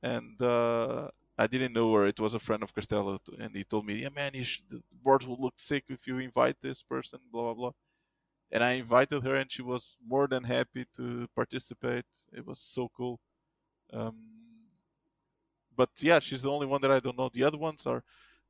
and 0.03 0.41
uh, 0.43 1.11
I 1.39 1.47
didn't 1.49 1.75
know 1.75 1.93
her. 1.95 2.07
It 2.07 2.21
was 2.21 2.35
a 2.35 2.41
friend 2.41 2.63
of 2.63 2.75
Costello, 2.75 3.21
and 3.39 3.55
he 3.57 3.65
told 3.65 3.87
me, 3.87 4.03
"Yeah, 4.03 4.11
man, 4.11 4.35
you 4.35 4.45
should, 4.45 4.69
the 4.71 4.83
boards 4.93 5.27
will 5.27 5.41
look 5.41 5.59
sick 5.59 5.87
if 5.91 6.07
you 6.09 6.19
invite 6.19 6.61
this 6.61 6.83
person." 6.85 7.21
Blah 7.33 7.55
blah 7.55 7.55
blah. 7.55 7.73
And 8.53 8.65
I 8.65 8.73
invited 8.73 9.23
her, 9.25 9.37
and 9.37 9.51
she 9.51 9.63
was 9.63 9.97
more 10.05 10.27
than 10.29 10.45
happy 10.45 10.87
to 10.97 11.29
participate. 11.35 12.07
It 12.33 12.47
was 12.47 12.61
so 12.61 12.89
cool. 12.97 13.21
Um, 13.93 14.17
but 15.77 15.91
yeah, 16.01 16.19
she's 16.19 16.43
the 16.43 16.51
only 16.51 16.67
one 16.67 16.81
that 16.83 16.91
I 16.91 17.01
don't 17.01 17.17
know. 17.19 17.29
The 17.33 17.45
other 17.45 17.59
ones 17.59 17.87
are 17.87 18.03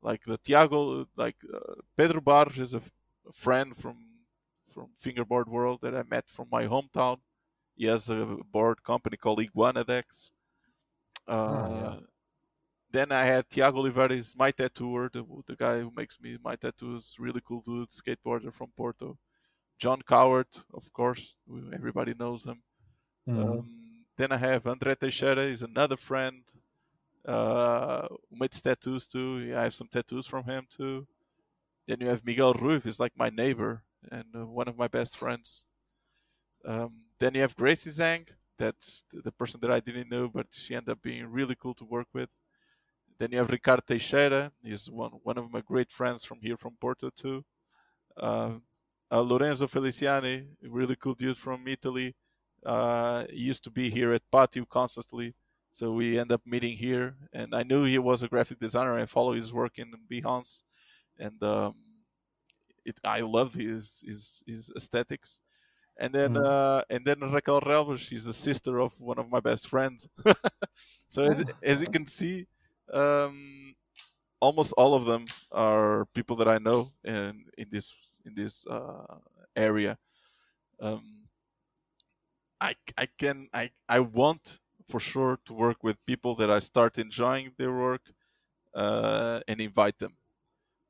like 0.03 0.25
the 0.25 0.39
Tiago, 0.39 1.07
like 1.17 1.37
uh, 1.53 1.75
Pedro 1.97 2.21
Barros 2.21 2.59
is 2.59 2.75
a, 2.75 2.79
f- 2.79 2.93
a 3.29 3.33
friend 3.33 3.77
from 3.77 3.97
from 4.73 4.91
fingerboard 4.97 5.49
world 5.49 5.81
that 5.83 5.95
I 5.97 6.03
met 6.05 6.31
from 6.31 6.49
my 6.51 6.65
hometown. 6.67 7.19
He 7.77 7.87
has 7.87 8.11
a 8.11 8.25
board 8.53 8.83
company 8.85 9.17
called 9.17 9.41
Iguanadex. 9.41 10.33
Uh, 11.29 11.59
Oh, 11.59 11.69
yeah. 11.69 11.97
Then 12.91 13.11
I 13.13 13.25
had 13.25 13.49
Tiago 13.51 13.79
Oliveira, 13.79 14.23
my 14.37 14.51
tattooer, 14.53 15.09
the, 15.13 15.25
the 15.47 15.57
guy 15.57 15.81
who 15.81 15.91
makes 15.91 16.21
me 16.21 16.39
my 16.43 16.57
tattoos, 16.57 17.17
really 17.19 17.41
cool 17.41 17.63
dude, 17.63 17.91
skateboarder 17.91 18.53
from 18.53 18.71
Porto. 18.77 19.19
John 19.81 20.01
Coward, 20.03 20.49
of 20.75 20.93
course, 20.93 21.37
everybody 21.73 22.15
knows 22.15 22.45
him. 22.45 22.63
Mhm. 23.27 23.41
Um, 23.41 24.07
then 24.17 24.33
I 24.33 24.37
have 24.37 24.67
Andre 24.67 24.95
Teixeira, 24.95 25.43
is 25.43 25.63
another 25.63 25.97
friend 25.97 26.43
uh, 27.27 28.09
makes 28.31 28.61
tattoos 28.61 29.07
too. 29.07 29.53
I 29.57 29.63
have 29.65 29.75
some 29.75 29.89
tattoos 29.89 30.27
from 30.27 30.45
him 30.45 30.67
too. 30.71 31.07
Then 31.87 32.01
you 32.01 32.09
have 32.09 32.25
Miguel 32.25 32.55
Ruiz, 32.55 32.87
is 32.87 33.01
like 33.01 33.13
my 33.17 33.31
neighbor 33.31 33.83
and 34.11 34.25
uh, 34.35 34.47
one 34.47 34.69
of 34.69 34.77
my 34.79 34.89
best 34.89 35.17
friends. 35.17 35.65
Um, 36.65 36.93
then 37.19 37.35
you 37.35 37.41
have 37.43 37.57
Gracie 37.57 37.91
Zhang, 37.91 38.27
that's 38.59 39.05
the 39.13 39.33
person 39.33 39.61
that 39.61 39.71
I 39.71 39.81
didn't 39.81 40.11
know, 40.11 40.29
but 40.29 40.47
she 40.51 40.75
ended 40.75 40.91
up 40.93 41.03
being 41.03 41.27
really 41.27 41.55
cool 41.55 41.75
to 41.75 41.85
work 41.85 42.09
with. 42.13 42.31
Then 43.19 43.33
you 43.33 43.39
have 43.39 43.51
Ricardo 43.51 43.83
Teixeira, 43.87 44.53
he's 44.63 44.91
one 44.91 45.13
one 45.23 45.39
of 45.39 45.51
my 45.51 45.61
great 45.63 45.91
friends 45.91 46.25
from 46.25 46.41
here 46.43 46.57
from 46.57 46.77
Porto 46.81 47.11
too. 47.11 47.45
Uh, 48.17 48.55
uh, 49.11 49.21
Lorenzo 49.21 49.67
Feliciani, 49.67 50.47
really 50.63 50.97
cool 50.97 51.15
dude 51.15 51.37
from 51.37 51.67
Italy. 51.69 52.15
Uh, 52.65 53.25
he 53.31 53.39
used 53.43 53.65
to 53.65 53.71
be 53.71 53.91
here 53.91 54.13
at 54.13 54.23
Patio 54.31 54.65
constantly, 54.67 55.35
so 55.73 55.93
we 55.93 56.19
end 56.19 56.33
up 56.33 56.43
meeting 56.47 56.77
here. 56.77 57.17
And 57.33 57.55
I 57.55 57.63
knew 57.63 57.85
he 57.85 57.99
was 57.99 58.23
a 58.23 58.29
graphic 58.29 58.59
designer. 58.61 58.97
I 58.99 59.07
follow 59.07 59.33
his 59.33 59.53
work 59.53 59.79
in 59.79 59.93
Behance, 60.11 60.63
and 61.19 61.43
um, 61.43 61.75
it 62.85 62.99
I 63.05 63.21
loved 63.21 63.55
his 63.55 64.03
his, 64.07 64.43
his 64.47 64.73
aesthetics. 64.77 65.41
And 65.99 66.15
then 66.15 66.35
Mhm. 66.35 66.45
uh, 66.45 66.83
and 66.91 67.05
then 67.05 67.21
Raquel 67.21 67.61
Relvas, 67.61 67.99
she's 67.99 68.25
the 68.25 68.33
sister 68.33 68.79
of 68.81 68.99
one 69.01 69.19
of 69.19 69.29
my 69.31 69.41
best 69.41 69.69
friends. 69.69 70.09
so 71.09 71.25
as 71.25 71.43
Oh. 71.43 71.53
as 71.63 71.83
you 71.83 71.89
can 71.89 72.07
see, 72.07 72.47
um, 72.93 73.70
almost 74.41 74.73
all 74.77 74.95
of 74.95 75.05
them 75.07 75.27
are 75.53 76.07
people 76.15 76.37
that 76.37 76.49
I 76.49 76.59
know 76.59 76.93
in 77.05 77.51
in 77.59 77.71
this 77.71 77.95
in 78.25 78.35
this 78.35 78.67
uh, 78.67 79.19
area. 79.57 79.99
Um, 80.81 81.29
I 82.61 82.75
I 82.99 83.07
can 83.07 83.49
I 83.53 83.71
I 83.89 84.01
want 84.01 84.59
for 84.89 85.01
sure 85.01 85.39
to 85.45 85.53
work 85.53 85.83
with 85.83 86.05
people 86.07 86.35
that 86.37 86.51
I 86.51 86.59
start 86.59 86.99
enjoying 86.99 87.55
their 87.57 87.73
work 87.73 88.13
uh, 88.75 89.41
and 89.49 89.61
invite 89.61 89.99
them. 89.99 90.19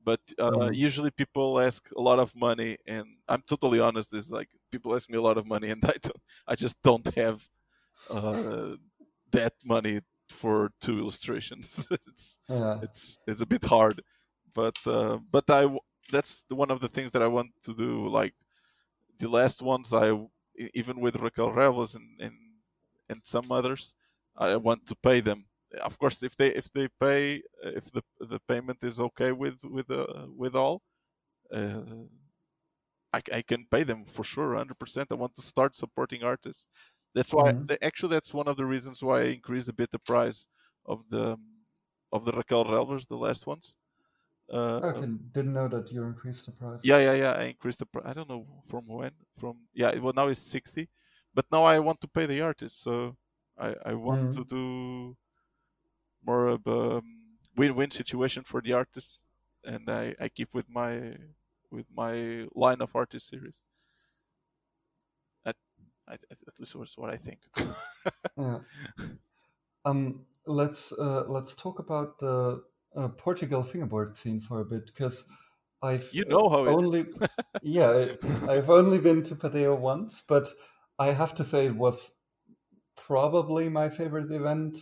But 0.03 0.21
uh, 0.39 0.71
Mhm. 0.71 0.73
usually 0.73 1.11
people 1.13 1.61
ask 1.61 1.91
a 1.93 2.01
lot 2.01 2.19
of 2.21 2.37
money, 2.37 2.79
and 2.87 3.19
I'm 3.29 3.43
totally 3.43 3.81
honest. 3.81 4.15
Is 4.15 4.31
like 4.31 4.51
people 4.73 4.95
ask 4.97 5.11
me 5.11 5.19
a 5.19 5.23
lot 5.23 5.39
of 5.39 5.47
money, 5.47 5.71
and 5.75 5.85
I 5.85 5.95
don't, 6.03 6.23
I 6.47 6.57
just 6.57 6.81
don't 6.83 7.09
have 7.17 7.49
uh, 8.09 8.77
that 9.33 9.55
money 9.65 10.01
for 10.31 10.73
two 10.81 10.99
illustrations. 10.99 11.89
it's 12.09 12.39
Yeah. 12.49 12.79
it's 12.83 13.19
it's 13.27 13.41
a 13.41 13.47
bit 13.47 13.65
hard, 13.65 14.03
but 14.55 14.77
uh, 14.87 15.19
but 15.31 15.49
I 15.51 15.69
that's 16.13 16.45
one 16.49 16.71
of 16.71 16.81
the 16.81 16.89
things 16.89 17.13
that 17.13 17.23
I 17.23 17.27
want 17.29 17.51
to 17.65 17.75
do. 17.75 18.09
Like 18.09 18.35
the 19.19 19.29
last 19.29 19.63
ones, 19.63 19.93
I 19.93 20.07
even 20.75 21.01
with 21.01 21.17
Raquel 21.17 21.51
Relvas 21.53 21.95
and, 21.95 22.21
and 22.21 22.35
and 23.09 23.21
some 23.25 23.51
others, 23.51 23.95
I 24.37 24.57
want 24.57 24.87
to 24.87 24.95
pay 24.97 25.21
them. 25.21 25.47
Of 25.83 25.99
course, 25.99 26.23
if 26.23 26.37
they 26.37 26.49
if 26.49 26.73
they 26.73 26.89
pay, 26.89 27.43
if 27.63 27.91
the 27.93 28.03
the 28.21 28.41
payment 28.41 28.83
is 28.83 29.01
okay 29.01 29.33
with 29.33 29.65
with 29.65 29.91
uh, 29.91 30.27
with 30.37 30.55
all, 30.57 30.83
uh, 31.53 32.07
I, 33.13 33.21
I 33.35 33.43
can 33.43 33.67
pay 33.71 33.83
them 33.85 34.05
for 34.05 34.25
sure, 34.25 34.55
hundred 34.55 34.79
percent. 34.79 35.13
I 35.13 35.15
want 35.15 35.35
to 35.37 35.43
start 35.43 35.77
supporting 35.77 36.23
artists. 36.25 36.69
That's 37.15 37.33
why, 37.33 37.53
Mhm. 37.53 37.69
the, 37.69 37.83
actually, 37.85 38.11
that's 38.11 38.35
one 38.35 38.49
of 38.49 38.57
the 38.57 38.67
reasons 38.67 39.03
why 39.03 39.21
I 39.23 39.25
increased 39.27 39.69
a 39.69 39.73
bit 39.73 39.91
the 39.91 39.99
price 39.99 40.47
of 40.87 41.09
the 41.11 41.37
of 42.13 42.25
the 42.25 42.33
Raquel 42.33 42.65
Relvas, 42.67 43.07
the 43.09 43.17
last 43.19 43.47
ones. 43.47 43.77
Uh, 44.51 44.83
Okay, 44.83 45.07
didn't 45.07 45.55
know 45.55 45.69
that 45.69 45.91
you 45.91 46.05
increased 46.05 46.45
the 46.45 46.53
price. 46.53 46.83
yeah, 46.83 46.99
yeah, 46.99 47.13
yeah. 47.15 47.33
I 47.33 47.43
increased 47.45 47.79
the 47.81 47.87
price. 47.87 48.05
I 48.07 48.13
don't 48.15 48.29
know 48.29 48.63
from 48.67 48.87
when. 48.87 49.13
From 49.39 49.69
yeah, 49.75 49.95
well 49.99 50.13
now 50.15 50.29
it's 50.29 50.41
sixty, 50.41 50.89
but 51.35 51.47
now 51.53 51.65
I 51.65 51.79
want 51.81 52.01
to 52.03 52.09
pay 52.09 52.27
the 52.27 52.41
artist, 52.41 52.81
so 52.83 53.17
I 53.59 53.75
I 53.85 53.95
want 53.95 54.23
Mhm. 54.23 54.33
to 54.33 54.45
do 54.45 55.17
more 56.23 56.49
of 56.49 56.67
a 56.67 56.99
um, 56.99 57.39
win-win 57.57 57.91
situation 57.91 58.43
for 58.43 58.61
the 58.61 58.73
artist, 58.73 59.21
and 59.65 59.89
I 59.89 60.15
I 60.21 60.29
keep 60.29 60.55
with 60.55 60.69
my 60.69 61.17
with 61.71 61.87
my 61.91 62.47
line 62.55 62.81
of 62.81 62.95
artist 62.97 63.29
series. 63.29 63.63
At, 66.11 66.21
at 66.31 66.59
least 66.61 66.75
what 66.99 67.11
I 67.11 67.17
think. 67.17 67.41
Yeah. 68.37 68.61
Um, 69.85 70.25
let's 70.47 70.93
uh, 70.93 71.25
let's 71.29 71.55
talk 71.55 71.79
about 71.79 72.19
the 72.19 72.63
uh, 72.97 73.09
Portugal 73.09 73.63
fingerboard 73.63 74.17
scene 74.17 74.41
for 74.41 74.61
a 74.61 74.65
bit 74.65 74.87
because 74.87 75.25
I've 75.83 76.09
You 76.13 76.25
know 76.27 76.49
how 76.49 76.65
it 76.65 76.71
is. 76.71 76.77
only 76.77 77.07
yeah 77.63 77.91
I- 77.91 78.53
I've 78.55 78.71
only 78.71 78.99
been 78.99 79.23
to 79.25 79.37
Patio 79.37 79.75
once, 79.75 80.23
but 80.27 80.49
I 80.99 81.13
have 81.13 81.35
to 81.37 81.45
say 81.45 81.67
it 81.67 81.77
was 81.77 82.13
probably 82.97 83.69
my 83.69 83.89
favorite 83.91 84.31
event 84.31 84.79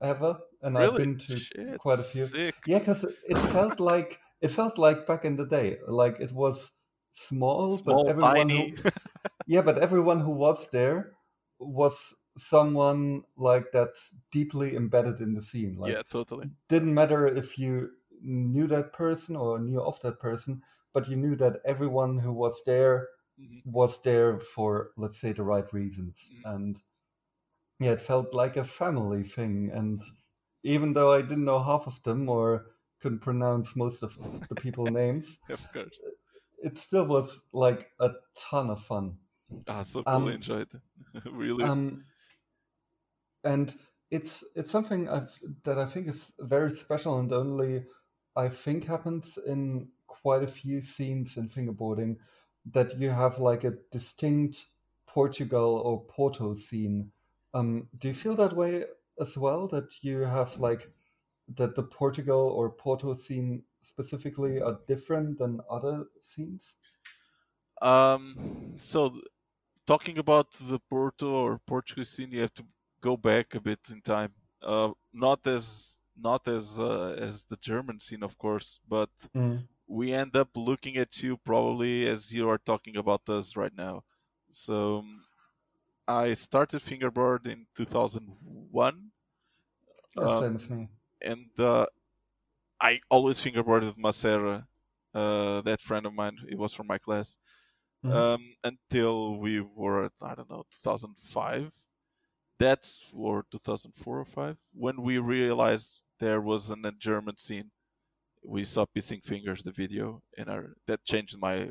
ever, 0.00 0.38
and 0.62 0.76
I've 0.78 0.96
been 0.96 1.18
to 1.18 1.36
Shit, 1.36 1.78
quite 1.78 1.98
a 1.98 2.02
few. 2.02 2.24
Sick. 2.24 2.54
Yeah, 2.66 2.78
because 2.78 3.04
it 3.04 3.38
felt 3.38 3.80
like 3.80 4.20
it 4.40 4.50
felt 4.50 4.78
like 4.78 5.06
back 5.06 5.24
in 5.24 5.36
the 5.36 5.46
day, 5.46 5.78
like 5.86 6.20
it 6.20 6.32
was 6.32 6.72
small, 7.12 7.76
Small, 7.76 8.04
but 8.04 8.10
everyone 8.10 8.50
who 8.50 8.72
yeah, 9.46 9.62
but 9.62 9.78
everyone 9.78 10.20
who 10.20 10.30
was 10.30 10.68
there 10.70 11.12
was 11.58 12.14
someone 12.36 13.22
like 13.36 13.66
that's 13.72 14.14
deeply 14.32 14.76
embedded 14.76 15.20
in 15.20 15.34
the 15.34 15.42
scene. 15.42 15.76
Like 15.76 15.92
yeah, 15.92 16.02
totally. 16.08 16.50
didn't 16.68 16.94
matter 16.94 17.26
if 17.26 17.58
you 17.58 17.90
knew 18.20 18.66
that 18.68 18.92
person 18.92 19.36
or 19.36 19.58
knew 19.58 19.80
of 19.82 20.00
that 20.02 20.18
person, 20.18 20.62
but 20.92 21.08
you 21.08 21.16
knew 21.16 21.36
that 21.36 21.60
everyone 21.64 22.18
who 22.18 22.32
was 22.32 22.62
there 22.64 23.08
Mhm. 23.38 23.66
was 23.66 24.00
there 24.02 24.38
for 24.38 24.92
let's 24.96 25.18
say 25.18 25.32
the 25.32 25.42
right 25.42 25.72
reasons. 25.72 26.30
Mhm. 26.32 26.54
And 26.54 26.82
yeah, 27.80 27.92
it 27.92 28.00
felt 28.00 28.34
like 28.34 28.56
a 28.56 28.64
family 28.64 29.22
thing. 29.22 29.70
And 29.72 30.02
even 30.62 30.92
though 30.92 31.12
I 31.12 31.22
didn't 31.22 31.44
know 31.44 31.62
half 31.62 31.86
of 31.86 32.02
them 32.02 32.28
or 32.28 32.66
couldn't 33.00 33.20
pronounce 33.20 33.76
most 33.76 34.02
of 34.02 34.16
the 34.48 34.54
people 34.54 34.84
names, 34.90 35.38
Of 35.48 35.72
course. 35.72 35.98
it 36.62 36.78
still 36.78 37.06
was 37.06 37.44
like 37.52 37.90
a 38.00 38.10
ton 38.36 38.70
of 38.70 38.80
fun. 38.80 39.18
Ah, 39.68 39.82
so 39.82 40.02
cool. 40.02 40.14
Um, 40.14 40.28
enjoyed 40.28 40.68
it. 40.72 40.80
really. 41.32 41.64
Um, 41.64 42.04
and 43.42 43.74
it's 44.10 44.44
it's 44.54 44.70
something 44.70 45.08
I've, 45.08 45.36
that 45.64 45.78
I 45.78 45.86
think 45.86 46.08
is 46.08 46.32
very 46.38 46.70
special 46.70 47.18
and 47.18 47.32
only 47.32 47.84
I 48.36 48.48
think 48.48 48.84
happens 48.84 49.38
in 49.46 49.88
quite 50.06 50.42
a 50.42 50.48
few 50.48 50.80
scenes 50.80 51.36
in 51.36 51.48
fingerboarding 51.48 52.16
that 52.72 52.98
you 52.98 53.10
have 53.10 53.38
like 53.38 53.64
a 53.64 53.74
distinct 53.92 54.66
Portugal 55.06 55.76
or 55.84 56.04
Porto 56.04 56.54
scene. 56.54 57.12
Um, 57.52 57.88
do 57.98 58.08
you 58.08 58.14
feel 58.14 58.34
that 58.36 58.54
way 58.54 58.84
as 59.20 59.36
well? 59.38 59.68
That 59.68 60.02
you 60.02 60.20
have 60.20 60.58
like 60.58 60.90
that 61.56 61.76
the 61.76 61.82
Portugal 61.82 62.48
or 62.48 62.70
Porto 62.70 63.14
scene 63.14 63.62
specifically 63.82 64.60
are 64.60 64.80
different 64.88 65.38
than 65.38 65.60
other 65.70 66.06
scenes? 66.20 66.76
Um, 67.82 68.74
so 68.78 69.20
talking 69.86 70.18
about 70.18 70.50
the 70.52 70.78
Porto 70.90 71.28
or 71.28 71.58
Portuguese 71.66 72.10
scene, 72.10 72.32
you 72.32 72.40
have 72.40 72.54
to 72.54 72.64
go 73.00 73.16
back 73.16 73.54
a 73.54 73.60
bit 73.60 73.80
in 73.90 74.00
time. 74.02 74.34
Uh, 74.62 74.92
not 75.12 75.46
as 75.46 75.98
not 76.16 76.46
as 76.48 76.80
uh, 76.80 77.16
as 77.18 77.44
the 77.44 77.56
German 77.56 78.00
scene, 78.00 78.22
of 78.22 78.38
course, 78.38 78.80
but 78.88 79.10
Mm. 79.34 79.68
we 79.86 80.12
end 80.12 80.36
up 80.36 80.50
looking 80.56 80.96
at 80.96 81.22
you 81.22 81.36
probably 81.38 82.06
as 82.06 82.34
you 82.34 82.48
are 82.48 82.58
talking 82.58 82.96
about 82.96 83.28
us 83.28 83.56
right 83.56 83.74
now. 83.76 84.04
So 84.50 84.98
um, 85.00 85.24
I 86.08 86.34
started 86.34 86.82
fingerboard 86.82 87.46
in 87.46 87.66
2001, 87.74 89.12
Yeah, 90.16 90.28
Um, 90.28 90.40
same 90.40 90.54
as 90.56 90.70
me. 90.70 90.88
and 91.22 91.50
uh, 91.58 91.86
I 92.80 93.00
always 93.10 93.38
fingerboarded 93.38 93.96
Macera, 93.96 94.66
uh, 95.14 95.60
that 95.62 95.80
friend 95.80 96.06
of 96.06 96.14
mine. 96.14 96.38
He 96.48 96.54
was 96.56 96.74
from 96.74 96.86
my 96.86 96.98
class. 96.98 97.38
Mhm. 98.04 98.12
um, 98.14 98.54
until 98.62 99.38
we 99.38 99.60
were 99.60 100.04
at 100.04 100.12
I 100.22 100.34
don't 100.34 100.50
know 100.50 100.64
2005. 100.82 101.72
That's 102.58 103.10
or 103.12 103.44
2004 103.50 104.18
or 104.20 104.24
five 104.24 104.56
when 104.72 105.02
we 105.02 105.18
realized 105.18 106.04
there 106.20 106.40
was 106.40 106.70
an, 106.70 106.84
a 106.84 106.92
German 106.92 107.36
scene. 107.36 107.70
We 108.44 108.64
saw 108.64 108.84
Pissing 108.86 109.24
Fingers, 109.24 109.62
the 109.62 109.72
video, 109.72 110.22
and 110.38 110.48
our, 110.48 110.76
that 110.86 111.04
changed 111.04 111.36
my 111.38 111.66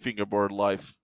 fingerboard 0.00 0.52
life. 0.52 0.96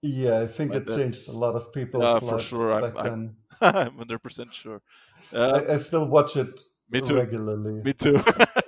Yeah, 0.00 0.40
I 0.40 0.46
think 0.48 0.72
But 0.72 0.88
it 0.88 0.96
changed 0.96 1.28
a 1.28 1.32
lot 1.38 1.54
of 1.54 1.72
people's 1.72 2.02
Uh, 2.02 2.18
for 2.20 2.26
lives 2.32 2.44
sure, 2.44 2.72
I'm- 2.72 2.82
back 2.82 2.96
I'm- 3.04 3.10
then. 3.10 3.36
I'm 3.60 3.96
hundred 3.98 4.18
percent 4.22 4.52
sure. 4.54 4.80
Uh, 5.32 5.62
I, 5.68 5.74
I 5.74 5.78
still 5.78 6.08
watch 6.08 6.36
it 6.36 6.60
me 6.90 7.00
too. 7.00 7.14
regularly. 7.16 7.74
Me 7.84 7.92
too. 7.92 8.20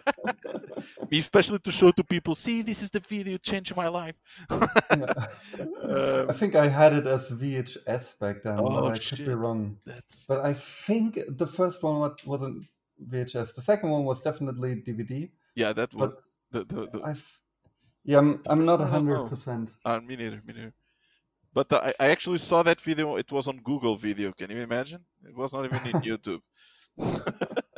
Especially 1.13 1.59
to 1.61 1.73
show 1.73 1.91
to 1.93 2.05
people, 2.05 2.35
see, 2.35 2.63
this 2.63 2.83
is 2.83 2.91
the 2.91 3.01
video 3.01 3.37
changed 3.39 3.75
my 3.77 3.89
life. 3.89 4.15
Yeah. 4.51 5.13
Um, 5.85 6.31
I 6.31 6.33
think 6.33 6.55
I 6.55 6.67
had 6.67 6.93
it 6.95 7.07
as 7.07 7.31
VHS 7.31 8.19
back 8.19 8.43
then, 8.43 8.59
Oh, 8.59 8.81
but 8.83 8.93
I 8.95 8.99
could 8.99 9.25
be 9.27 9.35
wrong. 9.35 9.77
That's 9.85 10.27
But 10.27 10.45
I 10.45 10.55
think 10.55 11.19
the 11.29 11.47
first 11.47 11.83
one 11.83 11.99
wa- 12.01 12.15
wasn't 12.27 12.65
VHS. 13.11 13.55
The 13.55 13.61
second 13.63 13.91
one 13.91 14.05
was 14.05 14.23
definitely 14.23 14.77
DVD. 14.77 15.31
yeah, 15.55 15.73
that 15.75 15.93
was 15.95 16.01
But 16.11 16.23
the 16.53 16.61
the, 16.75 16.81
the 16.91 17.03
I've 17.05 17.41
yeah, 18.05 18.19
I'm, 18.19 18.41
I'm 18.49 18.65
not 18.65 18.81
I 18.81 18.85
don't 18.85 18.93
hundred 18.93 19.15
know. 19.17 19.29
percent. 19.29 19.73
uh, 19.85 20.01
me 20.01 20.17
neither, 20.17 20.41
me 20.47 20.53
neither. 20.55 20.75
But 21.53 21.73
uh, 21.73 21.81
I, 21.85 21.93
I 22.07 22.09
actually 22.11 22.39
saw 22.39 22.63
that 22.65 22.81
video. 22.81 23.17
It 23.17 23.31
was 23.31 23.47
on 23.47 23.59
Google 23.59 23.97
Video. 23.97 24.33
Can 24.33 24.51
you 24.51 24.61
imagine? 24.61 25.05
It 25.25 25.37
was 25.37 25.53
not 25.53 25.65
even 25.67 25.87
in 25.87 26.01
YouTube. 26.11 26.41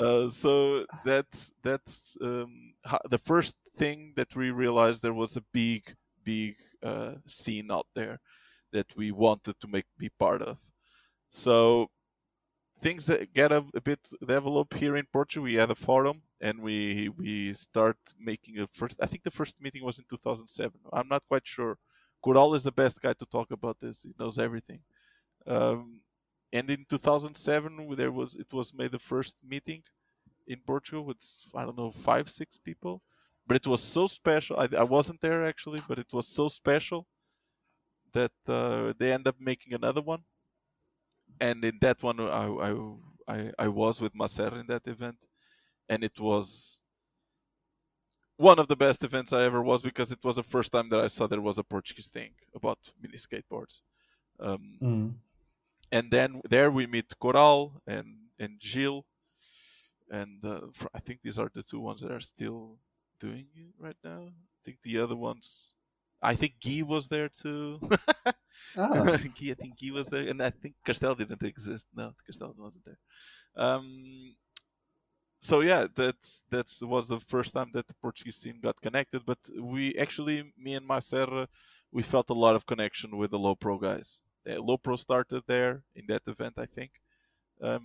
uh, 0.00 0.28
so 0.28 0.84
that's 1.04 1.52
that's 1.62 2.16
um, 2.20 2.74
the 3.08 3.18
first 3.18 3.56
thing 3.76 4.12
that 4.16 4.34
we 4.34 4.50
realized 4.50 5.02
there 5.02 5.14
was 5.14 5.36
a 5.36 5.44
big, 5.52 5.94
big 6.24 6.56
uh, 6.82 7.14
scene 7.26 7.70
out 7.70 7.86
there 7.94 8.20
that 8.72 8.86
we 8.96 9.10
wanted 9.10 9.58
to 9.60 9.68
make 9.68 9.86
be 9.98 10.10
part 10.18 10.42
of. 10.42 10.58
So 11.30 11.88
things 12.80 13.06
that 13.06 13.32
get 13.32 13.52
a, 13.52 13.64
a 13.74 13.80
bit 13.80 14.00
developed 14.20 14.74
here 14.74 14.96
in 14.96 15.06
Portugal. 15.12 15.44
We 15.44 15.54
had 15.54 15.70
a 15.70 15.74
forum 15.74 16.22
and 16.40 16.60
we 16.60 17.08
we 17.16 17.54
start 17.54 17.96
making 18.18 18.58
a 18.58 18.66
first. 18.72 18.98
I 19.02 19.06
think 19.06 19.22
the 19.22 19.30
first 19.30 19.62
meeting 19.62 19.84
was 19.84 19.98
in 19.98 20.04
2007. 20.10 20.72
I'm 20.92 21.08
not 21.08 21.26
quite 21.28 21.46
sure. 21.46 21.78
Coral 22.22 22.54
is 22.54 22.64
the 22.64 22.72
best 22.72 23.00
guy 23.00 23.14
to 23.14 23.26
talk 23.26 23.50
about 23.50 23.78
this. 23.80 24.02
He 24.02 24.12
knows 24.18 24.38
everything. 24.38 24.80
Um, 25.46 26.00
and 26.52 26.70
in 26.70 26.84
2007, 26.88 27.94
there 27.96 28.12
was 28.12 28.36
it 28.36 28.52
was 28.52 28.72
made 28.74 28.92
the 28.92 28.98
first 28.98 29.36
meeting 29.44 29.82
in 30.46 30.60
Portugal 30.66 31.04
with 31.04 31.18
I 31.54 31.64
don't 31.64 31.76
know 31.78 31.90
five 31.90 32.30
six 32.30 32.58
people, 32.58 33.02
but 33.46 33.56
it 33.56 33.66
was 33.66 33.82
so 33.82 34.06
special. 34.06 34.56
I, 34.58 34.68
I 34.78 34.84
wasn't 34.84 35.20
there 35.20 35.44
actually, 35.44 35.80
but 35.88 35.98
it 35.98 36.12
was 36.12 36.28
so 36.28 36.48
special 36.48 37.06
that 38.12 38.32
uh, 38.48 38.92
they 38.98 39.12
end 39.12 39.26
up 39.28 39.36
making 39.40 39.74
another 39.74 40.00
one. 40.02 40.24
And 41.40 41.64
in 41.64 41.78
that 41.80 42.02
one, 42.02 42.20
I 42.20 42.46
I 42.68 42.72
I, 43.28 43.52
I 43.58 43.68
was 43.68 44.00
with 44.00 44.14
Macer 44.14 44.52
in 44.60 44.66
that 44.68 44.86
event, 44.86 45.26
and 45.88 46.04
it 46.04 46.18
was 46.20 46.80
one 48.36 48.58
of 48.58 48.68
the 48.68 48.76
best 48.76 49.02
events 49.04 49.32
I 49.32 49.44
ever 49.44 49.62
was 49.62 49.82
because 49.82 50.12
it 50.12 50.22
was 50.22 50.36
the 50.36 50.42
first 50.42 50.72
time 50.72 50.88
that 50.90 51.02
I 51.02 51.08
saw 51.08 51.26
there 51.26 51.40
was 51.40 51.58
a 51.58 51.64
Portuguese 51.64 52.06
thing 52.06 52.32
about 52.54 52.78
mini 53.00 53.16
skateboards. 53.16 53.82
Um, 54.38 54.82
Mm. 54.82 55.14
And 55.96 56.10
then 56.10 56.40
there 56.48 56.70
we 56.70 56.86
meet 56.86 57.18
Coral 57.18 57.80
and 57.86 58.08
and 58.38 58.54
Gilles, 58.60 59.04
and 60.10 60.44
uh, 60.44 60.60
I 60.94 61.00
think 61.00 61.20
these 61.22 61.38
are 61.38 61.50
the 61.52 61.62
two 61.62 61.80
ones 61.80 62.00
that 62.02 62.12
are 62.12 62.20
still 62.34 62.78
doing 63.18 63.46
it 63.54 63.72
right 63.78 64.00
now. 64.04 64.22
I 64.28 64.60
think 64.64 64.78
the 64.82 64.98
other 64.98 65.16
ones, 65.16 65.74
I 66.20 66.34
think 66.34 66.54
Guy 66.64 66.82
was 66.82 67.08
there 67.08 67.28
too. 67.28 67.80
Ah, 68.76 68.88
Guy, 69.38 69.50
I 69.52 69.58
think 69.60 69.74
Guy 69.80 69.92
was 69.92 70.08
there, 70.08 70.26
and 70.28 70.42
I 70.42 70.50
think 70.50 70.74
Castel 70.84 71.14
didn't 71.14 71.42
exist. 71.42 71.86
No, 71.94 72.14
Castel 72.26 72.54
wasn't 72.58 72.86
there. 72.86 72.98
Um, 73.54 74.34
so 75.40 75.60
yeah, 75.60 75.86
that's 75.94 76.42
that's 76.50 76.82
was 76.82 77.06
the 77.06 77.20
first 77.20 77.54
time 77.54 77.70
that 77.74 77.86
the 77.86 77.94
Portuguese 78.02 78.36
scene 78.36 78.58
got 78.62 78.80
connected. 78.80 79.22
But 79.24 79.38
we 79.60 79.94
actually, 79.96 80.52
me 80.58 80.74
and 80.74 80.88
Macer, 80.88 81.46
we 81.92 82.02
felt 82.02 82.30
a 82.30 82.40
lot 82.44 82.56
of 82.56 82.66
connection 82.66 83.16
with 83.16 83.30
the 83.30 83.38
low 83.38 83.54
pro 83.54 83.78
guys. 83.78 84.24
Uh, 84.48 84.60
low 84.60 84.76
pro 84.76 84.96
started 84.96 85.42
there 85.46 85.82
in 85.94 86.06
that 86.06 86.22
event, 86.28 86.58
I 86.58 86.66
think, 86.66 86.92
um, 87.60 87.84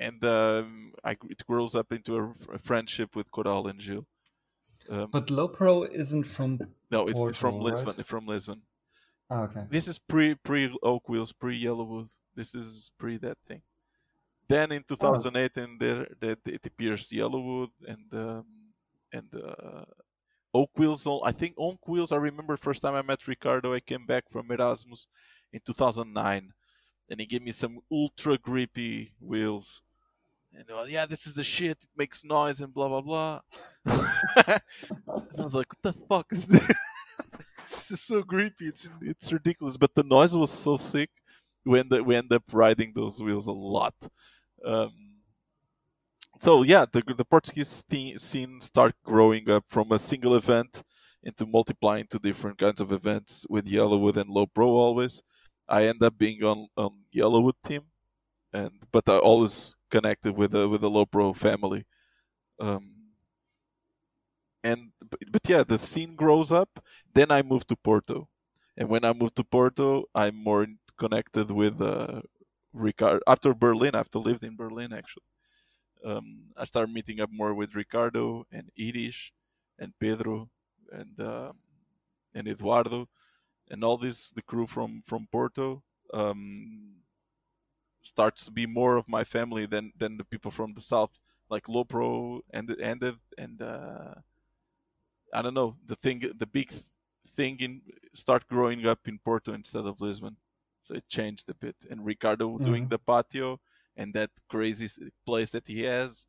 and 0.00 0.22
um, 0.24 0.92
I, 1.04 1.12
it 1.28 1.46
grows 1.46 1.74
up 1.74 1.92
into 1.92 2.16
a, 2.16 2.54
a 2.54 2.58
friendship 2.58 3.14
with 3.14 3.30
Coral 3.30 3.68
and 3.68 3.80
Gilles. 3.80 4.06
Um, 4.88 5.08
but 5.10 5.30
Low 5.30 5.48
Pro 5.48 5.82
isn't 5.84 6.24
from. 6.24 6.60
no, 6.90 7.08
it's, 7.08 7.18
it's 7.18 7.38
from 7.38 7.60
Lisbon. 7.60 7.94
right? 7.96 8.06
From 8.06 8.26
Lisbon. 8.26 8.62
Ah, 9.30 9.42
okay. 9.42 9.64
This 9.68 9.88
is 9.88 9.98
pre 9.98 10.34
pre 10.34 10.76
Oak 10.82 11.08
Wheels, 11.08 11.32
pre 11.32 11.60
Yellowwood. 11.60 12.10
This 12.34 12.54
is 12.54 12.90
pre 12.98 13.16
that 13.18 13.38
thing. 13.46 13.62
Then 14.48 14.70
in 14.70 14.84
2008, 14.84 15.56
and 15.56 15.80
there 15.80 16.06
that 16.20 16.38
it 16.46 16.64
appears 16.66 17.08
Yellowwood 17.08 17.70
and 17.86 18.06
um, 18.12 18.44
and 19.12 19.34
uh, 19.34 19.84
Oak 20.54 20.70
Wheels. 20.76 21.06
I 21.24 21.32
think 21.32 21.54
Oak 21.58 21.88
Wheels. 21.88 22.12
I 22.12 22.16
remember 22.16 22.56
first 22.56 22.82
time 22.82 22.94
I 22.94 23.02
met 23.02 23.26
Ricardo. 23.26 23.74
I 23.74 23.80
came 23.80 24.06
back 24.06 24.24
from 24.30 24.50
Erasmus 24.52 25.08
in 25.52 25.60
2009, 25.64 26.52
and 27.08 27.20
he 27.20 27.26
gave 27.26 27.42
me 27.42 27.52
some 27.52 27.80
ultra 27.90 28.38
grippy 28.38 29.12
wheels. 29.20 29.82
And 30.54 30.70
uh, 30.70 30.84
yeah, 30.88 31.06
this 31.06 31.26
is 31.26 31.34
the 31.34 31.44
shit. 31.44 31.78
It 31.82 31.88
makes 31.96 32.24
noise 32.24 32.60
and 32.60 32.72
blah 32.72 32.88
blah 32.88 33.00
blah. 33.00 33.40
and 33.84 34.60
I 35.38 35.42
was 35.42 35.54
like, 35.54 35.72
what 35.72 35.82
the 35.82 35.92
fuck 35.92 36.26
is 36.32 36.46
this? 36.46 36.66
this 37.72 37.90
is 37.90 38.00
so 38.00 38.22
creepy. 38.22 38.68
It's, 38.68 38.88
it's 39.02 39.32
ridiculous. 39.32 39.76
But 39.76 39.94
the 39.94 40.02
noise 40.02 40.34
was 40.34 40.50
so 40.50 40.76
sick. 40.76 41.10
We 41.64 41.78
end 41.80 41.92
up, 41.92 42.06
we 42.06 42.16
end 42.16 42.32
up 42.32 42.44
riding 42.52 42.92
those 42.94 43.20
wheels 43.20 43.46
a 43.46 43.52
lot. 43.52 43.94
Um, 44.64 44.92
so 46.38 46.62
yeah, 46.62 46.86
the 46.90 47.02
the 47.16 47.24
Portuguese 47.24 47.84
scene 48.18 48.60
start 48.60 48.94
growing 49.04 49.50
up 49.50 49.64
from 49.68 49.92
a 49.92 49.98
single 49.98 50.34
event 50.34 50.82
into 51.22 51.44
multiplying 51.44 52.06
to 52.08 52.18
different 52.18 52.58
kinds 52.58 52.80
of 52.80 52.92
events 52.92 53.44
with 53.48 53.66
Yellowwood 53.66 54.16
and 54.16 54.30
Low 54.30 54.46
Pro 54.46 54.68
always. 54.68 55.22
I 55.68 55.86
end 55.86 56.02
up 56.02 56.16
being 56.18 56.42
on 56.44 56.68
on 56.76 57.04
Yellowwood 57.14 57.54
team, 57.64 57.82
and 58.52 58.72
but 58.92 59.08
I 59.08 59.18
always 59.18 59.76
connected 59.90 60.36
with 60.36 60.52
the 60.52 60.68
with 60.68 60.80
the 60.80 60.90
Low 60.90 61.06
Pro 61.06 61.32
family. 61.32 61.84
Um, 62.60 62.92
and 64.62 64.92
but, 65.10 65.20
but 65.30 65.42
yeah, 65.48 65.64
the 65.64 65.78
scene 65.78 66.14
grows 66.14 66.52
up. 66.52 66.80
Then 67.14 67.30
I 67.30 67.42
moved 67.42 67.68
to 67.68 67.76
Porto, 67.76 68.28
and 68.76 68.88
when 68.88 69.04
I 69.04 69.12
moved 69.12 69.36
to 69.36 69.44
Porto, 69.44 70.04
I'm 70.14 70.36
more 70.36 70.66
connected 70.96 71.50
with 71.50 71.80
uh, 71.80 72.22
Ricardo. 72.72 73.20
After 73.26 73.54
Berlin, 73.54 73.94
after 73.94 74.18
lived 74.18 74.44
in 74.44 74.56
Berlin 74.56 74.92
actually, 74.92 75.30
um, 76.04 76.52
I 76.56 76.64
started 76.64 76.92
meeting 76.92 77.20
up 77.20 77.30
more 77.32 77.54
with 77.54 77.74
Ricardo 77.74 78.46
and 78.52 78.70
Irish 78.78 79.32
and 79.78 79.92
Pedro 79.98 80.48
and 80.92 81.20
um, 81.20 81.58
and 82.34 82.48
Eduardo 82.48 83.08
and 83.70 83.84
all 83.84 83.96
this 83.98 84.30
the 84.30 84.42
crew 84.42 84.66
from 84.66 85.02
from 85.02 85.28
Porto. 85.30 85.82
Um, 86.14 87.02
starts 88.02 88.44
to 88.44 88.50
be 88.52 88.66
more 88.66 88.96
of 88.96 89.08
my 89.08 89.24
family 89.24 89.66
than 89.66 89.92
than 89.98 90.16
the 90.16 90.24
people 90.24 90.50
from 90.50 90.74
the 90.74 90.80
south 90.80 91.18
like 91.50 91.66
Lopro 91.66 92.40
ended 92.52 92.80
ended 92.80 93.16
and 93.36 93.60
uh, 93.60 94.14
I 95.32 95.42
don't 95.42 95.54
know 95.54 95.76
the 95.84 95.96
thing 95.96 96.20
the 96.36 96.46
big 96.46 96.70
thing 97.26 97.56
in 97.60 97.82
start 98.14 98.46
growing 98.48 98.86
up 98.86 99.06
in 99.08 99.18
Porto 99.18 99.52
instead 99.52 99.84
of 99.86 100.00
Lisbon 100.00 100.36
so 100.82 100.94
it 100.94 101.08
changed 101.08 101.48
a 101.50 101.54
bit 101.54 101.76
and 101.90 102.04
Ricardo 102.04 102.58
doing 102.58 102.86
Mhm. 102.86 102.90
the 102.90 102.98
patio 102.98 103.60
and 103.96 104.14
that 104.14 104.30
crazy 104.48 104.88
place 105.24 105.50
that 105.50 105.66
he 105.66 105.82
has 105.82 106.26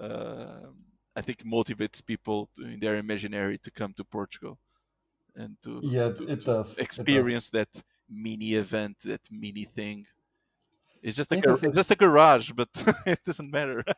uh, 0.00 0.70
I 1.16 1.22
think 1.22 1.38
motivates 1.44 2.04
people 2.04 2.50
to, 2.56 2.62
in 2.64 2.78
their 2.80 2.96
imaginary 2.96 3.58
to 3.58 3.70
come 3.70 3.92
to 3.94 4.04
Portugal 4.04 4.58
and 5.36 5.56
to, 5.64 5.80
Yeah, 5.82 6.10
to, 6.10 6.24
it 6.24 6.40
to 6.40 6.46
does, 6.46 6.78
it 6.78 6.78
does. 6.78 6.78
experience 6.78 7.50
that 7.50 7.68
mini 8.08 8.54
event 8.54 8.98
that 9.04 9.20
mini 9.30 9.64
thing 9.64 10.06
it's 11.02 11.16
just 11.16 11.30
a 11.32 11.36
gar- 11.40 11.58
it's 11.62 11.76
just 11.76 11.90
a 11.90 11.94
garage, 11.94 12.50
but 12.52 12.68
it 13.06 13.20
doesn't 13.24 13.50
matter. 13.50 13.84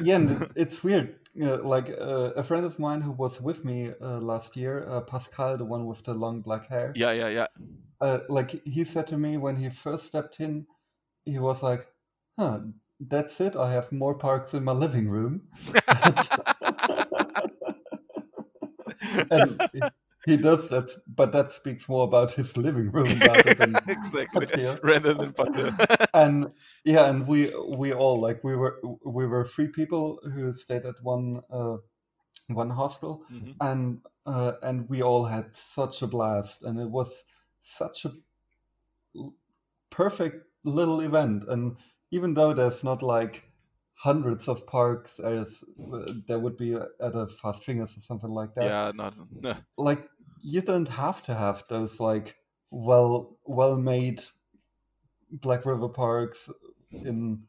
Yeah, 0.00 0.16
and 0.16 0.48
it's 0.56 0.84
weird. 0.84 1.16
Like 1.34 1.88
uh, 1.90 2.32
a 2.36 2.42
friend 2.42 2.66
of 2.66 2.78
mine 2.78 3.00
who 3.00 3.12
was 3.12 3.40
with 3.40 3.64
me 3.64 3.92
uh, 4.00 4.20
last 4.20 4.56
year, 4.56 4.86
uh, 4.86 5.00
Pascal, 5.00 5.56
the 5.56 5.64
one 5.64 5.86
with 5.86 6.02
the 6.04 6.12
long 6.14 6.42
black 6.42 6.66
hair. 6.68 6.92
yeah, 6.94 7.12
yeah, 7.12 7.28
yeah. 7.28 7.46
Uh, 8.00 8.20
like 8.28 8.62
he 8.64 8.84
said 8.84 9.06
to 9.08 9.18
me 9.18 9.38
when 9.38 9.56
he 9.56 9.70
first 9.70 10.06
stepped 10.06 10.38
in, 10.40 10.66
he 11.24 11.38
was 11.38 11.62
like, 11.62 11.86
"Huh, 12.38 12.60
that's 13.00 13.40
it. 13.40 13.56
I 13.56 13.72
have 13.72 13.90
more 13.90 14.14
parks 14.14 14.54
in 14.54 14.64
my 14.64 14.72
living 14.72 15.08
room." 15.08 15.48
and 19.30 19.60
he- 20.26 20.36
does 20.36 20.68
that, 20.68 20.90
but 21.06 21.32
that 21.32 21.52
speaks 21.52 21.88
more 21.88 22.04
about 22.04 22.32
his 22.32 22.56
living 22.56 22.90
room 22.90 23.20
rather 23.20 23.54
than 23.58 23.74
exactly. 23.88 24.64
Rather 24.82 25.14
than 25.14 25.34
and 26.14 26.54
yeah, 26.84 27.08
and 27.08 27.26
we 27.26 27.52
we 27.76 27.92
all 27.92 28.20
like 28.20 28.42
we 28.44 28.56
were 28.56 28.80
we 29.04 29.26
were 29.26 29.44
three 29.44 29.68
people 29.68 30.20
who 30.34 30.52
stayed 30.52 30.84
at 30.84 30.96
one 31.02 31.34
uh, 31.50 31.76
one 32.48 32.70
hostel, 32.70 33.24
Mhm. 33.32 33.54
and 33.60 34.00
uh, 34.26 34.52
and 34.62 34.88
we 34.88 35.02
all 35.02 35.24
had 35.24 35.54
such 35.54 36.02
a 36.02 36.06
blast, 36.06 36.62
and 36.62 36.78
it 36.78 36.90
was 36.90 37.24
such 37.62 38.04
a 38.04 38.12
perfect 39.90 40.46
little 40.64 41.00
event. 41.00 41.44
And 41.48 41.76
even 42.10 42.34
though 42.34 42.52
there's 42.52 42.84
not 42.84 43.02
like 43.02 43.49
hundreds 44.02 44.48
of 44.48 44.66
parks 44.66 45.18
as 45.20 45.62
uh, 45.92 46.12
there 46.26 46.38
would 46.38 46.56
be 46.56 46.74
at 46.74 47.14
a 47.22 47.26
Fast 47.26 47.64
Fingers 47.64 47.96
or 47.96 48.00
something 48.00 48.30
like 48.30 48.54
that, 48.54 48.64
Yeah, 48.64 48.92
not 48.94 49.14
no. 49.42 49.54
like 49.76 50.02
you 50.42 50.62
don't 50.62 50.88
have 50.88 51.20
to 51.22 51.34
have 51.34 51.64
those 51.68 52.00
like 52.00 52.34
well 52.70 53.36
well 53.44 53.76
made 53.76 54.22
Blackriver 55.32 55.88
parks 55.88 56.50
in 56.92 57.40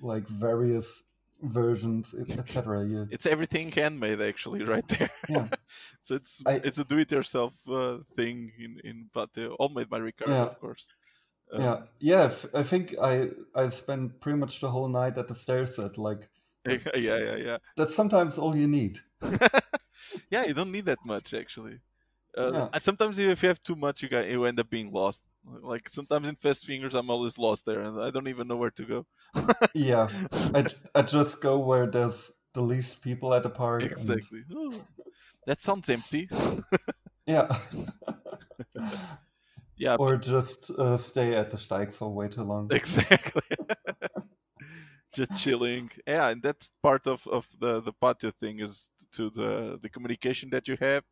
like 0.00 0.26
various 0.28 1.02
versions, 1.42 2.14
etc. 2.14 2.86
You 2.86 3.08
It's 3.10 3.26
everything 3.26 3.70
handmade, 3.72 4.20
actually, 4.22 4.62
right 4.74 4.86
there. 4.88 5.10
yeah 5.28 5.48
so 6.02 6.14
it's 6.14 6.42
I- 6.46 6.60
it's 6.64 6.78
a 6.78 6.84
do-it-yourself 6.84 7.54
uh, 7.68 7.98
thing 8.16 8.52
in 8.58 8.80
in 8.84 9.10
Patio, 9.12 9.54
all 9.58 9.68
made 9.68 9.88
by 9.88 9.98
Ricardo, 9.98 10.34
Yeah. 10.34 10.46
of 10.52 10.58
course. 10.60 10.88
Um, 11.52 11.62
yeah 11.62 11.84
yeah. 12.00 12.34
I 12.54 12.62
think 12.62 12.94
I 13.00 13.30
I 13.54 13.68
spent 13.70 14.20
pretty 14.20 14.38
much 14.38 14.60
the 14.60 14.68
whole 14.70 14.88
night 14.88 15.16
at 15.18 15.28
the 15.28 15.34
stair 15.34 15.66
set. 15.66 15.96
Like 15.98 16.28
yeah, 16.66 17.18
yeah, 17.18 17.36
yeah. 17.36 17.58
that's 17.76 17.94
sometimes 17.94 18.38
all 18.38 18.56
you 18.56 18.66
need. 18.66 18.98
yeah, 20.30 20.44
you 20.46 20.54
don't 20.54 20.72
need 20.72 20.86
that 20.86 20.98
much 21.04 21.34
actually. 21.34 21.78
Uh, 22.36 22.52
Yeah. 22.52 22.68
And 22.74 22.82
sometimes 22.82 23.18
if 23.18 23.42
you 23.42 23.48
have 23.48 23.60
too 23.62 23.76
much, 23.76 24.02
you 24.02 24.08
got 24.08 24.28
you 24.28 24.44
end 24.44 24.60
up 24.60 24.68
being 24.70 24.92
lost. 24.92 25.24
Like 25.62 25.88
sometimes 25.88 26.26
in 26.28 26.34
Fast 26.34 26.66
Fingers, 26.66 26.94
I'm 26.94 27.08
always 27.10 27.38
lost 27.38 27.64
there, 27.66 27.80
and 27.82 28.00
I 28.02 28.10
don't 28.10 28.26
even 28.28 28.48
know 28.48 28.56
where 28.56 28.72
to 28.72 28.84
go. 28.84 29.06
Yeah, 29.74 30.08
I, 30.54 30.66
I 30.98 31.02
just 31.02 31.40
go 31.40 31.58
where 31.60 31.86
there's 31.86 32.32
the 32.52 32.62
least 32.62 33.00
people 33.02 33.32
at 33.32 33.42
the 33.44 33.50
park. 33.50 33.82
and- 33.82 33.92
exactly. 33.92 34.42
Oh, 34.52 34.74
that 35.46 35.60
sounds 35.60 35.88
empty. 35.88 36.28
yeah. 37.26 37.46
Yeah, 39.76 39.96
or 39.98 40.16
just 40.16 40.70
uh, 40.70 40.96
stay 40.96 41.34
at 41.34 41.50
the 41.50 41.56
Steig 41.56 41.92
for 41.92 42.08
way 42.08 42.28
too 42.28 42.42
long. 42.42 42.68
exactly. 42.72 43.42
Just 45.14 45.42
chilling. 45.42 45.90
Yeah, 46.06 46.28
and 46.28 46.42
that's 46.42 46.70
part 46.82 47.06
of, 47.06 47.26
of 47.26 47.46
the, 47.58 47.80
the 47.80 47.92
patio 47.92 48.30
thing 48.30 48.58
is 48.58 48.90
to 49.12 49.30
the 49.30 49.78
the 49.80 49.88
communication 49.88 50.50
that 50.50 50.68
you 50.68 50.76
have 50.80 51.04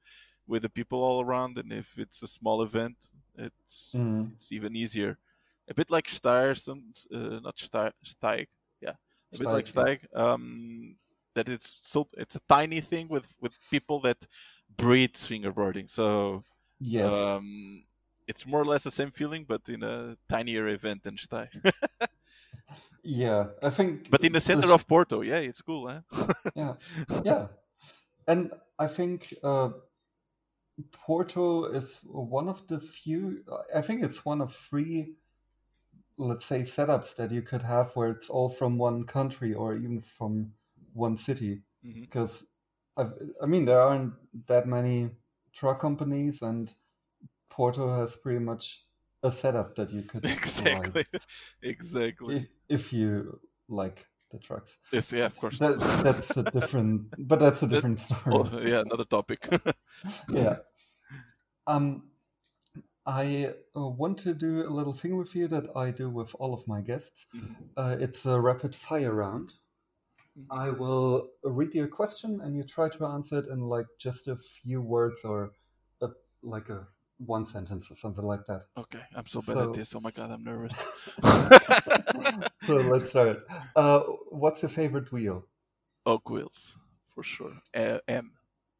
with 0.47 0.63
the 0.63 0.69
people 0.69 1.03
all 1.03 1.23
around, 1.23 1.57
and 1.59 1.73
if 1.73 1.97
it's 1.99 2.23
a 2.23 2.27
small 2.27 2.63
event, 2.63 2.97
it's 3.37 3.95
Mm, 3.95 4.33
it's 4.35 4.53
even 4.53 4.77
easier. 4.77 5.19
A 5.69 5.75
bit 5.75 5.91
like 5.91 6.07
Steyr, 6.07 6.57
some 6.57 6.93
uh, 7.15 7.41
not 7.41 7.57
Steyr, 7.57 7.93
Steig, 8.05 8.47
yeah, 8.81 8.95
a 9.33 9.39
bit 9.39 9.47
like 9.47 9.67
Steig, 9.67 10.01
Steig. 10.01 10.19
Um, 10.19 10.97
that 11.35 11.49
it's 11.49 11.77
so 11.81 12.09
it's 12.17 12.37
a 12.37 12.41
tiny 12.49 12.81
thing 12.81 13.09
with 13.09 13.33
with 13.41 13.53
people 13.71 14.01
that 14.01 14.27
breathe 14.77 15.15
fingerboarding. 15.15 15.91
So 15.91 16.45
yes. 16.81 17.13
um, 17.13 17.85
it's 18.27 18.47
more 18.47 18.61
or 18.61 18.65
less 18.65 18.85
the 18.85 18.91
same 18.91 19.11
feeling, 19.11 19.45
but 19.47 19.69
in 19.69 19.83
a 19.83 20.17
tinier 20.29 20.69
event 20.69 21.03
than 21.03 21.17
Steig. 21.17 21.49
yeah, 23.03 23.47
I 23.63 23.71
think. 23.71 24.11
but 24.11 24.25
in 24.25 24.33
the 24.33 24.41
center 24.41 24.67
sh- 24.67 24.71
of 24.71 24.87
Porto, 24.87 25.21
yeah, 25.23 25.39
it's 25.39 25.63
cool, 25.63 25.89
huh? 25.89 26.27
Yeah, 26.55 26.75
yeah, 27.25 27.47
and 28.27 28.53
I 28.79 28.87
think 28.87 29.35
uh, 29.43 29.71
Porto 30.93 31.67
is 31.67 32.01
one 32.05 32.49
of 32.49 32.67
the 32.69 32.81
few. 32.81 33.45
I 33.75 33.81
think 33.81 34.03
it's 34.03 34.25
one 34.25 34.41
of 34.41 34.55
three, 34.55 35.15
let's 36.17 36.45
say, 36.45 36.63
setups 36.63 37.17
that 37.17 37.31
you 37.31 37.43
could 37.43 37.63
have 37.63 37.95
where 37.95 38.11
it's 38.11 38.31
all 38.31 38.49
from 38.49 38.79
one 38.79 39.05
country 39.05 39.55
or 39.55 39.77
even 39.77 40.01
from 40.01 40.53
one 40.93 41.17
city. 41.19 41.63
Because 41.83 42.47
I've, 42.97 43.13
I 43.43 43.47
mean, 43.47 43.67
there 43.67 43.81
aren't 43.81 44.15
that 44.47 44.67
many 44.67 45.11
truck 45.53 45.81
companies, 45.81 46.43
and 46.43 46.73
Porto 47.49 47.89
has 48.01 48.17
pretty 48.17 48.41
much 48.41 48.83
a 49.23 49.31
setup 49.33 49.75
that 49.77 49.91
you 49.91 50.03
could 50.03 50.23
provide 50.23 50.37
exactly, 50.39 51.05
exactly. 51.63 52.37
if, 52.37 52.47
if 52.69 52.93
you 52.93 53.41
like 53.69 54.07
the 54.31 54.39
trucks. 54.39 54.79
Yes, 54.93 55.13
yeah, 55.13 55.27
of 55.27 55.37
course. 55.37 55.59
That, 55.59 55.81
that's 56.03 56.37
a 56.37 56.43
different, 56.45 57.15
but 57.19 57.39
that's 57.39 57.63
a 57.63 57.67
That- 57.67 57.75
different 57.77 58.01
story. 58.01 58.21
Oh, 58.27 58.61
yeah, 58.61 58.81
another 58.81 59.05
topic. 59.05 59.49
yeah. 60.29 60.57
Um, 61.67 62.11
I 63.07 63.55
uh, 63.77 63.87
want 63.89 64.19
to 64.19 64.35
do 64.35 64.67
a 64.67 64.73
little 64.73 64.93
thing 64.95 65.17
with 65.17 65.35
you 65.35 65.47
that 65.49 65.65
I 65.77 65.91
do 65.91 66.09
with 66.11 66.35
all 66.39 66.55
of 66.55 66.67
my 66.67 66.81
guests. 66.81 67.27
Mhm. 67.35 67.55
Uh, 67.77 67.97
it's 68.01 68.25
a 68.27 68.41
rapid 68.41 68.75
fire 68.75 69.15
round. 69.15 69.53
Mhm. 70.39 70.47
I 70.51 70.71
will 70.71 71.31
read 71.43 71.75
you 71.75 71.85
a 71.85 71.89
question 71.89 72.41
and 72.41 72.57
you 72.57 72.65
try 72.65 72.89
to 72.89 73.07
answer 73.07 73.39
it 73.39 73.47
in 73.47 73.61
like 73.61 73.87
just 73.99 74.27
a 74.29 74.37
few 74.37 74.81
words 74.83 75.23
or 75.25 75.53
a, 76.01 76.09
like 76.43 76.71
a 76.71 76.89
one 77.19 77.47
sentence 77.47 77.91
or 77.91 77.97
something 77.97 78.25
like 78.25 78.45
that. 78.47 78.63
Okay, 78.77 79.01
I'm 79.15 79.27
so 79.27 79.41
bad 79.41 79.55
So- 79.57 79.69
at 79.71 79.73
this. 79.75 79.95
Oh 79.95 80.01
my 80.01 80.11
god, 80.11 80.31
I'm 80.31 80.45
nervous. 80.45 80.75
so 82.67 82.75
let's 82.77 83.11
start. 83.11 83.45
Uh, 83.77 84.01
what's 84.31 84.63
your 84.63 84.71
favorite 84.71 85.11
wheel? 85.13 85.47
Oak 86.07 86.29
wheels, 86.31 86.79
for 87.15 87.23
sure. 87.23 87.53
Uh, 87.75 87.99
M, 88.09 88.33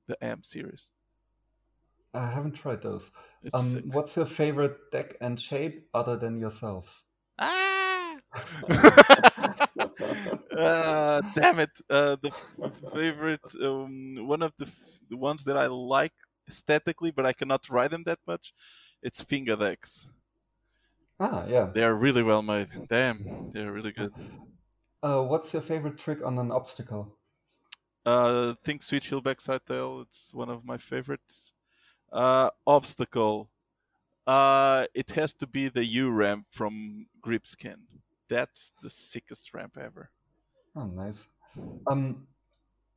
the 0.07 0.23
M 0.23 0.43
series. 0.45 0.91
I 2.13 2.27
haven't 2.31 2.53
tried 2.53 2.83
those. 2.83 3.11
Um, 3.53 3.83
what's 3.87 4.17
your 4.17 4.27
favorite 4.27 4.91
deck 4.93 5.17
and 5.21 5.41
shape 5.41 5.89
other 5.95 6.17
than 6.17 6.39
yourselves? 6.39 7.03
Ah! 7.41 8.17
uh, 10.57 11.21
damn 11.35 11.59
it! 11.59 11.71
Uh, 11.91 12.17
the 12.23 12.31
favorite, 12.95 13.41
um, 13.63 14.27
one 14.29 14.43
of 14.43 14.53
the, 14.59 14.67
f- 14.67 15.01
the 15.11 15.17
ones 15.17 15.45
that 15.45 15.57
I 15.57 15.67
like 15.67 16.13
aesthetically, 16.49 17.11
but 17.11 17.27
I 17.27 17.33
cannot 17.33 17.69
ride 17.71 17.91
them 17.91 18.05
that 18.05 18.21
much. 18.27 18.53
It's 19.03 19.23
finger 19.23 19.57
decks. 19.57 20.09
Ah, 21.21 21.45
yeah. 21.47 21.71
They 21.73 21.85
are 21.85 21.95
really 21.95 22.23
well 22.23 22.43
made. 22.43 22.69
Damn, 22.89 23.51
they're 23.53 23.73
really 23.73 23.93
good. 23.93 24.13
Uh, 25.03 25.23
what's 25.23 25.53
your 25.53 25.63
favorite 25.63 25.99
trick 25.99 26.25
on 26.25 26.39
an 26.39 26.51
obstacle? 26.51 27.17
Uh, 28.07 28.55
think 28.65 28.83
Switch 28.83 29.09
Heel 29.09 29.21
Backside 29.21 29.65
Tail. 29.67 30.01
It's 30.03 30.33
one 30.35 30.49
of 30.49 30.65
my 30.65 30.77
favorites. 30.77 31.53
Uh, 32.13 32.51
obstacle. 32.67 33.51
Uh, 34.27 34.87
it 34.95 35.11
has 35.11 35.35
to 35.35 35.47
be 35.47 35.69
the 35.69 35.85
U 35.85 36.11
ramp 36.11 36.47
from 36.51 37.07
Gripskin. 37.21 37.81
That's 38.29 38.73
the 38.83 38.91
sickest 38.91 39.53
ramp 39.53 39.77
ever. 39.79 40.11
Oh, 40.75 40.87
nice. 40.87 41.29
Um, 41.87 42.27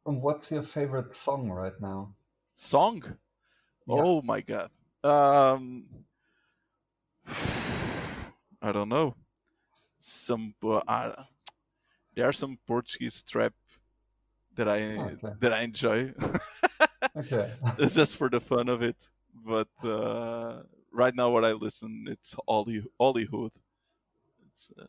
what's 0.03 0.51
your 0.51 0.63
favorite 0.63 1.15
song 1.15 1.49
right 1.49 1.79
now? 1.81 2.15
Song. 2.55 3.17
Yeah. 3.87 3.95
Oh 4.03 4.21
my 4.21 4.41
god. 4.41 4.69
Um, 5.03 5.85
I 8.61 8.71
don't 8.71 8.89
know. 8.89 9.15
Some 9.99 10.53
uh, 10.63 11.11
there 12.15 12.27
are 12.27 12.33
some 12.33 12.57
Portuguese 12.67 13.23
trap 13.23 13.53
that 14.55 14.67
I 14.67 14.97
Okay. 14.97 15.33
that 15.39 15.53
I 15.53 15.61
enjoy. 15.61 16.13
Okay. 17.15 17.51
it's 17.77 17.95
just 17.95 18.15
for 18.15 18.29
the 18.29 18.39
fun 18.39 18.69
of 18.69 18.81
it. 18.81 19.09
But 19.33 19.69
uh, 19.83 20.63
right 20.91 21.15
now, 21.15 21.29
what 21.29 21.45
I 21.45 21.53
listen, 21.53 22.05
it's 22.09 22.35
Holly 22.47 22.83
Hollywood. 22.99 23.51
It's 24.51 24.71
uh, 24.79 24.87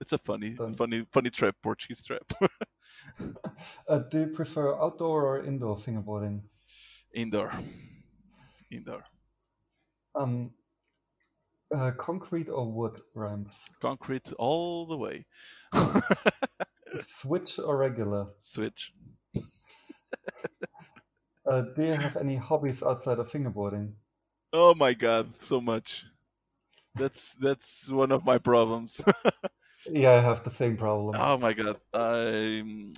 it's 0.00 0.12
a 0.12 0.18
funny, 0.18 0.50
Done. 0.50 0.74
funny, 0.74 1.06
funny 1.10 1.30
trap, 1.30 1.56
Portuguese 1.62 2.04
trap. 2.04 2.32
uh, 3.88 3.98
do 3.98 4.20
you 4.20 4.26
prefer 4.26 4.80
outdoor 4.82 5.24
or 5.24 5.44
indoor 5.44 5.76
fingerboarding? 5.76 6.42
Indoor, 7.14 7.52
indoor, 8.70 9.04
Um, 10.14 10.54
uh, 11.72 11.92
concrete 11.92 12.48
or 12.48 12.66
wood 12.72 13.02
ramps? 13.14 13.70
concrete 13.80 14.32
all 14.38 14.86
the 14.86 14.96
way. 14.96 15.26
Switch 17.00 17.58
or 17.58 17.78
regular? 17.78 18.28
Switch. 18.40 18.94
Uh, 21.46 21.62
do 21.62 21.82
you 21.82 21.94
have 21.94 22.14
any 22.18 22.36
hobbies 22.36 22.82
outside 22.82 23.18
of 23.18 23.32
fingerboarding? 23.32 23.94
Oh 24.52 24.74
my 24.74 24.92
god, 24.94 25.40
so 25.40 25.60
much. 25.60 26.04
That's 26.96 27.34
that's 27.36 27.90
one 27.90 28.12
of 28.12 28.24
my 28.24 28.38
problems. 28.38 29.02
Yeah, 29.90 30.12
I 30.12 30.20
have 30.20 30.44
the 30.44 30.50
same 30.50 30.76
problem. 30.76 31.24
oh 31.24 31.36
my 31.38 31.52
god. 31.52 31.80
I 31.92 32.92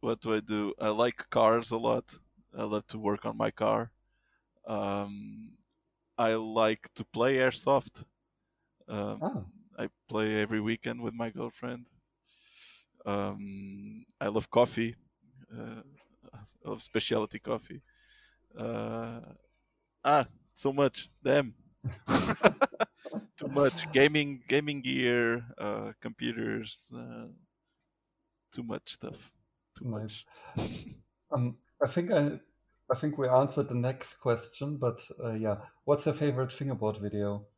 what 0.00 0.20
do 0.20 0.34
I 0.34 0.40
do? 0.40 0.74
I 0.80 0.88
like 0.90 1.30
cars 1.30 1.70
a 1.72 1.78
lot. 1.78 2.16
I 2.56 2.64
love 2.64 2.86
to 2.88 2.98
work 2.98 3.24
on 3.26 3.36
my 3.36 3.50
car. 3.50 3.92
Um, 4.66 5.58
I 6.18 6.34
like 6.34 6.92
to 6.94 7.04
play 7.04 7.36
airsoft. 7.36 8.04
Um, 8.88 9.22
Oh. 9.22 9.46
I 9.78 9.90
play 10.08 10.40
every 10.42 10.60
weekend 10.60 11.02
with 11.02 11.14
my 11.14 11.30
girlfriend. 11.30 11.88
Um, 13.04 14.04
I 14.20 14.28
love 14.28 14.50
coffee. 14.50 14.94
Uh, 15.52 15.82
I 16.34 16.68
love 16.68 16.82
specialty 16.82 17.38
coffee. 17.38 17.82
Uh, 18.56 19.20
ah, 20.04 20.28
so 20.54 20.72
much. 20.72 21.10
Damn. 21.22 21.54
Too 23.36 23.48
much 23.48 23.90
gaming, 23.92 24.42
gaming 24.48 24.80
gear, 24.82 25.46
uh, 25.58 25.92
computers. 26.00 26.90
Uh, 26.94 27.28
too 28.52 28.62
much 28.62 28.88
stuff. 28.92 29.32
Too 29.76 29.84
Nice. 29.84 30.24
much. 30.56 30.56
Um, 31.30 31.58
I 31.82 31.86
think 31.88 32.12
I, 32.12 32.40
I 32.92 32.94
think 32.94 33.18
we 33.18 33.26
answered 33.26 33.68
the 33.68 33.74
next 33.74 34.20
question, 34.20 34.76
but 34.76 35.10
uh, 35.18 35.32
yeah, 35.32 35.66
what's 35.82 36.06
your 36.06 36.14
favorite 36.14 36.52
fingerboard 36.52 36.98
video? 36.98 37.48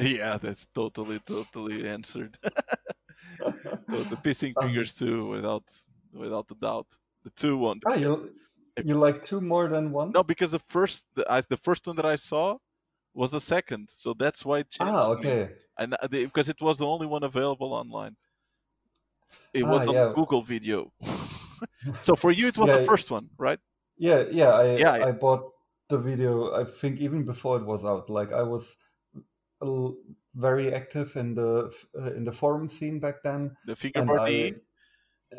Yeah, 0.00 0.38
that's 0.38 0.66
totally, 0.66 1.20
totally 1.20 1.88
answered. 1.88 2.38
so 3.90 4.04
the 4.04 4.16
pissing 4.16 4.56
Um, 4.56 4.58
fingers 4.58 4.94
too, 4.94 5.26
without, 5.28 5.64
without 6.12 6.50
a 6.50 6.54
doubt. 6.54 6.96
The 7.22 7.30
two 7.30 7.56
one. 7.56 7.82
Ah, 7.86 7.94
you 7.94 8.34
You 8.82 8.96
like 8.98 9.24
two 9.24 9.40
more 9.40 9.68
than 9.68 9.90
one? 9.90 10.14
No, 10.14 10.22
because 10.22 10.52
the 10.52 10.58
first 10.58 11.06
the, 11.14 11.30
I, 11.30 11.40
the 11.42 11.56
first 11.56 11.86
one 11.86 11.96
that 11.96 12.06
I 12.06 12.16
saw 12.16 12.58
was 13.14 13.30
the 13.30 13.40
second, 13.40 13.90
so 13.90 14.14
that's 14.14 14.44
why 14.44 14.60
it 14.60 14.70
changed. 14.70 14.94
Ah, 14.96 15.10
me. 15.12 15.18
okay. 15.18 15.58
and 15.78 15.94
uh, 15.94 16.06
the, 16.08 16.26
because 16.26 16.48
it 16.48 16.60
was 16.60 16.78
the 16.78 16.86
only 16.86 17.06
one 17.06 17.24
available 17.24 17.72
online. 17.74 18.16
It 19.54 19.62
Ah, 19.62 19.64
was 19.64 19.86
on 19.86 19.94
yeah. 19.94 20.12
Google 20.12 20.42
Video. 20.42 20.92
so 22.00 22.16
for 22.16 22.30
you, 22.30 22.48
it 22.48 22.58
was 22.58 22.68
Yeah, 22.68 22.76
the 22.76 22.78
first 22.78 23.10
one, 23.10 23.30
right? 23.38 23.60
Yeah, 23.96 24.24
yeah. 24.30 24.50
I 24.54 24.66
Yeah, 24.76 24.96
yeah. 24.96 25.06
I 25.08 25.12
bought 25.12 25.52
the 25.88 25.98
video. 25.98 26.52
I 26.54 26.64
think 26.64 27.00
even 27.00 27.24
before 27.24 27.58
it 27.58 27.64
was 27.64 27.84
out. 27.84 28.08
Like 28.10 28.32
I 28.32 28.42
was 28.42 28.76
very 30.34 30.72
active 30.72 31.16
in 31.16 31.34
the 31.34 31.72
uh, 31.96 32.12
in 32.14 32.24
the 32.24 32.32
forum 32.32 32.68
scene 32.68 33.00
back 33.00 33.22
then, 33.22 33.56
The 33.64 33.74
and 33.94 34.14
fingerboard 34.14 34.20
I 34.20 34.54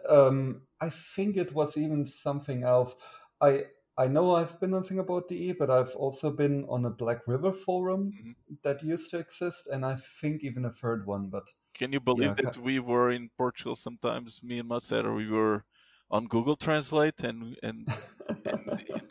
um 0.09 0.67
I 0.81 0.89
think 0.89 1.37
it 1.37 1.53
was 1.53 1.77
even 1.77 2.07
something 2.07 2.63
else. 2.63 2.95
I 3.41 3.67
I 3.97 4.07
know 4.07 4.35
I've 4.35 4.59
been 4.59 4.73
on 4.73 4.83
Fingerboard.de, 4.83 5.53
but 5.53 5.69
I've 5.71 5.95
also 5.95 6.31
been 6.31 6.65
on 6.69 6.85
a 6.85 6.91
Blackriver 6.91 7.53
forum 7.53 8.17
Mhm. 8.19 8.35
that 8.63 8.83
used 8.83 9.11
to 9.11 9.19
exist, 9.19 9.67
and 9.67 9.85
I 9.85 9.95
think 9.97 10.43
even 10.43 10.65
a 10.65 10.71
third 10.73 11.05
one. 11.07 11.29
But 11.29 11.45
Can 11.73 11.91
you 11.91 11.99
believe 11.99 12.35
Yeah, 12.41 12.51
that 12.51 12.57
we 12.57 12.79
were 12.79 13.11
in 13.11 13.29
Portugal 13.37 13.75
sometimes? 13.75 14.41
Me 14.41 14.59
and 14.59 14.69
Macera, 14.69 15.13
we 15.15 15.27
were 15.29 15.65
on 16.09 16.25
Google 16.27 16.55
Translate 16.55 17.21
and 17.21 17.57
and, 17.61 17.87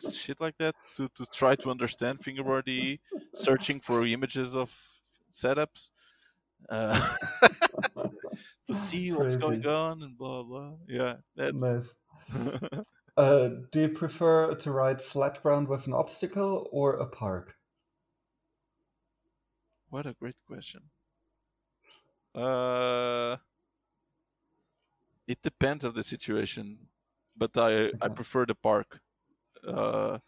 and, 0.03 0.13
shit 0.13 0.41
like 0.41 0.57
that 0.57 0.75
to, 0.95 1.09
to 1.15 1.25
try 1.33 1.55
to 1.55 1.69
understand 1.69 2.23
fingerboard 2.23 2.69
searching 3.33 3.79
for 3.79 4.05
images 4.05 4.55
of 4.55 4.75
setups. 5.31 5.91
Uh, 6.69 6.99
to 8.67 8.73
see 8.73 9.11
what's 9.11 9.35
going 9.35 9.65
on 9.65 10.01
and 10.01 10.17
blah 10.17 10.43
blah. 10.43 10.73
Yeah, 10.87 11.15
that. 11.35 11.55
nice. 11.55 11.93
Uh, 13.17 13.49
do 13.71 13.79
you 13.79 13.87
prefer 13.87 14.53
to 14.55 14.71
ride 14.71 15.01
flat 15.01 15.41
ground 15.41 15.69
with 15.69 15.87
an 15.87 15.93
obstacle 15.93 16.67
or 16.73 16.95
a 16.95 17.05
park? 17.05 17.55
What 19.89 20.05
a 20.05 20.11
great 20.11 20.35
question. 20.45 20.81
Uh, 22.35 23.37
it 25.25 25.41
depends 25.41 25.85
of 25.85 25.93
the 25.93 26.03
situation, 26.03 26.89
but 27.37 27.57
I 27.57 27.93
I 28.01 28.09
prefer 28.09 28.45
the 28.45 28.55
park. 28.55 28.99
Uh, 29.67 30.19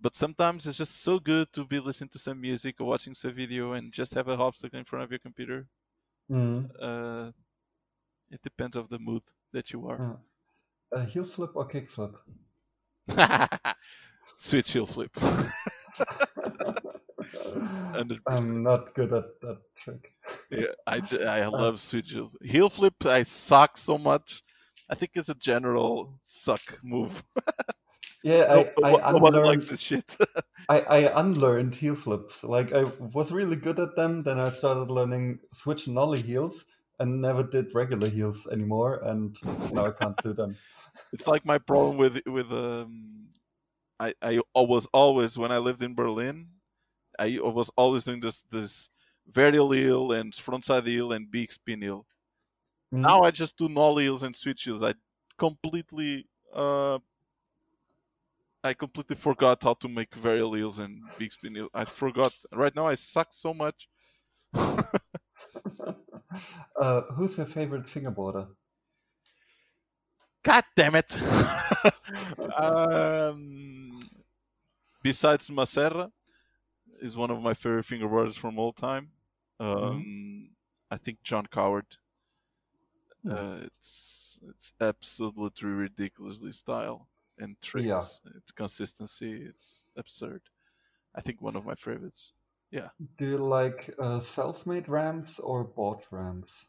but 0.00 0.16
sometimes 0.16 0.66
it's 0.66 0.78
just 0.78 1.02
so 1.02 1.20
good 1.20 1.52
to 1.52 1.64
be 1.64 1.78
listening 1.78 2.10
to 2.10 2.18
some 2.18 2.40
music 2.40 2.80
or 2.80 2.86
watching 2.86 3.14
some 3.14 3.32
video 3.32 3.72
and 3.72 3.92
just 3.92 4.14
have 4.14 4.28
a 4.28 4.36
obstacle 4.36 4.78
in 4.78 4.84
front 4.84 5.04
of 5.04 5.10
your 5.10 5.20
computer. 5.20 5.66
Mm. 6.30 6.70
Uh, 6.80 7.32
it 8.30 8.42
depends 8.42 8.74
of 8.74 8.88
the 8.88 8.98
mood 8.98 9.22
that 9.52 9.72
you 9.72 9.86
are. 9.88 10.18
A 10.92 11.04
heel 11.04 11.24
flip 11.24 11.50
or 11.54 11.66
kick 11.66 11.90
flip? 11.90 12.14
Switch 14.36 14.72
heel 14.72 14.86
flip. 14.86 15.12
100%. 15.12 15.52
I'm 18.26 18.62
not 18.62 18.94
good 18.94 19.12
at 19.12 19.40
that 19.40 19.58
trick. 19.76 20.12
Yeah, 20.50 20.66
I, 20.86 21.02
I 21.26 21.46
love 21.62 21.80
switch 21.80 22.10
heel. 22.10 22.32
Heel 22.42 22.70
flip, 22.70 22.94
I 23.06 23.22
suck 23.22 23.76
so 23.76 23.98
much. 23.98 24.42
I 24.90 24.94
think 24.94 25.12
it's 25.14 25.28
a 25.28 25.34
general 25.34 26.18
suck 26.22 26.78
move. 26.82 27.24
Yeah, 28.22 28.46
I, 28.48 28.54
no- 28.54 28.70
I 28.84 28.90
likes 28.92 29.24
unlearned 29.26 29.62
this 29.62 29.80
shit. 29.80 30.16
I, 30.68 30.80
I 30.80 31.20
unlearned 31.20 31.74
heel 31.74 31.94
flips. 31.94 32.44
Like 32.44 32.72
I 32.72 32.84
was 32.84 33.32
really 33.32 33.56
good 33.56 33.78
at 33.80 33.96
them, 33.96 34.22
then 34.22 34.38
I 34.38 34.50
started 34.50 34.90
learning 34.90 35.40
switch 35.52 35.86
and 35.86 35.96
nollie 35.96 36.22
heels 36.22 36.66
and 36.98 37.20
never 37.20 37.42
did 37.42 37.74
regular 37.74 38.08
heels 38.08 38.46
anymore 38.52 39.00
and 39.04 39.36
now 39.72 39.86
I 39.86 39.90
can't 39.90 40.16
do 40.22 40.32
them. 40.32 40.56
it's 41.12 41.26
like 41.26 41.44
my 41.44 41.58
problem 41.58 41.96
with 41.96 42.20
with 42.26 42.52
um 42.52 43.28
I 43.98 44.14
I 44.22 44.40
was 44.54 44.86
always 44.92 45.38
when 45.38 45.52
I 45.52 45.58
lived 45.58 45.82
in 45.82 45.94
Berlin, 45.94 46.48
I 47.18 47.38
was 47.42 47.70
always 47.76 48.04
doing 48.04 48.20
this 48.20 48.42
this 48.42 48.88
varial 49.30 49.74
heel 49.74 50.12
and 50.12 50.32
frontside 50.32 50.86
heel 50.86 51.12
and 51.12 51.30
big 51.30 51.52
spin 51.52 51.82
heel. 51.82 52.06
Mm. 52.92 53.00
Now 53.00 53.22
I 53.22 53.30
just 53.30 53.56
do 53.56 53.68
nollie 53.68 54.04
heels 54.04 54.22
and 54.22 54.34
switch 54.34 54.62
heels. 54.64 54.82
I 54.82 54.94
completely 55.38 56.26
uh 56.54 56.98
I 58.64 58.74
completely 58.74 59.16
forgot 59.16 59.60
how 59.62 59.74
to 59.74 59.88
make 59.88 60.10
varial 60.10 60.56
heels 60.56 60.78
and 60.78 61.02
big 61.18 61.32
spin. 61.32 61.68
I 61.74 61.84
forgot. 61.84 62.32
Right 62.52 62.74
now 62.74 62.86
I 62.86 62.94
suck 62.94 63.32
so 63.32 63.52
much. 63.52 63.88
uh, 64.54 64.82
who's 67.14 67.36
your 67.36 67.46
favorite 67.46 67.86
fingerboarder? 67.86 68.48
God 70.44 70.64
damn 70.76 70.96
it! 70.96 71.16
um, 72.56 74.00
besides 75.02 75.50
Macerra, 75.50 76.10
is 77.00 77.16
one 77.16 77.30
of 77.30 77.42
my 77.42 77.54
favorite 77.54 77.86
fingerboarders 77.86 78.38
from 78.38 78.58
all 78.58 78.72
time. 78.72 79.10
Um, 79.58 80.50
I 80.90 80.96
think 80.96 81.22
John 81.22 81.46
Coward. 81.46 81.86
Hmm. 83.24 83.32
Uh, 83.32 83.56
it's 83.64 84.40
it's 84.48 84.72
absolutely 84.80 85.68
ridiculously 85.68 86.52
style 86.52 87.08
and 87.42 87.60
tricks. 87.60 87.86
Yeah. 88.24 88.32
It's 88.38 88.52
consistency. 88.52 89.32
It's 89.50 89.84
absurd. 89.96 90.42
I 91.14 91.20
think 91.20 91.42
one 91.42 91.56
of 91.56 91.64
my 91.64 91.74
favorites. 91.74 92.32
Yeah. 92.70 92.88
Do 93.18 93.26
you 93.26 93.38
like 93.38 93.94
uh, 93.98 94.20
self-made 94.20 94.88
ramps 94.88 95.38
or 95.38 95.64
bought 95.64 96.06
ramps? 96.10 96.66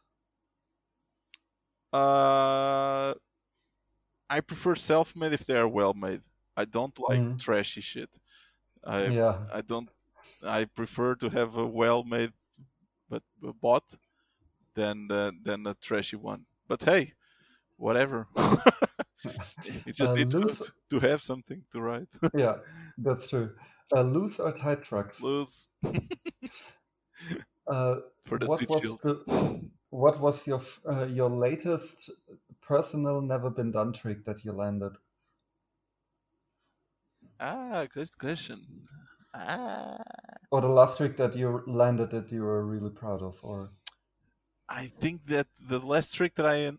Uh, 1.93 3.13
I 4.29 4.39
prefer 4.41 4.75
self-made 4.75 5.33
if 5.33 5.45
they 5.45 5.55
are 5.57 5.67
well-made. 5.67 6.21
I 6.57 6.65
don't 6.65 6.97
like 7.09 7.19
Mhm. 7.21 7.39
trashy 7.39 7.81
shit. 7.81 8.09
I 8.83 9.05
Yeah. 9.07 9.47
I 9.57 9.61
don't. 9.61 9.89
I 10.41 10.65
prefer 10.65 11.15
to 11.15 11.29
have 11.29 11.55
a 11.57 11.65
well-made, 11.65 12.33
but 13.09 13.23
but 13.41 13.59
bought, 13.61 13.93
than 14.75 15.11
uh, 15.11 15.31
than 15.45 15.67
a 15.67 15.73
trashy 15.75 16.17
one. 16.17 16.45
But 16.67 16.83
hey, 16.83 17.13
whatever. 17.77 18.27
you 19.85 19.93
just 19.93 20.13
Uh, 20.13 20.15
need 20.15 20.29
to, 20.31 20.39
loose- 20.39 20.71
to 20.89 20.99
have 20.99 21.21
something 21.21 21.63
to 21.71 21.81
write. 21.81 22.09
Yeah, 22.33 22.59
that's 22.97 23.29
true. 23.29 23.55
Uh, 23.95 24.01
loose 24.01 24.39
or 24.39 24.51
tight 24.53 24.83
trucks? 24.83 25.29
Lose 25.29 25.67
Uh, 27.67 28.01
for 28.25 28.37
the 28.39 28.47
what 28.47 28.67
was 28.67 28.97
the 29.03 29.69
what 29.89 30.19
was 30.19 30.47
your 30.47 30.61
uh, 30.89 31.05
your 31.05 31.29
latest 31.29 32.09
personal 32.61 33.21
never 33.21 33.49
been 33.49 33.71
done 33.71 33.93
trick 33.93 34.25
that 34.25 34.43
you 34.43 34.51
landed? 34.51 34.97
Ah, 37.39 37.85
good 37.85 38.17
question. 38.17 38.87
Ah, 39.33 40.03
Or 40.51 40.61
the 40.61 40.69
last 40.69 40.95
trick 40.95 41.17
that 41.17 41.35
you 41.35 41.63
landed 41.67 42.11
that 42.11 42.31
you 42.31 42.43
were 42.43 42.65
really 42.65 42.91
proud 42.91 43.21
of? 43.21 43.43
Or 43.43 43.71
I 44.69 44.87
think 44.87 45.25
that 45.27 45.47
the 45.59 45.79
last 45.79 46.13
trick 46.15 46.35
that 46.35 46.45
I 46.45 46.77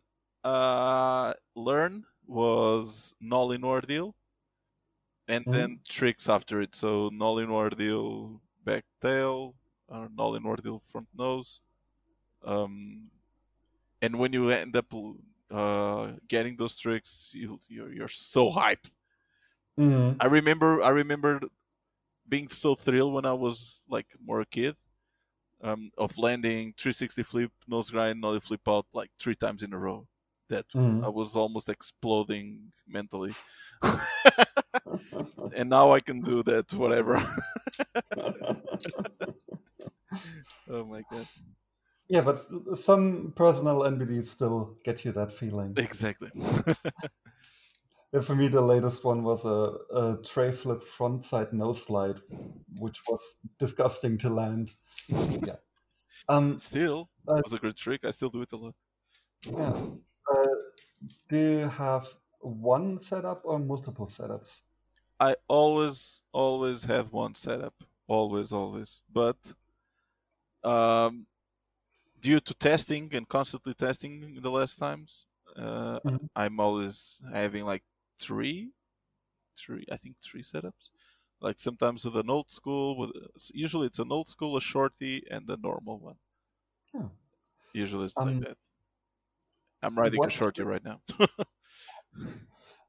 uh, 0.49 1.35
learned 1.55 2.05
was 2.27 3.15
nollie 3.21 3.57
inward 3.57 3.89
heel, 3.91 4.17
and 5.29 5.47
Mhm. 5.47 5.51
then 5.51 5.81
tricks 5.89 6.29
after 6.29 6.61
it. 6.61 6.75
So 6.75 7.09
nollie 7.13 7.45
inward 7.45 7.79
heel 7.79 8.41
back 8.63 8.85
tail, 9.01 9.55
or 9.89 10.09
nollie 10.09 10.39
inward 10.39 10.61
heel 10.63 10.81
front 10.87 11.09
nose. 11.15 11.61
Um, 12.45 13.11
and 14.03 14.19
when 14.19 14.33
you 14.33 14.51
end 14.51 14.77
up 14.77 14.93
uh, 15.51 16.15
getting 16.29 16.57
those 16.57 16.77
tricks, 16.79 17.33
you, 17.35 17.61
you're 17.69 17.93
you're 17.93 18.09
so 18.09 18.51
hyped. 18.51 18.93
Mhm. 19.77 20.21
I 20.21 20.27
remember 20.27 20.83
I 20.83 20.89
remember 20.91 21.41
being 22.29 22.49
so 22.49 22.75
thrilled 22.75 23.15
when 23.15 23.25
I 23.27 23.35
was 23.35 23.85
like 23.89 24.15
more 24.21 24.41
a 24.43 24.47
kid 24.47 24.77
um, 25.63 25.93
of 25.99 26.19
landing 26.19 26.75
360 26.79 27.23
flip, 27.23 27.53
nose 27.69 27.91
grind, 27.91 28.21
nollie 28.21 28.41
flip 28.41 28.69
out 28.69 28.87
like 28.95 29.11
three 29.19 29.37
times 29.37 29.63
in 29.63 29.73
a 29.75 29.79
row. 29.79 30.09
That 30.49 30.67
Mhm. 30.75 31.05
I 31.05 31.09
was 31.09 31.37
almost 31.37 31.69
exploding 31.69 32.73
mentally. 32.87 33.35
and 35.57 35.71
now 35.71 35.93
I 35.93 36.01
can 36.01 36.21
do 36.21 36.43
that 36.45 36.73
whatever. 36.75 37.15
oh 40.69 40.85
my 40.85 41.03
god. 41.11 41.27
yeah, 42.09 42.21
but 42.21 42.47
some 42.79 43.33
personal 43.37 43.81
NBDs 43.85 44.29
still 44.29 44.77
get 44.85 45.05
you 45.05 45.13
that 45.13 45.33
feeling. 45.33 45.75
Exactly. 45.77 46.31
For 48.23 48.37
me, 48.37 48.47
the 48.47 48.61
latest 48.61 49.03
one 49.05 49.25
was 49.25 49.45
a, 49.45 49.77
a 49.93 50.19
tre 50.23 50.53
flip 50.53 50.83
frontside 50.83 51.53
nose 51.53 51.83
slide, 51.83 52.21
which 52.79 53.03
was 53.09 53.21
disgusting 53.59 54.19
to 54.19 54.31
land. 54.31 54.73
yeah. 55.09 55.57
Um. 56.29 56.57
still 56.59 57.11
Uh, 57.27 57.41
was 57.43 57.55
a 57.55 57.59
good 57.59 57.77
trick. 57.77 58.05
I 58.05 58.13
still 58.13 58.31
do 58.31 58.43
it 58.43 58.53
a 58.53 58.57
lot. 58.57 58.75
Yeah. 59.47 59.75
Uh, 60.31 60.45
do 61.29 61.39
you 61.39 61.69
have 61.69 62.17
one 62.41 63.01
setup 63.01 63.43
or 63.45 63.59
multiple 63.59 64.07
setups? 64.07 64.63
I 65.19 65.35
always, 65.49 66.23
always 66.33 66.85
have 66.85 67.13
one 67.13 67.35
setup. 67.35 67.75
Always, 68.07 68.53
always. 68.53 69.03
But 69.13 69.55
um, 70.63 71.27
due 72.21 72.41
to 72.41 72.55
testing 72.55 73.15
and 73.15 73.29
constantly 73.29 73.75
testing 73.75 74.41
the 74.43 74.51
last 74.51 74.79
times, 74.79 75.27
uh, 75.57 76.01
Mhm. 76.05 76.29
I'm 76.37 76.61
always 76.61 77.23
having 77.33 77.65
like 77.65 77.85
three 78.19 78.73
three, 79.59 79.87
I 79.93 79.97
think 79.97 80.17
three 80.23 80.43
setups. 80.43 80.91
Like 81.41 81.59
sometimes 81.61 82.05
with 82.05 82.17
an 82.17 82.31
old 82.31 82.51
school, 82.51 82.97
with 82.99 83.13
usually 83.55 83.89
it's 83.89 84.01
an 84.01 84.13
old 84.13 84.29
school, 84.29 84.57
a 84.57 84.61
shorty, 84.63 85.25
and 85.31 85.49
a 85.51 85.57
normal 85.59 85.99
one. 86.01 86.19
Oh. 86.95 87.11
Usually 87.75 88.07
it's 88.07 88.17
Um, 88.17 88.39
like 88.39 88.39
that. 88.49 88.57
I'm 89.85 89.97
riding 89.99 90.25
a 90.25 90.27
what- 90.27 90.33
shorty 90.33 90.63
right 90.63 90.85
now. 90.85 91.01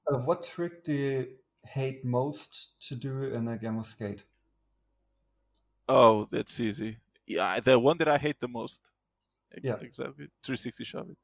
Uh, 0.07 0.17
what 0.19 0.43
trick 0.43 0.83
do 0.83 0.93
you 0.93 1.37
hate 1.63 2.03
most 2.05 2.79
to 2.87 2.95
do 2.95 3.23
in 3.23 3.47
a 3.47 3.57
game 3.57 3.77
of 3.77 3.85
skate? 3.85 4.25
oh, 5.87 6.27
that's 6.31 6.59
easy. 6.59 6.97
Yeah, 7.27 7.59
the 7.59 7.79
one 7.79 7.97
that 7.97 8.07
I 8.07 8.17
hate 8.17 8.39
the 8.39 8.47
most. 8.47 8.81
Yeah. 9.63 9.77
exactly. 9.81 10.29
360 10.43 10.83
shove 10.83 11.09
it. 11.11 11.17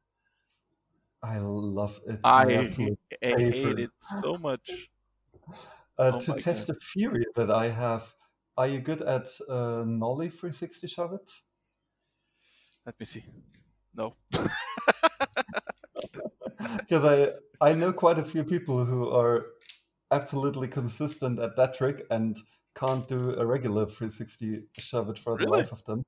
I 1.24 1.38
love 1.40 2.00
it. 2.08 2.20
I, 2.24 2.44
I 3.24 3.52
hate 3.52 3.80
it 3.80 3.92
so 4.02 4.38
much. 4.38 4.90
Uh, 5.98 6.12
Oh 6.14 6.20
to 6.20 6.32
my 6.32 6.38
test 6.38 6.68
the 6.68 6.74
theory 6.76 7.24
that 7.36 7.50
I 7.52 7.70
have, 7.70 8.16
are 8.58 8.68
you 8.68 8.80
good 8.82 9.02
at 9.02 9.28
uh, 9.48 9.84
nollie 9.86 10.30
360 10.30 10.88
shove 10.88 11.14
it? 11.14 11.32
Let 12.86 13.00
me 13.00 13.06
see. 13.06 13.24
No. 13.94 14.16
Because 16.78 17.06
I, 17.06 17.70
I 17.70 17.74
know 17.74 17.94
quite 17.94 18.20
a 18.20 18.24
few 18.24 18.44
people 18.44 18.86
who 18.86 19.10
are 19.10 19.46
absolutely 20.12 20.68
consistent 20.68 21.40
at 21.40 21.56
that 21.56 21.74
trick 21.74 22.06
and 22.12 22.38
can't 22.76 23.08
do 23.08 23.36
a 23.38 23.46
regular 23.46 23.86
360 23.86 24.64
shove 24.78 25.10
it 25.10 25.20
for 25.20 25.38
the 25.38 25.48
life 25.48 25.72
of 25.72 25.84
them. 25.86 26.04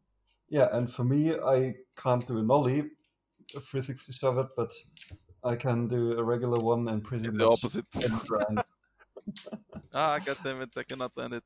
Yeah, 0.49 0.67
and 0.71 0.89
for 0.89 1.03
me, 1.03 1.33
I 1.33 1.75
can't 1.97 2.25
do 2.27 2.37
a 2.37 2.43
nollie 2.43 2.91
a 3.55 3.59
360 3.59 4.13
shove 4.13 4.37
it, 4.37 4.47
but 4.55 4.71
I 5.43 5.55
can 5.55 5.87
do 5.87 6.17
a 6.17 6.23
regular 6.23 6.59
one 6.59 6.87
and 6.87 7.03
pretty 7.03 7.27
It's 7.27 7.37
much 7.37 7.61
the 7.61 7.67
opposite. 7.67 7.85
ah, 9.93 10.19
god 10.19 10.37
damn 10.43 10.61
it! 10.61 10.69
I 10.77 10.83
cannot 10.83 11.15
land 11.17 11.33
it. 11.33 11.43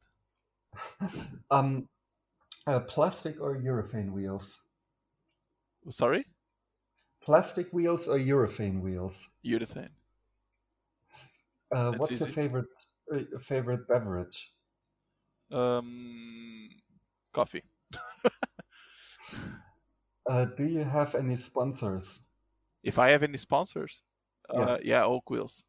um, 1.51 1.87
uh, 2.65 2.79
plastic 2.81 3.41
or 3.41 3.57
urethane 3.57 4.11
wheels? 4.11 4.61
Sorry, 5.89 6.25
Plastic 7.27 7.71
wheels 7.73 8.07
or 8.07 8.17
urethane 8.17 8.81
wheels? 8.81 9.27
urethane. 9.43 9.91
Uh, 11.71 11.91
what's 11.93 12.19
your 12.19 12.29
favorite 12.29 12.65
uh, 13.13 13.39
favorite 13.39 13.87
beverage? 13.87 14.53
Um, 15.51 16.69
coffee. 17.33 17.63
Uh, 20.29 20.45
do 20.45 20.65
you 20.67 20.83
have 20.83 21.15
any 21.15 21.37
sponsors? 21.37 22.19
If 22.83 22.97
I 22.97 23.09
have 23.09 23.23
any 23.23 23.37
sponsors, 23.37 24.03
Yeah. 24.51 24.59
uh, 24.59 24.77
yeah, 24.83 25.03
Oak 25.05 25.29
Wheels. 25.29 25.65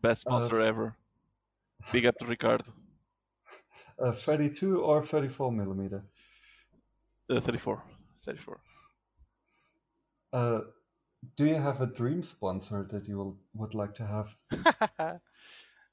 Best 0.00 0.20
Uh, 0.26 0.38
sponsor 0.38 0.60
ever. 0.60 0.96
Big 1.92 2.06
up 2.06 2.18
to 2.18 2.26
Ricardo. 2.26 2.72
Uh, 3.98 4.12
32 4.12 4.82
or 4.82 5.02
34 5.04 5.50
millimeter? 5.52 6.04
Uh, 7.28 7.40
34. 7.40 7.82
34. 8.22 8.60
Uh, 10.34 10.62
do 11.36 11.46
you 11.46 11.54
have 11.54 11.80
a 11.80 11.86
dream 11.86 12.24
sponsor 12.24 12.86
that 12.90 13.06
you 13.06 13.16
will, 13.16 13.38
would 13.54 13.72
like 13.72 13.94
to 13.94 14.04
have? 14.04 14.36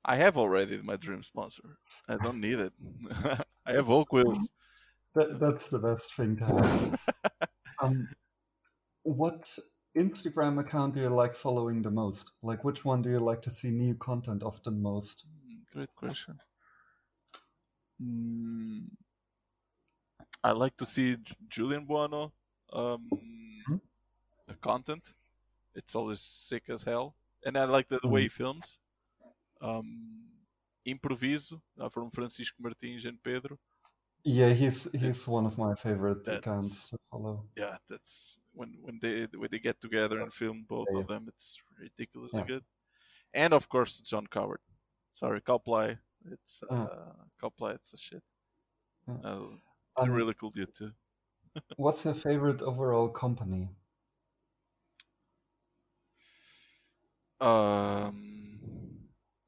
I 0.03 0.15
have 0.15 0.35
already 0.35 0.81
my 0.81 0.95
dream 0.95 1.21
sponsor. 1.21 1.77
I 2.09 2.17
don't 2.17 2.41
need 2.41 2.57
it. 2.57 2.73
I 3.67 3.73
have 3.73 3.91
Oak 3.91 4.11
Wheels. 4.11 4.51
That, 5.13 5.39
that's 5.39 5.69
the 5.69 5.77
best 5.77 6.15
thing 6.15 6.37
to 6.37 6.45
have. 6.45 6.99
um, 7.83 8.09
what 9.03 9.47
Instagram 9.95 10.59
account 10.59 10.95
do 10.95 11.01
you 11.01 11.09
like 11.09 11.35
following 11.35 11.83
the 11.83 11.91
most? 11.91 12.31
Like, 12.41 12.63
which 12.63 12.83
one 12.83 13.03
do 13.03 13.11
you 13.11 13.19
like 13.19 13.43
to 13.43 13.51
see 13.51 13.69
new 13.69 13.93
content 13.93 14.41
of 14.41 14.61
the 14.63 14.71
most? 14.71 15.23
Hmm, 15.23 15.59
Great 15.71 15.95
question. 15.95 16.39
Mm, 18.01 18.85
I 20.43 20.51
like 20.53 20.75
to 20.77 20.85
see 20.87 21.17
J- 21.17 21.35
Julian 21.47 21.85
Buono 21.85 22.33
um, 22.73 23.07
uh, 24.51 24.55
content. 24.61 25.13
It's 25.75 25.95
always 25.95 26.19
sick 26.19 26.63
as 26.69 26.83
hell, 26.83 27.15
and 27.45 27.57
I 27.57 27.63
like 27.65 27.87
the, 27.87 27.99
the 27.99 28.07
way 28.09 28.23
he 28.23 28.27
films. 28.29 28.79
Um, 29.61 30.27
Improviso 30.85 31.61
uh, 31.79 31.89
from 31.89 32.09
Francisco 32.11 32.55
Martins 32.59 33.05
and 33.05 33.21
Pedro. 33.23 33.57
Yeah, 34.23 34.49
he's 34.53 34.83
he's 34.91 35.03
It's- 35.03 35.27
one 35.27 35.45
of 35.45 35.57
my 35.57 35.75
favorite 35.75 36.27
accounts 36.27 36.89
to 36.89 36.97
follow. 37.09 37.45
Yeah, 37.57 37.77
that's 37.89 38.37
when 38.53 38.77
when 38.81 38.99
they 39.01 39.27
when 39.37 39.49
they 39.51 39.59
get 39.59 39.79
together 39.81 40.19
and 40.21 40.33
film 40.33 40.65
both 40.67 40.87
Yeah, 40.91 40.99
of 40.99 41.07
them. 41.07 41.25
It's 41.27 41.57
ridiculously 41.79 42.39
Yeah. 42.39 42.47
good. 42.47 42.63
And 43.33 43.53
of 43.53 43.67
course, 43.69 43.99
John 43.99 44.27
Coward. 44.27 44.59
Sorry, 45.13 45.41
Coplay. 45.41 45.97
It's 46.31 46.63
uh. 46.69 46.87
Coplay. 47.41 47.75
It's 47.75 47.93
a 47.93 47.97
shit. 47.97 48.23
Yeah. 49.07 49.17
Uh, 49.23 49.47
Um, 49.97 50.09
really 50.11 50.33
cool 50.33 50.51
dude 50.51 50.73
too. 50.73 50.91
What's 51.77 52.05
your 52.05 52.13
favorite 52.15 52.61
overall 52.61 53.09
company? 53.09 53.69
Um, 57.41 58.69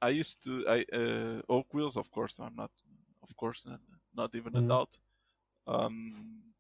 I 0.02 0.10
used 0.10 0.44
to 0.44 0.66
I 0.68 0.86
uh, 0.92 1.42
Oak 1.50 1.74
Wheels, 1.74 1.96
of 1.98 2.10
course. 2.12 2.40
I'm 2.40 2.56
not, 2.56 2.72
of 3.22 3.36
course, 3.38 3.66
not, 3.66 3.80
not 4.16 4.36
even 4.36 4.56
a 4.56 4.62
Mhm. 4.62 4.68
doubt. 4.68 4.98
Um, 5.68 6.54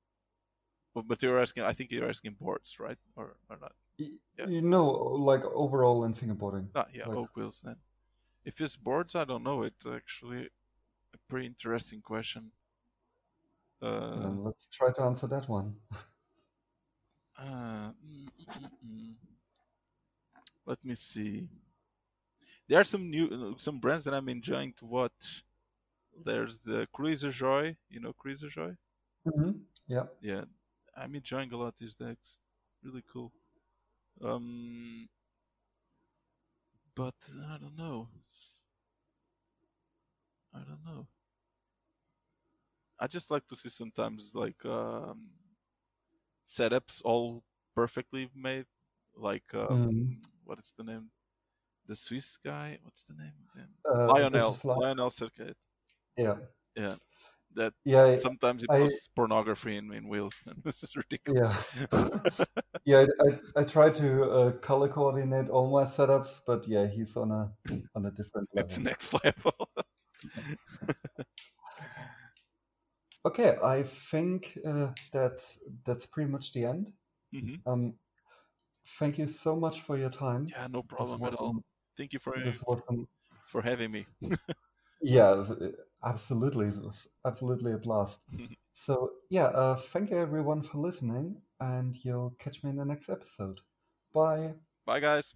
but, 0.94 1.08
but 1.08 1.22
you're 1.24 1.40
asking. 1.40 1.64
I 1.64 1.74
think 1.74 1.92
you're 1.92 2.10
asking 2.10 2.36
boards, 2.40 2.80
right? 2.80 3.00
Or 3.16 3.36
or 3.50 3.58
not? 3.60 3.74
Y- 4.00 4.20
Yeah. 4.38 4.48
You 4.48 4.62
know, 4.62 4.86
like 5.30 5.44
overall 5.46 6.06
in 6.06 6.14
fingerboarding. 6.14 6.70
Ah, 6.76 6.86
yeah, 6.94 7.08
Like- 7.08 7.18
Oak 7.18 7.36
Wheels. 7.36 7.62
Then, 7.62 7.78
if 8.46 8.62
it's 8.62 8.78
boards, 8.78 9.16
I 9.16 9.26
don't 9.26 9.44
know. 9.44 9.64
It's 9.64 9.86
actually 9.86 10.50
a 11.14 11.18
pretty 11.28 11.48
interesting 11.48 12.02
question. 12.02 12.52
Uh, 13.82 14.20
then 14.22 14.44
let's 14.44 14.68
try 14.68 14.92
to 14.94 15.02
answer 15.02 15.28
that 15.28 15.50
one. 15.50 15.76
Uh, 17.36 17.92
mm, 18.06 18.30
mm, 18.40 18.70
mm, 18.86 19.16
mm. 19.26 19.33
Let 20.66 20.84
me 20.84 20.96
see. 20.96 21.48
There 22.68 22.80
are 22.80 22.84
some 22.84 23.10
new 23.10 23.56
some 23.58 23.80
brands 23.80 24.04
that 24.06 24.14
I'm 24.14 24.30
enjoying 24.30 24.74
to 24.74 24.86
watch. 24.86 25.44
There's 26.26 26.60
the 26.60 26.88
Cruiser 26.94 27.32
Joy, 27.32 27.78
you 27.90 28.00
know 28.00 28.14
Cruiser 28.14 28.50
Joy. 28.50 28.76
hmm 29.26 29.52
Yeah. 29.88 30.06
Yeah, 30.22 30.46
I'm 30.96 31.16
enjoying 31.16 31.52
a 31.54 31.58
lot 31.58 31.76
these 31.78 31.96
decks. 31.96 32.38
Really 32.84 33.04
cool. 33.12 33.32
Um, 34.24 35.10
but 36.96 37.16
I 37.50 37.58
don't 37.60 37.76
know. 37.78 38.08
I 40.54 40.60
don't 40.60 40.84
know. 40.86 41.08
I 43.00 43.08
just 43.08 43.30
like 43.32 43.48
to 43.48 43.56
see 43.56 43.70
sometimes 43.70 44.34
like 44.34 44.64
um, 44.66 45.30
setups 46.46 47.02
all 47.04 47.44
perfectly 47.76 48.30
made. 48.36 48.66
Like 49.16 49.54
um, 49.54 49.92
Mhm. 49.96 50.22
What 50.46 50.60
is 50.60 50.74
the 50.78 50.84
name? 50.84 51.10
The 51.88 51.96
Swiss 51.96 52.38
guy. 52.38 52.80
What's 52.84 53.04
the 53.04 53.14
name? 53.14 53.34
of 53.50 53.60
him? 53.60 53.70
Uh, 53.90 54.08
Lionel. 54.14 54.52
this 54.52 54.60
is 54.60 54.66
like- 54.66 54.78
Lionel 54.78 55.10
Circuit. 55.10 55.58
yeah. 56.18 56.36
Yeah. 56.76 56.96
That 57.56 57.74
Yeah. 57.86 58.16
sometimes 58.16 58.62
he 58.64 58.68
I- 58.70 58.80
posts 58.80 59.10
pornography 59.16 59.78
in, 59.78 59.94
in 59.94 60.08
wheels. 60.08 60.34
this 60.64 60.82
is 60.84 60.96
ridiculous. 60.96 61.56
Yeah. 61.92 62.46
yeah. 62.86 63.06
I, 63.22 63.28
I, 63.28 63.62
I 63.62 63.64
try 63.64 63.90
to 63.92 64.24
uh, 64.32 64.52
color 64.54 64.88
coordinate 64.90 65.50
all 65.50 65.70
my 65.70 65.84
setups, 65.86 66.42
but 66.48 66.68
yeah, 66.68 66.88
he's 66.88 67.16
on 67.16 67.30
a 67.32 67.52
on 67.96 68.06
a 68.08 68.12
different 68.12 68.50
it's 68.56 68.78
level. 68.78 68.84
next 68.90 69.14
level. 69.24 69.54
Okay, 73.26 73.56
I 73.64 73.84
think 73.84 74.58
uh, 74.66 74.90
that's 75.14 75.58
that's 75.86 76.06
pretty 76.06 76.30
much 76.30 76.52
the 76.54 76.66
end. 76.66 76.92
hmm 77.32 77.56
Um, 77.66 77.94
thank 78.86 79.18
you 79.18 79.28
so 79.28 79.56
much 79.56 79.82
for 79.82 79.98
your 79.98 80.10
time. 80.10 80.48
Yeah, 80.50 80.68
no 80.68 80.84
problem 80.84 81.24
at 81.24 81.34
all. 81.36 81.50
an- 81.52 81.64
Thank 81.96 82.14
you 82.14 82.20
for 82.20 82.36
an, 82.36 82.54
for 83.48 83.62
having 83.62 83.92
me. 83.92 84.08
yeah, 85.02 85.44
absolutely, 86.04 86.68
it 86.68 86.82
was 86.82 87.08
absolutely 87.26 87.74
a 87.74 87.78
blast. 87.78 88.20
so 88.74 89.12
yeah, 89.30 89.46
uh, 89.46 89.76
thank 89.76 90.10
you 90.10 90.18
everyone 90.18 90.62
for 90.64 90.80
listening, 90.80 91.42
and 91.60 91.96
you'll 92.04 92.36
catch 92.40 92.64
me 92.64 92.72
in 92.72 92.78
the 92.78 92.86
next 92.86 93.10
episode. 93.10 93.60
Bye. 94.14 94.54
Bye, 94.86 95.00
guys. 95.00 95.34